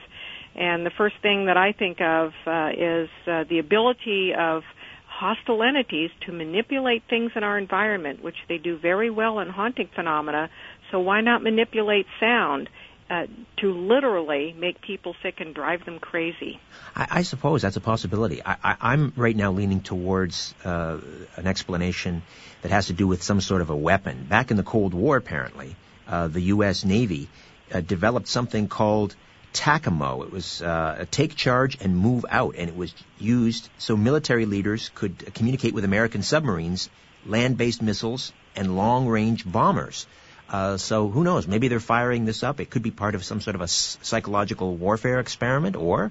And 0.54 0.84
the 0.84 0.90
first 0.96 1.16
thing 1.22 1.46
that 1.46 1.56
I 1.56 1.72
think 1.72 2.00
of 2.00 2.32
uh, 2.46 2.70
is 2.76 3.08
uh, 3.26 3.44
the 3.48 3.58
ability 3.60 4.32
of 4.38 4.62
hostile 5.06 5.62
entities 5.62 6.10
to 6.26 6.32
manipulate 6.32 7.02
things 7.08 7.32
in 7.36 7.44
our 7.44 7.58
environment, 7.58 8.22
which 8.22 8.36
they 8.48 8.58
do 8.58 8.78
very 8.78 9.10
well 9.10 9.38
in 9.40 9.48
haunting 9.48 9.88
phenomena. 9.94 10.48
So 10.90 11.00
why 11.00 11.20
not 11.20 11.42
manipulate 11.42 12.06
sound 12.18 12.68
uh, 13.10 13.26
to 13.58 13.72
literally 13.72 14.54
make 14.58 14.80
people 14.80 15.14
sick 15.22 15.40
and 15.40 15.54
drive 15.54 15.84
them 15.84 15.98
crazy? 15.98 16.60
I, 16.94 17.06
I 17.10 17.22
suppose 17.22 17.62
that's 17.62 17.76
a 17.76 17.80
possibility. 17.80 18.42
I, 18.44 18.76
I'm 18.80 19.12
right 19.16 19.36
now 19.36 19.52
leaning 19.52 19.80
towards 19.80 20.54
uh, 20.64 20.98
an 21.36 21.46
explanation 21.46 22.22
that 22.62 22.70
has 22.70 22.88
to 22.88 22.92
do 22.92 23.06
with 23.06 23.22
some 23.22 23.40
sort 23.40 23.62
of 23.62 23.70
a 23.70 23.76
weapon. 23.76 24.24
Back 24.24 24.50
in 24.50 24.56
the 24.56 24.62
Cold 24.62 24.94
War, 24.94 25.16
apparently, 25.16 25.76
uh, 26.06 26.28
the 26.28 26.40
U.S. 26.54 26.84
Navy 26.84 27.28
uh, 27.72 27.80
developed 27.80 28.28
something 28.28 28.68
called 28.68 29.14
TACAMO. 29.54 30.24
It 30.24 30.32
was 30.32 30.62
uh, 30.62 30.96
a 31.00 31.06
take 31.06 31.34
charge 31.34 31.78
and 31.80 31.96
move 31.96 32.26
out, 32.28 32.56
and 32.58 32.68
it 32.68 32.76
was 32.76 32.94
used 33.18 33.68
so 33.78 33.96
military 33.96 34.46
leaders 34.46 34.90
could 34.94 35.34
communicate 35.34 35.72
with 35.72 35.84
American 35.84 36.22
submarines, 36.22 36.90
land-based 37.26 37.82
missiles, 37.82 38.32
and 38.54 38.76
long-range 38.76 39.50
bombers. 39.50 40.06
Uh, 40.50 40.76
so 40.76 41.08
who 41.08 41.24
knows? 41.24 41.46
Maybe 41.46 41.68
they're 41.68 41.80
firing 41.80 42.24
this 42.24 42.42
up. 42.42 42.60
It 42.60 42.70
could 42.70 42.82
be 42.82 42.90
part 42.90 43.14
of 43.14 43.24
some 43.24 43.40
sort 43.40 43.54
of 43.54 43.60
a 43.60 43.68
psychological 43.68 44.74
warfare 44.76 45.20
experiment, 45.20 45.76
or 45.76 46.10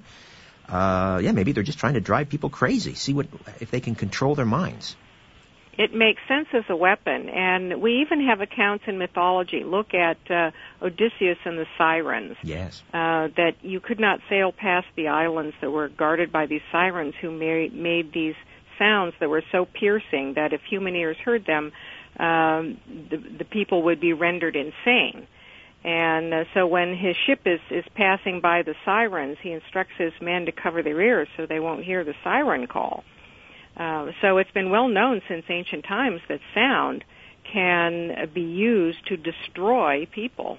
uh, 0.69 1.19
yeah, 1.23 1.31
maybe 1.31 1.53
they're 1.53 1.63
just 1.63 1.79
trying 1.79 1.95
to 1.95 2.01
drive 2.01 2.29
people 2.29 2.49
crazy. 2.49 2.93
See 2.93 3.13
what 3.13 3.27
if 3.59 3.71
they 3.71 3.79
can 3.79 3.95
control 3.95 4.35
their 4.35 4.45
minds. 4.45 4.95
It 5.77 5.93
makes 5.93 6.19
sense 6.27 6.47
as 6.53 6.63
a 6.69 6.75
weapon, 6.75 7.29
and 7.29 7.81
we 7.81 8.01
even 8.01 8.25
have 8.25 8.41
accounts 8.41 8.85
in 8.87 8.97
mythology. 8.97 9.63
Look 9.63 9.93
at 9.93 10.17
uh, 10.29 10.49
Odysseus 10.81 11.37
and 11.45 11.59
the 11.59 11.67
sirens. 11.77 12.35
Yes. 12.41 12.81
Uh, 12.91 13.29
that 13.37 13.57
you 13.61 13.79
could 13.79 13.99
not 13.99 14.19
sail 14.27 14.51
past 14.51 14.87
the 14.95 15.09
islands 15.09 15.55
that 15.61 15.69
were 15.69 15.87
guarded 15.87 16.31
by 16.31 16.47
these 16.47 16.63
sirens 16.71 17.13
who 17.21 17.29
made, 17.29 17.75
made 17.75 18.11
these 18.11 18.33
sounds 18.79 19.13
that 19.19 19.29
were 19.29 19.43
so 19.51 19.65
piercing 19.65 20.33
that 20.33 20.51
if 20.51 20.61
human 20.63 20.95
ears 20.95 21.17
heard 21.17 21.45
them, 21.45 21.71
um, 22.17 22.77
the, 23.09 23.17
the 23.17 23.45
people 23.45 23.83
would 23.83 23.99
be 23.99 24.13
rendered 24.13 24.55
insane. 24.55 25.27
And 25.83 26.33
uh, 26.33 26.43
so 26.53 26.67
when 26.67 26.95
his 26.95 27.15
ship 27.15 27.41
is, 27.45 27.59
is 27.69 27.85
passing 27.95 28.41
by 28.41 28.63
the 28.63 28.75
sirens, 28.83 29.37
he 29.41 29.51
instructs 29.51 29.93
his 29.97 30.13
men 30.19 30.45
to 30.45 30.51
cover 30.51 30.83
their 30.83 30.99
ears 30.99 31.27
so 31.37 31.45
they 31.45 31.59
won't 31.59 31.83
hear 31.83 32.03
the 32.03 32.15
siren 32.23 32.67
call. 32.67 33.03
Uh, 33.77 34.11
so 34.21 34.37
it's 34.37 34.51
been 34.51 34.71
well 34.71 34.87
known 34.87 35.21
since 35.27 35.45
ancient 35.49 35.85
times 35.85 36.21
that 36.27 36.39
sound 36.53 37.03
can 37.43 38.29
be 38.33 38.41
used 38.41 39.05
to 39.07 39.17
destroy 39.17 40.07
people. 40.11 40.57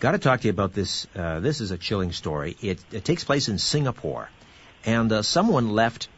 Got 0.00 0.12
to 0.12 0.18
talk 0.18 0.40
to 0.40 0.46
you 0.46 0.52
about 0.52 0.72
this. 0.72 1.06
Uh, 1.14 1.40
this 1.40 1.60
is 1.60 1.72
a 1.72 1.78
chilling 1.78 2.12
story. 2.12 2.56
It, 2.62 2.78
it 2.92 3.04
takes 3.04 3.24
place 3.24 3.48
in 3.48 3.58
Singapore, 3.58 4.30
and 4.84 5.10
uh, 5.10 5.22
someone 5.22 5.70
left 5.70 6.08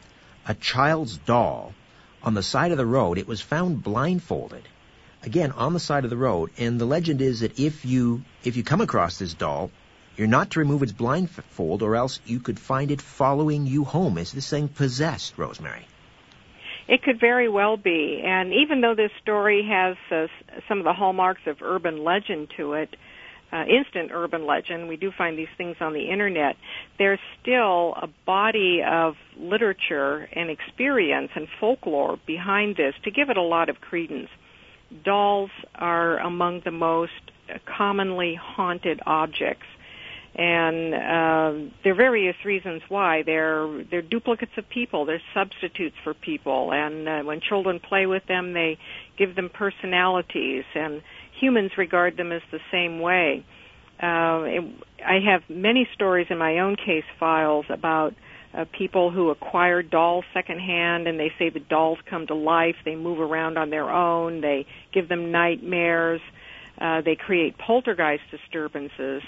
a 0.47 0.53
child's 0.53 1.17
doll 1.17 1.73
on 2.23 2.33
the 2.33 2.43
side 2.43 2.71
of 2.71 2.77
the 2.77 2.85
road. 2.85 3.17
It 3.17 3.27
was 3.27 3.41
found 3.41 3.83
blindfolded, 3.83 4.67
again 5.23 5.51
on 5.51 5.73
the 5.73 5.79
side 5.79 6.03
of 6.03 6.09
the 6.09 6.17
road. 6.17 6.51
And 6.57 6.79
the 6.79 6.85
legend 6.85 7.21
is 7.21 7.41
that 7.41 7.59
if 7.59 7.85
you 7.85 8.23
if 8.43 8.57
you 8.57 8.63
come 8.63 8.81
across 8.81 9.17
this 9.17 9.33
doll, 9.33 9.71
you're 10.17 10.27
not 10.27 10.51
to 10.51 10.59
remove 10.59 10.83
its 10.83 10.91
blindfold, 10.91 11.81
or 11.81 11.95
else 11.95 12.19
you 12.25 12.39
could 12.39 12.59
find 12.59 12.91
it 12.91 13.01
following 13.01 13.65
you 13.65 13.83
home. 13.83 14.17
Is 14.17 14.31
this 14.31 14.49
thing 14.49 14.67
possessed, 14.67 15.37
Rosemary? 15.37 15.85
It 16.87 17.03
could 17.03 17.19
very 17.19 17.47
well 17.47 17.77
be. 17.77 18.21
And 18.23 18.53
even 18.53 18.81
though 18.81 18.95
this 18.95 19.11
story 19.21 19.65
has 19.69 19.95
uh, 20.11 20.27
some 20.67 20.79
of 20.79 20.83
the 20.83 20.93
hallmarks 20.93 21.41
of 21.47 21.61
urban 21.61 22.03
legend 22.03 22.49
to 22.57 22.73
it, 22.73 22.95
uh, 23.51 23.63
instant 23.65 24.11
urban 24.13 24.45
legend, 24.45 24.87
we 24.87 24.97
do 24.97 25.11
find 25.17 25.37
these 25.37 25.47
things 25.57 25.75
on 25.81 25.93
the 25.93 26.09
internet, 26.09 26.55
there's 26.97 27.19
still 27.41 27.93
a 28.01 28.07
body 28.25 28.81
of 28.87 29.15
literature 29.37 30.27
and 30.33 30.49
experience 30.49 31.31
and 31.35 31.47
folklore 31.59 32.17
behind 32.25 32.77
this 32.77 32.93
to 33.03 33.11
give 33.11 33.29
it 33.29 33.37
a 33.37 33.41
lot 33.41 33.69
of 33.69 33.81
credence. 33.81 34.29
Dolls 35.03 35.51
are 35.75 36.17
among 36.19 36.61
the 36.63 36.71
most 36.71 37.11
commonly 37.65 38.35
haunted 38.35 39.01
objects. 39.05 39.65
And 40.33 40.93
uh, 40.93 41.71
there 41.83 41.91
are 41.91 41.95
various 41.95 42.37
reasons 42.45 42.81
why. 42.87 43.23
They're 43.23 43.83
they're 43.91 44.01
duplicates 44.01 44.53
of 44.57 44.69
people. 44.69 45.05
They're 45.05 45.21
substitutes 45.33 45.95
for 46.05 46.13
people. 46.13 46.71
And 46.71 47.07
uh, 47.07 47.21
when 47.23 47.41
children 47.41 47.81
play 47.81 48.05
with 48.05 48.25
them 48.27 48.53
they 48.53 48.77
give 49.17 49.35
them 49.35 49.49
personalities. 49.49 50.63
And 50.73 51.01
humans 51.41 51.71
regard 51.77 52.15
them 52.15 52.31
as 52.31 52.41
the 52.51 52.59
same 52.71 52.99
way. 52.99 53.45
Uh, 54.01 54.43
it, 54.45 54.63
i 55.05 55.19
have 55.25 55.41
many 55.49 55.87
stories 55.93 56.27
in 56.29 56.37
my 56.37 56.59
own 56.59 56.75
case 56.75 57.03
files 57.19 57.65
about 57.69 58.13
uh, 58.53 58.65
people 58.77 59.11
who 59.11 59.29
acquire 59.29 59.81
dolls 59.81 60.25
secondhand 60.33 61.07
and 61.07 61.19
they 61.19 61.31
say 61.39 61.49
the 61.49 61.59
dolls 61.59 61.97
come 62.09 62.27
to 62.27 62.35
life. 62.35 62.75
They 62.83 62.95
move 62.95 63.19
around 63.19 63.57
on 63.57 63.69
their 63.69 63.89
own. 63.89 64.41
They 64.41 64.65
give 64.93 65.07
them 65.07 65.31
nightmares. 65.31 66.21
Uh, 66.79 67.01
they 67.01 67.15
create 67.15 67.57
poltergeist 67.57 68.23
disturbances. 68.31 69.21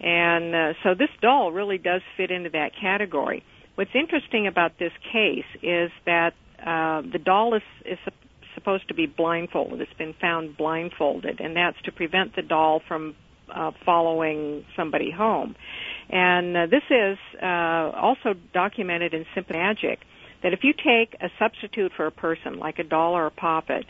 And 0.00 0.54
uh, 0.54 0.72
so 0.82 0.94
this 0.94 1.08
doll 1.20 1.50
really 1.52 1.78
does 1.78 2.02
fit 2.16 2.30
into 2.30 2.50
that 2.50 2.72
category. 2.80 3.42
What's 3.74 3.90
interesting 3.94 4.46
about 4.46 4.72
this 4.78 4.92
case 5.12 5.46
is 5.62 5.90
that 6.04 6.34
uh, 6.60 7.02
the 7.10 7.20
doll 7.24 7.54
is, 7.54 7.62
is 7.84 7.98
supposed 8.58 8.88
to 8.88 8.94
be 8.94 9.06
blindfolded. 9.06 9.80
It's 9.80 9.98
been 9.98 10.14
found 10.20 10.56
blindfolded, 10.56 11.40
and 11.40 11.56
that's 11.56 11.80
to 11.84 11.92
prevent 11.92 12.34
the 12.36 12.42
doll 12.42 12.82
from 12.86 13.14
uh, 13.54 13.70
following 13.84 14.64
somebody 14.76 15.10
home. 15.10 15.54
And 16.10 16.56
uh, 16.56 16.66
this 16.66 16.82
is 16.90 17.18
uh, 17.42 17.46
also 17.46 18.34
documented 18.52 19.14
in 19.14 19.24
Simple 19.34 19.56
Magic 19.56 20.00
that 20.42 20.52
if 20.52 20.60
you 20.62 20.72
take 20.72 21.14
a 21.20 21.28
substitute 21.38 21.92
for 21.96 22.06
a 22.06 22.10
person, 22.10 22.58
like 22.58 22.78
a 22.78 22.84
doll 22.84 23.14
or 23.14 23.26
a 23.26 23.30
poppet, 23.30 23.84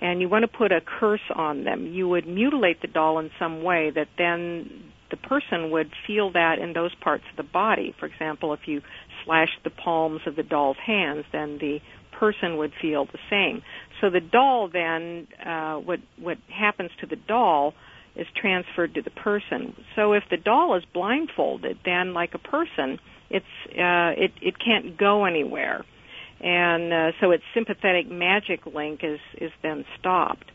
and 0.00 0.20
you 0.20 0.28
want 0.28 0.42
to 0.42 0.48
put 0.48 0.70
a 0.70 0.80
curse 0.80 1.26
on 1.34 1.64
them, 1.64 1.86
you 1.86 2.08
would 2.08 2.26
mutilate 2.26 2.82
the 2.82 2.88
doll 2.88 3.18
in 3.18 3.30
some 3.38 3.62
way 3.62 3.90
that 3.94 4.08
then 4.18 4.90
the 5.10 5.16
person 5.16 5.70
would 5.70 5.90
feel 6.06 6.32
that 6.32 6.58
in 6.58 6.72
those 6.72 6.94
parts 6.96 7.24
of 7.30 7.36
the 7.36 7.50
body. 7.50 7.94
For 7.98 8.06
example, 8.06 8.52
if 8.52 8.60
you 8.66 8.82
slashed 9.24 9.60
the 9.62 9.70
palms 9.70 10.20
of 10.26 10.36
the 10.36 10.42
doll's 10.42 10.76
hands, 10.84 11.24
then 11.32 11.58
the 11.58 11.78
person 12.20 12.56
would 12.56 12.72
feel 12.80 13.06
the 13.06 13.18
same. 13.30 13.62
So 14.00 14.10
the 14.10 14.20
doll 14.20 14.68
then, 14.68 15.26
uh, 15.44 15.76
what 15.76 16.00
what 16.18 16.38
happens 16.48 16.90
to 17.00 17.06
the 17.06 17.16
doll 17.16 17.74
is 18.16 18.26
transferred 18.40 18.94
to 18.94 19.02
the 19.02 19.10
person. 19.10 19.74
So 19.96 20.12
if 20.12 20.24
the 20.30 20.36
doll 20.36 20.76
is 20.76 20.84
blindfolded, 20.92 21.78
then 21.84 22.14
like 22.14 22.34
a 22.34 22.38
person, 22.38 22.98
it's 23.30 23.46
uh, 23.70 24.12
it 24.22 24.32
it 24.40 24.54
can't 24.58 24.96
go 24.96 25.24
anywhere, 25.24 25.84
and 26.40 26.92
uh, 26.92 27.12
so 27.20 27.30
its 27.32 27.44
sympathetic 27.54 28.10
magic 28.10 28.66
link 28.66 29.00
is 29.02 29.20
is 29.40 29.50
then 29.62 29.84
stopped. 29.98 30.50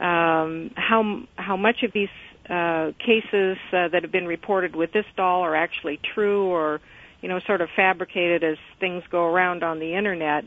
Um, 0.00 0.72
how 0.74 1.22
how 1.36 1.56
much 1.56 1.82
of 1.82 1.92
these 1.92 2.08
uh, 2.48 2.92
cases 2.98 3.56
uh, 3.72 3.88
that 3.88 4.00
have 4.02 4.12
been 4.12 4.26
reported 4.26 4.76
with 4.76 4.92
this 4.92 5.06
doll 5.16 5.42
are 5.42 5.56
actually 5.56 5.98
true, 6.14 6.46
or 6.46 6.80
you 7.20 7.28
know, 7.28 7.40
sort 7.46 7.60
of 7.60 7.68
fabricated 7.74 8.44
as 8.44 8.56
things 8.78 9.02
go 9.10 9.24
around 9.24 9.62
on 9.62 9.78
the 9.78 9.94
internet? 9.94 10.44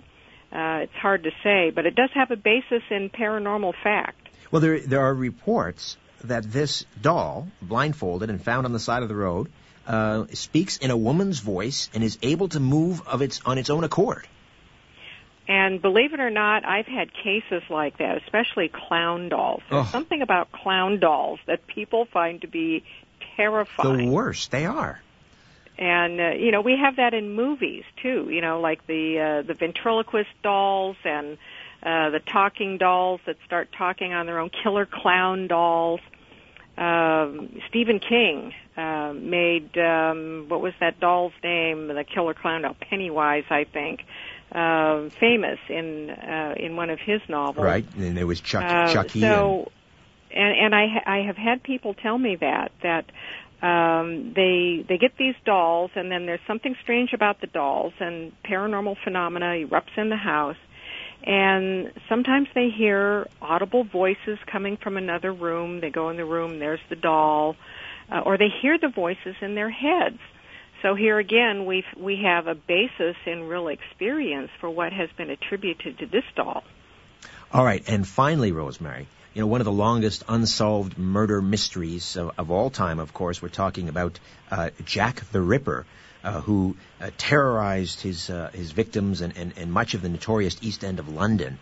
Uh, 0.51 0.81
it's 0.83 0.93
hard 0.93 1.23
to 1.23 1.31
say, 1.43 1.69
but 1.69 1.85
it 1.85 1.95
does 1.95 2.09
have 2.13 2.31
a 2.31 2.35
basis 2.35 2.81
in 2.89 3.09
paranormal 3.09 3.73
fact. 3.83 4.29
Well, 4.51 4.61
there 4.61 4.79
there 4.79 5.01
are 5.01 5.13
reports 5.13 5.97
that 6.23 6.43
this 6.51 6.85
doll, 7.01 7.47
blindfolded 7.61 8.29
and 8.29 8.43
found 8.43 8.65
on 8.65 8.73
the 8.73 8.79
side 8.79 9.03
of 9.03 9.09
the 9.09 9.15
road, 9.15 9.49
uh, 9.87 10.25
speaks 10.33 10.77
in 10.77 10.91
a 10.91 10.97
woman's 10.97 11.39
voice 11.39 11.89
and 11.93 12.03
is 12.03 12.17
able 12.21 12.49
to 12.49 12.59
move 12.59 13.07
of 13.07 13.21
its 13.21 13.41
on 13.45 13.57
its 13.57 13.69
own 13.69 13.83
accord. 13.83 14.27
And 15.47 15.81
believe 15.81 16.13
it 16.13 16.19
or 16.19 16.29
not, 16.29 16.63
I've 16.63 16.85
had 16.85 17.09
cases 17.13 17.63
like 17.69 17.97
that, 17.97 18.17
especially 18.23 18.69
clown 18.69 19.29
dolls. 19.29 19.63
There's 19.69 19.87
Oh. 19.87 19.89
something 19.91 20.21
about 20.21 20.51
clown 20.51 20.99
dolls 20.99 21.39
that 21.47 21.65
people 21.65 22.05
find 22.05 22.41
to 22.41 22.47
be 22.47 22.83
terrifying. 23.35 23.97
The 23.97 24.05
worst 24.13 24.51
they 24.51 24.65
are. 24.65 25.01
And 25.79 26.19
uh, 26.19 26.29
you 26.31 26.51
know 26.51 26.61
we 26.61 26.77
have 26.77 26.97
that 26.97 27.13
in 27.13 27.33
movies 27.33 27.85
too 28.01 28.27
you 28.29 28.41
know 28.41 28.59
like 28.59 28.85
the 28.85 29.19
uh, 29.19 29.47
the 29.47 29.53
ventriloquist 29.53 30.29
dolls 30.43 30.97
and 31.05 31.37
uh, 31.81 32.09
the 32.09 32.19
talking 32.19 32.77
dolls 32.77 33.21
that 33.25 33.37
start 33.45 33.69
talking 33.75 34.13
on 34.13 34.25
their 34.25 34.39
own 34.39 34.49
killer 34.49 34.85
clown 34.85 35.47
dolls. 35.47 36.01
Um, 36.77 37.61
Stephen 37.69 37.99
King 37.99 38.53
uh, 38.75 39.13
made 39.13 39.77
um, 39.77 40.45
what 40.49 40.61
was 40.61 40.73
that 40.81 40.99
doll's 40.99 41.33
name? 41.41 41.87
The 41.87 42.03
killer 42.03 42.33
clown 42.33 42.63
doll 42.63 42.75
Pennywise 42.79 43.45
I 43.49 43.63
think. 43.63 44.01
Uh, 44.51 45.09
famous 45.19 45.59
in 45.69 46.09
uh, 46.09 46.55
in 46.57 46.75
one 46.75 46.89
of 46.89 46.99
his 46.99 47.21
novels. 47.29 47.63
Right, 47.63 47.85
and 47.95 48.17
there 48.17 48.25
was 48.25 48.41
Chuck, 48.41 48.63
uh, 48.63 48.91
Chucky. 48.91 49.21
So, 49.21 49.71
and 50.31 50.57
and 50.57 50.75
I 50.75 50.87
ha- 50.87 51.03
I 51.05 51.17
have 51.19 51.37
had 51.37 51.61
people 51.61 51.93
tell 51.93 52.17
me 52.17 52.35
that 52.37 52.71
that 52.81 53.05
um, 53.61 54.33
they 54.35 54.85
they 54.87 54.97
get 54.97 55.17
these 55.17 55.35
dolls, 55.45 55.91
and 55.95 56.11
then 56.11 56.25
there's 56.25 56.39
something 56.47 56.75
strange 56.81 57.11
about 57.13 57.41
the 57.41 57.47
dolls, 57.47 57.93
and 57.99 58.31
paranormal 58.43 58.95
phenomena 59.03 59.47
erupts 59.47 59.97
in 59.97 60.09
the 60.09 60.15
house, 60.15 60.55
and 61.23 61.91
sometimes 62.07 62.47
they 62.55 62.69
hear 62.69 63.27
audible 63.41 63.83
voices 63.83 64.39
coming 64.49 64.77
from 64.77 64.95
another 64.95 65.33
room. 65.33 65.81
They 65.81 65.89
go 65.89 66.09
in 66.09 66.17
the 66.17 66.25
room, 66.25 66.59
there's 66.59 66.79
the 66.89 66.95
doll, 66.95 67.57
uh, 68.09 68.21
or 68.25 68.37
they 68.37 68.49
hear 68.61 68.77
the 68.77 68.87
voices 68.87 69.35
in 69.41 69.55
their 69.55 69.69
heads. 69.69 70.19
So 70.81 70.95
here 70.95 71.19
again, 71.19 71.65
we 71.65 71.83
we 71.97 72.21
have 72.23 72.47
a 72.47 72.55
basis 72.55 73.17
in 73.25 73.43
real 73.49 73.67
experience 73.67 74.51
for 74.61 74.69
what 74.69 74.93
has 74.93 75.09
been 75.17 75.29
attributed 75.29 75.99
to 75.99 76.05
this 76.05 76.23
doll. 76.35 76.63
All 77.51 77.65
right, 77.65 77.83
and 77.89 78.07
finally, 78.07 78.53
Rosemary, 78.53 79.07
you 79.33 79.41
know, 79.41 79.47
one 79.47 79.61
of 79.61 79.65
the 79.65 79.71
longest 79.71 80.23
unsolved 80.27 80.97
murder 80.97 81.41
mysteries 81.41 82.17
of, 82.17 82.31
of 82.37 82.49
all 82.49 82.69
time, 82.69 82.99
of 82.99 83.13
course, 83.13 83.41
we're 83.41 83.49
talking 83.49 83.87
about 83.87 84.19
uh, 84.49 84.71
Jack 84.85 85.21
the 85.31 85.41
Ripper, 85.41 85.85
uh, 86.23 86.41
who 86.41 86.75
uh, 86.99 87.11
terrorized 87.17 88.01
his 88.01 88.29
uh, 88.29 88.49
his 88.53 88.71
victims 88.71 89.21
and, 89.21 89.37
and, 89.37 89.53
and 89.55 89.71
much 89.71 89.93
of 89.93 90.01
the 90.01 90.09
notorious 90.09 90.57
East 90.61 90.83
End 90.83 90.99
of 90.99 91.07
London, 91.07 91.59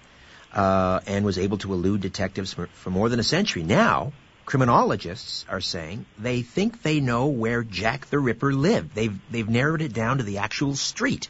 uh, 0.54 1.02
and 1.06 1.26
was 1.26 1.38
able 1.38 1.58
to 1.60 1.74
elude 1.74 2.02
detectives 2.02 2.54
for, 2.54 2.68
for 2.68 2.90
more 2.90 3.10
than 3.10 3.20
a 3.20 3.24
century. 3.24 3.64
Now, 3.64 4.14
criminologists 4.46 5.46
are 5.50 5.62
saying 5.62 6.06
they 6.18 6.42
think 6.42 6.82
they 6.82 7.02
know 7.02 7.28
where 7.28 7.64
Jack 7.64 8.06
the 8.06 8.18
Ripper 8.18 8.54
lived. 8.54 8.96
They've 8.96 9.20
they've 9.30 9.50
narrowed 9.50 9.82
it 9.82 9.94
down 9.94 10.20
to 10.20 10.24
the 10.24 10.38
actual 10.38 10.76
street. 10.76 11.30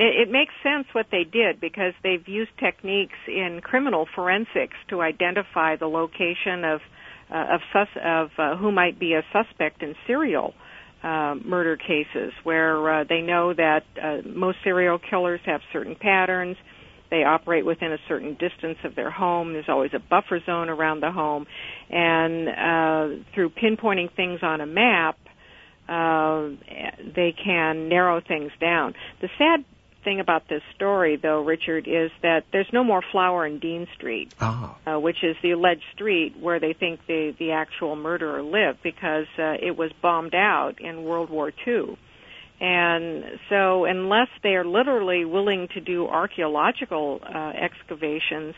It, 0.00 0.28
it 0.28 0.32
makes 0.32 0.54
sense 0.62 0.86
what 0.92 1.06
they 1.12 1.24
did 1.24 1.60
because 1.60 1.92
they've 2.02 2.26
used 2.26 2.52
techniques 2.58 3.18
in 3.28 3.60
criminal 3.62 4.06
forensics 4.14 4.76
to 4.88 5.02
identify 5.02 5.76
the 5.76 5.86
location 5.86 6.64
of 6.64 6.80
uh, 7.30 7.54
of, 7.54 7.60
sus- 7.72 8.02
of 8.04 8.30
uh, 8.38 8.56
who 8.56 8.72
might 8.72 8.98
be 8.98 9.12
a 9.12 9.22
suspect 9.30 9.84
in 9.84 9.94
serial 10.04 10.52
uh, 11.04 11.36
murder 11.44 11.76
cases, 11.76 12.32
where 12.42 13.02
uh, 13.02 13.04
they 13.08 13.20
know 13.20 13.54
that 13.54 13.84
uh, 14.02 14.16
most 14.28 14.58
serial 14.64 14.98
killers 14.98 15.38
have 15.46 15.60
certain 15.72 15.94
patterns. 15.94 16.56
They 17.08 17.22
operate 17.22 17.64
within 17.64 17.92
a 17.92 17.98
certain 18.08 18.32
distance 18.32 18.78
of 18.82 18.96
their 18.96 19.12
home. 19.12 19.52
There's 19.52 19.68
always 19.68 19.92
a 19.94 20.00
buffer 20.00 20.40
zone 20.44 20.68
around 20.70 21.00
the 21.02 21.12
home, 21.12 21.46
and 21.88 22.48
uh, 22.48 23.24
through 23.32 23.50
pinpointing 23.50 24.12
things 24.16 24.40
on 24.42 24.60
a 24.60 24.66
map, 24.66 25.16
uh, 25.88 26.48
they 27.14 27.32
can 27.44 27.88
narrow 27.88 28.20
things 28.26 28.50
down. 28.60 28.94
The 29.20 29.28
sad 29.38 29.64
thing 30.04 30.20
about 30.20 30.48
this 30.48 30.62
story, 30.74 31.16
though, 31.16 31.42
Richard, 31.42 31.86
is 31.86 32.10
that 32.22 32.44
there's 32.52 32.72
no 32.72 32.82
more 32.84 33.02
Flower 33.12 33.44
and 33.44 33.60
Dean 33.60 33.86
Street, 33.94 34.32
Oh. 34.40 34.76
uh, 34.86 34.98
which 34.98 35.22
is 35.22 35.36
the 35.42 35.50
alleged 35.52 35.84
street 35.92 36.36
where 36.38 36.58
they 36.58 36.72
think 36.72 37.06
the 37.06 37.34
the 37.38 37.52
actual 37.52 37.96
murderer 37.96 38.42
lived, 38.42 38.82
because 38.82 39.26
uh, 39.38 39.56
it 39.60 39.76
was 39.76 39.92
bombed 40.00 40.34
out 40.34 40.80
in 40.80 41.04
World 41.04 41.30
War 41.30 41.52
II. 41.66 41.96
And 42.60 43.38
so, 43.48 43.84
unless 43.86 44.28
they 44.42 44.54
are 44.56 44.64
literally 44.64 45.24
willing 45.24 45.68
to 45.68 45.80
do 45.80 46.06
archaeological 46.06 47.20
uh, 47.22 47.52
excavations, 47.56 48.54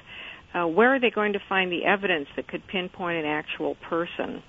uh, 0.55 0.66
where 0.66 0.95
are 0.95 0.99
they 1.01 1.11
going 1.11 1.34
to 1.34 1.38
find 1.49 1.70
the 1.70 1.84
evidence 1.84 2.28
that 2.36 2.49
could 2.49 2.66
pinpoint 2.66 3.18
an 3.24 3.26
actual 3.26 3.74
person? 3.76 4.43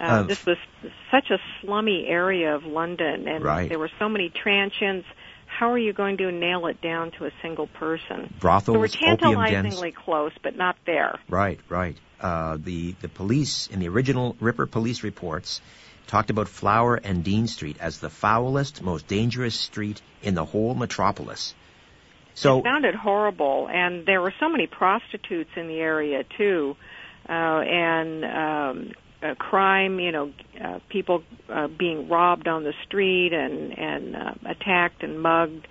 Uh, 0.00 0.04
Uh, 0.04 0.22
this 0.24 0.44
was 0.46 0.56
such 1.10 1.30
a 1.30 1.38
slummy 1.60 2.06
area 2.06 2.54
of 2.54 2.64
London, 2.64 3.28
and 3.28 3.44
Right. 3.44 3.68
there 3.68 3.78
were 3.78 3.90
so 3.98 4.08
many 4.08 4.28
transients. 4.30 5.06
How 5.58 5.72
are 5.72 5.78
you 5.78 5.94
going 5.94 6.18
to 6.18 6.30
nail 6.30 6.66
it 6.66 6.82
down 6.82 7.12
to 7.12 7.24
a 7.24 7.30
single 7.40 7.66
person? 7.66 8.34
Brothels, 8.40 8.74
so 8.74 8.78
we're 8.78 8.88
tantalizingly 8.88 9.90
close, 9.90 10.32
but 10.42 10.54
not 10.54 10.76
there. 10.84 11.18
Right, 11.30 11.58
right. 11.70 11.96
Uh, 12.20 12.58
the 12.62 12.92
the 13.00 13.08
police 13.08 13.66
in 13.66 13.80
the 13.80 13.88
original 13.88 14.36
Ripper 14.38 14.66
police 14.66 15.02
reports 15.02 15.62
talked 16.08 16.28
about 16.28 16.48
Flower 16.48 16.96
and 16.96 17.24
Dean 17.24 17.46
Street 17.46 17.78
as 17.80 18.00
the 18.00 18.10
foulest, 18.10 18.82
most 18.82 19.06
dangerous 19.06 19.58
street 19.58 20.02
in 20.22 20.34
the 20.34 20.44
whole 20.44 20.74
metropolis. 20.74 21.54
So 22.34 22.58
it 22.84 22.94
horrible, 22.94 23.66
and 23.72 24.04
there 24.04 24.20
were 24.20 24.34
so 24.38 24.50
many 24.50 24.66
prostitutes 24.66 25.50
in 25.56 25.68
the 25.68 25.80
area 25.80 26.22
too, 26.36 26.76
uh, 27.26 27.32
and 27.32 28.24
um, 28.26 28.92
uh, 29.30 29.34
crime. 29.34 30.00
You 30.00 30.12
know, 30.12 30.32
uh, 30.62 30.78
people 30.88 31.22
uh, 31.48 31.68
being 31.68 32.08
robbed 32.08 32.48
on 32.48 32.64
the 32.64 32.74
street 32.84 33.32
and 33.32 33.76
and 33.78 34.16
uh, 34.16 34.34
attacked 34.46 35.02
and 35.02 35.20
mugged. 35.20 35.66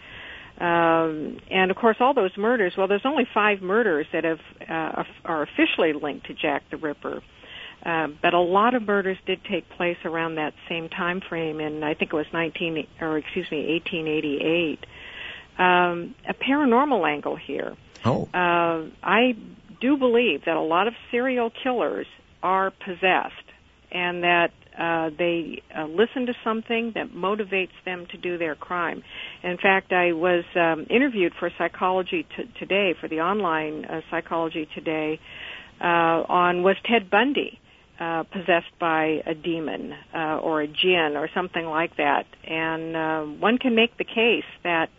Um, 0.57 1.39
and 1.51 1.69
of 1.69 1.75
course, 1.75 1.97
all 1.99 2.13
those 2.13 2.35
murders. 2.37 2.73
Well, 2.77 2.87
there's 2.87 3.05
only 3.05 3.27
five 3.33 3.61
murders 3.61 4.07
that 4.13 4.23
have 4.23 4.39
uh, 4.61 5.03
are 5.25 5.41
officially 5.43 5.93
linked 5.93 6.27
to 6.27 6.33
Jack 6.33 6.69
the 6.69 6.77
Ripper. 6.77 7.21
Uh, 7.85 8.07
but 8.19 8.33
a 8.33 8.39
lot 8.39 8.73
of 8.73 8.81
murders 8.81 9.17
did 9.27 9.43
take 9.43 9.69
place 9.69 9.97
around 10.05 10.35
that 10.35 10.55
same 10.67 10.89
time 10.89 11.21
frame, 11.21 11.59
and 11.59 11.85
I 11.85 11.93
think 11.93 12.13
it 12.13 12.15
was 12.15 12.25
19 12.33 12.87
or 12.99 13.17
excuse 13.19 13.51
me, 13.51 13.67
1888 13.73 14.85
um, 15.57 16.15
a 16.27 16.33
paranormal 16.33 17.07
angle 17.09 17.35
here. 17.35 17.75
oh, 18.03 18.27
Uh, 18.33 18.89
I 19.03 19.35
do 19.79 19.97
believe 19.97 20.45
that 20.45 20.55
a 20.55 20.61
lot 20.61 20.87
of 20.87 20.93
serial 21.11 21.49
killers 21.49 22.07
are 22.43 22.71
possessed, 22.71 23.44
and 23.95 24.23
that 24.23 24.51
uh, 24.77 25.09
they 25.17 25.61
uh, 25.73 25.85
listen 25.85 26.25
to 26.25 26.33
something 26.43 26.91
that 26.95 27.13
motivates 27.13 27.77
them 27.85 28.05
to 28.11 28.17
do 28.17 28.37
their 28.37 28.55
crime. 28.55 29.01
In 29.41 29.57
fact, 29.57 29.93
I 29.93 30.11
was 30.11 30.43
um, 30.55 30.85
interviewed 30.89 31.31
for 31.39 31.49
Psychology 31.57 32.27
t- 32.35 32.51
Today 32.59 32.93
for 32.99 33.07
the 33.07 33.21
online 33.21 33.85
uh, 33.85 34.01
Psychology 34.11 34.67
Today 34.75 35.19
uh, 35.79 35.85
on 36.27 36.61
was 36.61 36.75
Ted 36.89 37.09
Bundy 37.09 37.57
uh, 37.99 38.23
possessed 38.23 38.77
by 38.79 39.21
a 39.25 39.33
demon 39.33 39.93
uh, 40.13 40.39
or 40.39 40.61
a 40.61 40.67
jinn 40.67 41.13
or 41.15 41.29
something 41.33 41.65
like 41.65 41.95
that, 41.95 42.25
and 42.43 42.95
uh, 42.97 43.21
one 43.39 43.57
can 43.57 43.75
make 43.75 43.97
the 43.97 44.03
case 44.03 44.49
that 44.63 44.89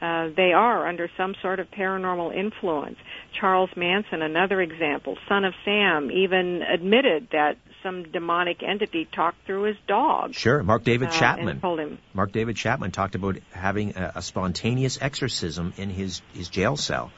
uh, 0.00 0.34
they 0.36 0.52
are 0.52 0.88
under 0.88 1.08
some 1.16 1.36
sort 1.40 1.60
of 1.60 1.68
paranormal 1.70 2.34
influence. 2.36 2.96
Charles 3.38 3.70
Manson, 3.76 4.20
another 4.20 4.60
example, 4.60 5.16
son 5.28 5.44
of 5.44 5.54
Sam, 5.64 6.10
even 6.10 6.62
admitted 6.62 7.28
that 7.30 7.56
some 7.82 8.04
demonic 8.04 8.62
entity 8.62 9.06
talked 9.10 9.44
through 9.46 9.62
his 9.64 9.76
dog. 9.86 10.34
sure. 10.34 10.62
Mark 10.62 10.84
David 10.84 11.08
uh, 11.08 11.12
Chapman. 11.12 11.60
told 11.60 11.80
him, 11.80 11.98
Mark 12.14 12.32
David 12.32 12.56
Chapman 12.56 12.90
talked 12.90 13.14
about 13.14 13.36
having 13.50 13.96
a, 13.96 14.12
a 14.16 14.22
spontaneous 14.22 14.98
exorcism 15.00 15.72
in 15.76 15.90
his 15.90 16.22
his 16.34 16.48
jail 16.48 16.76
cell. 16.76 17.10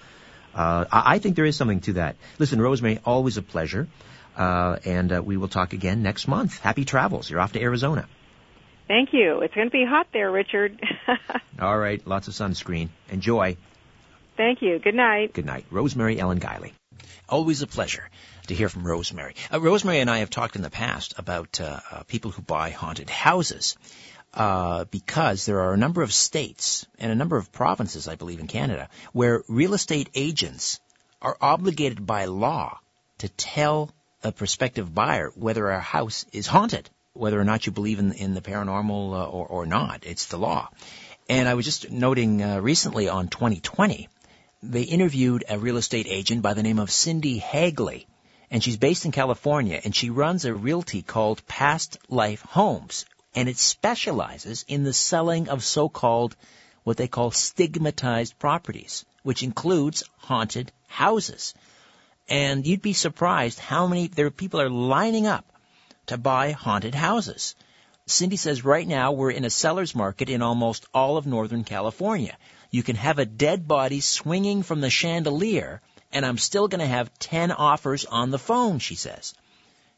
Uh, 0.55 0.85
I, 0.91 1.15
I 1.15 1.19
think 1.19 1.37
there 1.37 1.45
is 1.45 1.57
something 1.57 1.81
to 1.83 1.95
that. 1.95 2.17
Listen, 2.39 2.61
Rosemary, 2.61 3.01
always 3.05 3.37
a 3.37 3.43
pleasure. 3.43 3.89
Uh, 4.37 4.79
and 4.85 5.13
uh, 5.13 5.23
we 5.23 5.37
will 5.37 5.49
talk 5.49 5.73
again 5.73 6.03
next 6.03 6.27
month. 6.27 6.59
Happy 6.59 6.85
travels. 6.85 7.31
You're 7.31 7.41
off 7.41 7.53
to 7.53 7.61
Arizona. 7.63 8.09
Thank 8.89 9.13
you. 9.13 9.41
It's 9.41 9.55
going 9.55 9.69
to 9.69 9.73
be 9.73 9.85
hot 9.89 10.09
there, 10.13 10.31
Richard. 10.31 10.81
All 11.61 11.79
right. 11.79 12.05
Lots 12.07 12.29
of 12.29 12.35
sunscreen. 12.35 12.89
Enjoy. 13.11 13.57
Thank 14.37 14.61
you. 14.61 14.79
Good 14.79 14.95
night. 14.95 15.33
Good 15.33 15.47
night. 15.47 15.67
Rosemary 15.71 16.19
Ellen 16.19 16.41
Guiley. 16.41 16.73
Always 17.29 17.63
a 17.63 17.67
pleasure 17.67 18.09
to 18.47 18.55
hear 18.55 18.69
from 18.69 18.87
Rosemary. 18.87 19.35
Uh, 19.53 19.61
Rosemary 19.61 20.01
and 20.01 20.11
I 20.11 20.19
have 20.19 20.31
talked 20.31 20.57
in 20.57 20.63
the 20.63 20.71
past 20.71 21.15
about 21.17 21.61
uh, 21.61 21.81
uh, 21.91 22.03
people 22.05 22.31
who 22.31 22.43
buy 22.43 22.71
haunted 22.71 23.11
houses. 23.11 23.77
Uh, 24.33 24.85
because 24.87 25.47
there 25.47 25.61
are 25.61 25.75
a 25.75 25.77
number 25.77 26.03
of 26.03 26.13
states 26.13 26.87
and 26.99 27.13
a 27.13 27.15
number 27.15 27.37
of 27.37 27.53
provinces, 27.53 28.09
I 28.09 28.17
believe, 28.17 28.41
in 28.41 28.49
Canada, 28.49 28.89
where 29.13 29.45
real 29.47 29.75
estate 29.75 30.11
agents 30.13 30.81
are 31.23 31.37
obligated 31.41 32.05
by 32.05 32.25
law 32.25 32.81
to 33.19 33.29
tell 33.29 33.91
a 34.25 34.33
prospective 34.33 34.93
buyer 34.93 35.31
whether 35.37 35.69
a 35.71 35.79
house 35.79 36.27
is 36.33 36.49
haunted, 36.49 36.91
whether 37.13 37.41
or 37.41 37.45
not 37.45 37.67
you 37.67 37.73
believe 37.73 38.01
in, 38.01 38.13
in 38.13 38.35
the 38.35 38.41
paranormal 38.41 39.13
uh, 39.13 39.25
or, 39.25 39.47
or 39.47 39.67
not. 39.67 40.05
It's 40.05 40.27
the 40.27 40.39
law. 40.39 40.69
And 41.29 41.49
I 41.49 41.55
was 41.55 41.65
just 41.65 41.91
noting 41.91 42.43
uh, 42.43 42.61
recently 42.61 43.09
on 43.09 43.29
2020, 43.29 44.09
they 44.71 44.83
interviewed 44.83 45.45
a 45.49 45.59
real 45.59 45.77
estate 45.77 46.07
agent 46.09 46.43
by 46.43 46.55
the 46.55 46.63
name 46.63 46.79
of 46.79 46.91
Cindy 46.91 47.39
Hagley. 47.39 48.07
And 48.51 48.63
she's 48.63 48.77
based 48.77 49.05
in 49.05 49.13
California, 49.13 49.81
and 49.83 49.95
she 49.95 50.11
runs 50.11 50.45
a 50.45 50.55
realty 50.55 51.03
called 51.03 51.47
Past 51.47 51.99
Life 52.09 52.43
Homes. 52.43 53.05
And 53.35 53.49
it 53.49 53.59
specializes 53.59 54.65
in 54.69 54.85
the 54.85 54.93
selling 54.93 55.49
of 55.49 55.65
so-called, 55.65 56.37
what 56.85 56.97
they 56.97 57.09
call 57.09 57.31
stigmatized 57.31 58.39
properties, 58.39 59.05
which 59.23 59.43
includes 59.43 60.05
haunted 60.19 60.71
houses. 60.87 61.55
And 62.29 62.67
you'd 62.67 62.83
be 62.83 62.93
surprised 62.93 63.59
how 63.59 63.87
many 63.87 64.07
there 64.07 64.27
are 64.27 64.31
people 64.31 64.61
are 64.61 64.71
lining 64.71 65.27
up 65.27 65.45
to 66.07 66.17
buy 66.19 66.53
haunted 66.53 66.95
houses. 66.95 67.55
Cindy 68.07 68.37
says 68.37 68.65
right 68.65 68.87
now 68.87 69.13
we're 69.13 69.31
in 69.31 69.45
a 69.45 69.51
seller's 69.51 69.95
market 69.95 70.29
in 70.29 70.43
almost 70.43 70.87
all 70.95 71.17
of 71.17 71.27
Northern 71.27 71.65
California. 71.65 72.37
You 72.75 72.83
can 72.83 72.97
have 72.97 73.21
a 73.21 73.25
dead 73.25 73.69
body 73.69 74.01
swinging 74.01 74.65
from 74.65 74.81
the 74.81 74.91
chandelier 74.91 75.81
and 76.11 76.27
I'm 76.27 76.39
still 76.39 76.67
going 76.67 76.81
to 76.81 76.87
have 76.89 77.17
10 77.21 77.53
offers 77.53 78.05
on 78.05 78.33
the 78.33 78.39
phone, 78.39 78.81
she 78.81 78.97
says. 78.97 79.33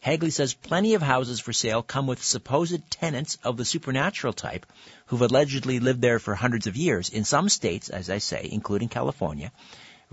Hagley 0.00 0.28
says 0.30 0.52
plenty 0.52 0.92
of 0.92 1.00
houses 1.00 1.40
for 1.40 1.54
sale 1.54 1.82
come 1.82 2.06
with 2.06 2.22
supposed 2.22 2.90
tenants 2.90 3.38
of 3.42 3.56
the 3.56 3.64
supernatural 3.64 4.34
type 4.34 4.66
who've 5.06 5.22
allegedly 5.22 5.80
lived 5.80 6.02
there 6.02 6.18
for 6.18 6.34
hundreds 6.34 6.66
of 6.66 6.76
years. 6.76 7.08
In 7.08 7.24
some 7.24 7.48
states, 7.48 7.88
as 7.88 8.10
I 8.10 8.18
say, 8.18 8.46
including 8.52 8.90
California, 8.90 9.52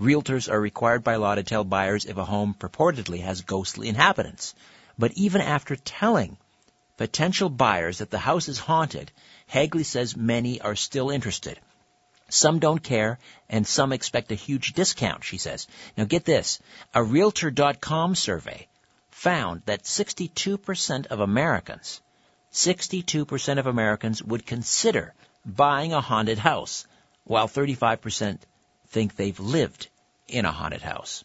Realtors 0.00 0.50
are 0.50 0.58
required 0.58 1.04
by 1.04 1.16
law 1.16 1.34
to 1.34 1.42
tell 1.42 1.64
buyers 1.64 2.06
if 2.06 2.16
a 2.16 2.24
home 2.24 2.56
purportedly 2.58 3.20
has 3.20 3.42
ghostly 3.42 3.90
inhabitants. 3.90 4.54
But 4.98 5.12
even 5.16 5.42
after 5.42 5.76
telling 5.76 6.38
potential 6.96 7.50
buyers 7.50 7.98
that 7.98 8.10
the 8.10 8.18
house 8.30 8.48
is 8.48 8.58
haunted, 8.58 9.12
Hagley 9.48 9.84
says 9.84 10.16
many 10.16 10.62
are 10.62 10.76
still 10.76 11.10
interested. 11.10 11.60
Some 12.28 12.58
don't 12.58 12.82
care, 12.82 13.18
and 13.48 13.66
some 13.66 13.92
expect 13.92 14.32
a 14.32 14.36
huge 14.36 14.72
discount, 14.72 15.24
she 15.24 15.38
says. 15.38 15.66
Now 15.96 16.04
get 16.04 16.24
this. 16.24 16.60
A 16.94 17.02
Realtor.com 17.02 18.14
survey 18.14 18.66
found 19.10 19.62
that 19.66 19.84
62% 19.84 21.06
of 21.06 21.20
Americans, 21.20 22.00
62% 22.52 23.58
of 23.58 23.66
Americans 23.66 24.22
would 24.22 24.46
consider 24.46 25.14
buying 25.44 25.92
a 25.92 26.00
haunted 26.00 26.38
house, 26.38 26.86
while 27.24 27.48
35% 27.48 28.38
think 28.88 29.16
they've 29.16 29.40
lived 29.40 29.88
in 30.28 30.44
a 30.44 30.52
haunted 30.52 30.82
house. 30.82 31.24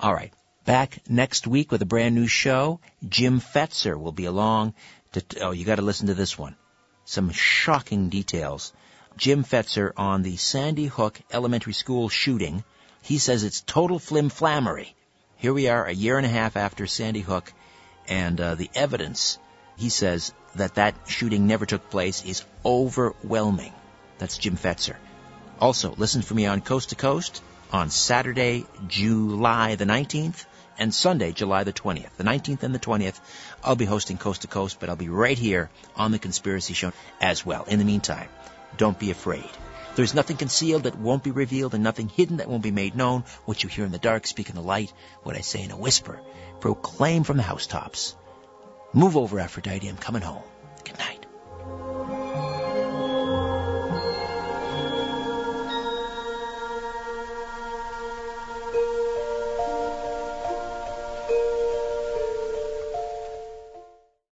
All 0.00 0.14
right. 0.14 0.32
Back 0.64 1.00
next 1.08 1.46
week 1.46 1.72
with 1.72 1.82
a 1.82 1.86
brand 1.86 2.14
new 2.14 2.26
show. 2.26 2.80
Jim 3.08 3.40
Fetzer 3.40 3.98
will 3.98 4.12
be 4.12 4.26
along 4.26 4.74
to, 5.12 5.24
oh, 5.40 5.50
you 5.52 5.64
gotta 5.64 5.82
listen 5.82 6.08
to 6.08 6.14
this 6.14 6.38
one. 6.38 6.56
Some 7.04 7.30
shocking 7.30 8.10
details. 8.10 8.72
Jim 9.18 9.42
Fetzer 9.42 9.90
on 9.96 10.22
the 10.22 10.36
Sandy 10.36 10.86
Hook 10.86 11.20
Elementary 11.32 11.72
School 11.72 12.08
shooting. 12.08 12.62
He 13.02 13.18
says 13.18 13.42
it's 13.42 13.60
total 13.60 13.98
flimflammery. 13.98 14.94
Here 15.36 15.52
we 15.52 15.68
are 15.68 15.84
a 15.84 15.92
year 15.92 16.18
and 16.18 16.24
a 16.24 16.30
half 16.30 16.56
after 16.56 16.86
Sandy 16.86 17.20
Hook 17.20 17.52
and 18.06 18.40
uh, 18.40 18.54
the 18.54 18.70
evidence, 18.76 19.38
he 19.76 19.88
says, 19.88 20.32
that 20.54 20.76
that 20.76 20.94
shooting 21.08 21.48
never 21.48 21.66
took 21.66 21.90
place 21.90 22.24
is 22.24 22.44
overwhelming. 22.64 23.72
That's 24.18 24.38
Jim 24.38 24.56
Fetzer. 24.56 24.94
Also, 25.60 25.92
listen 25.96 26.22
for 26.22 26.34
me 26.34 26.46
on 26.46 26.60
Coast 26.60 26.90
to 26.90 26.94
Coast 26.94 27.42
on 27.72 27.90
Saturday, 27.90 28.66
July 28.86 29.74
the 29.74 29.84
19th 29.84 30.44
and 30.78 30.94
Sunday, 30.94 31.32
July 31.32 31.64
the 31.64 31.72
20th. 31.72 32.14
The 32.16 32.24
19th 32.24 32.62
and 32.62 32.72
the 32.72 32.78
20th, 32.78 33.18
I'll 33.64 33.74
be 33.74 33.84
hosting 33.84 34.16
Coast 34.16 34.42
to 34.42 34.46
Coast, 34.46 34.78
but 34.78 34.88
I'll 34.88 34.94
be 34.94 35.08
right 35.08 35.36
here 35.36 35.70
on 35.96 36.12
The 36.12 36.20
Conspiracy 36.20 36.74
Show 36.74 36.92
as 37.20 37.44
well. 37.44 37.64
In 37.64 37.80
the 37.80 37.84
meantime, 37.84 38.28
don't 38.76 38.98
be 38.98 39.10
afraid. 39.10 39.50
There's 39.96 40.14
nothing 40.14 40.36
concealed 40.36 40.84
that 40.84 40.98
won't 40.98 41.24
be 41.24 41.32
revealed 41.32 41.74
and 41.74 41.82
nothing 41.82 42.08
hidden 42.08 42.36
that 42.36 42.48
won't 42.48 42.62
be 42.62 42.70
made 42.70 42.94
known. 42.94 43.24
What 43.46 43.62
you 43.62 43.68
hear 43.68 43.84
in 43.84 43.90
the 43.92 43.98
dark, 43.98 44.26
speak 44.26 44.48
in 44.48 44.54
the 44.54 44.62
light. 44.62 44.92
What 45.22 45.36
I 45.36 45.40
say 45.40 45.62
in 45.62 45.72
a 45.72 45.76
whisper, 45.76 46.20
proclaim 46.60 47.24
from 47.24 47.36
the 47.36 47.42
housetops. 47.42 48.14
Move 48.92 49.16
over, 49.16 49.40
Aphrodite, 49.40 49.88
I'm 49.88 49.96
coming 49.96 50.22
home. 50.22 50.42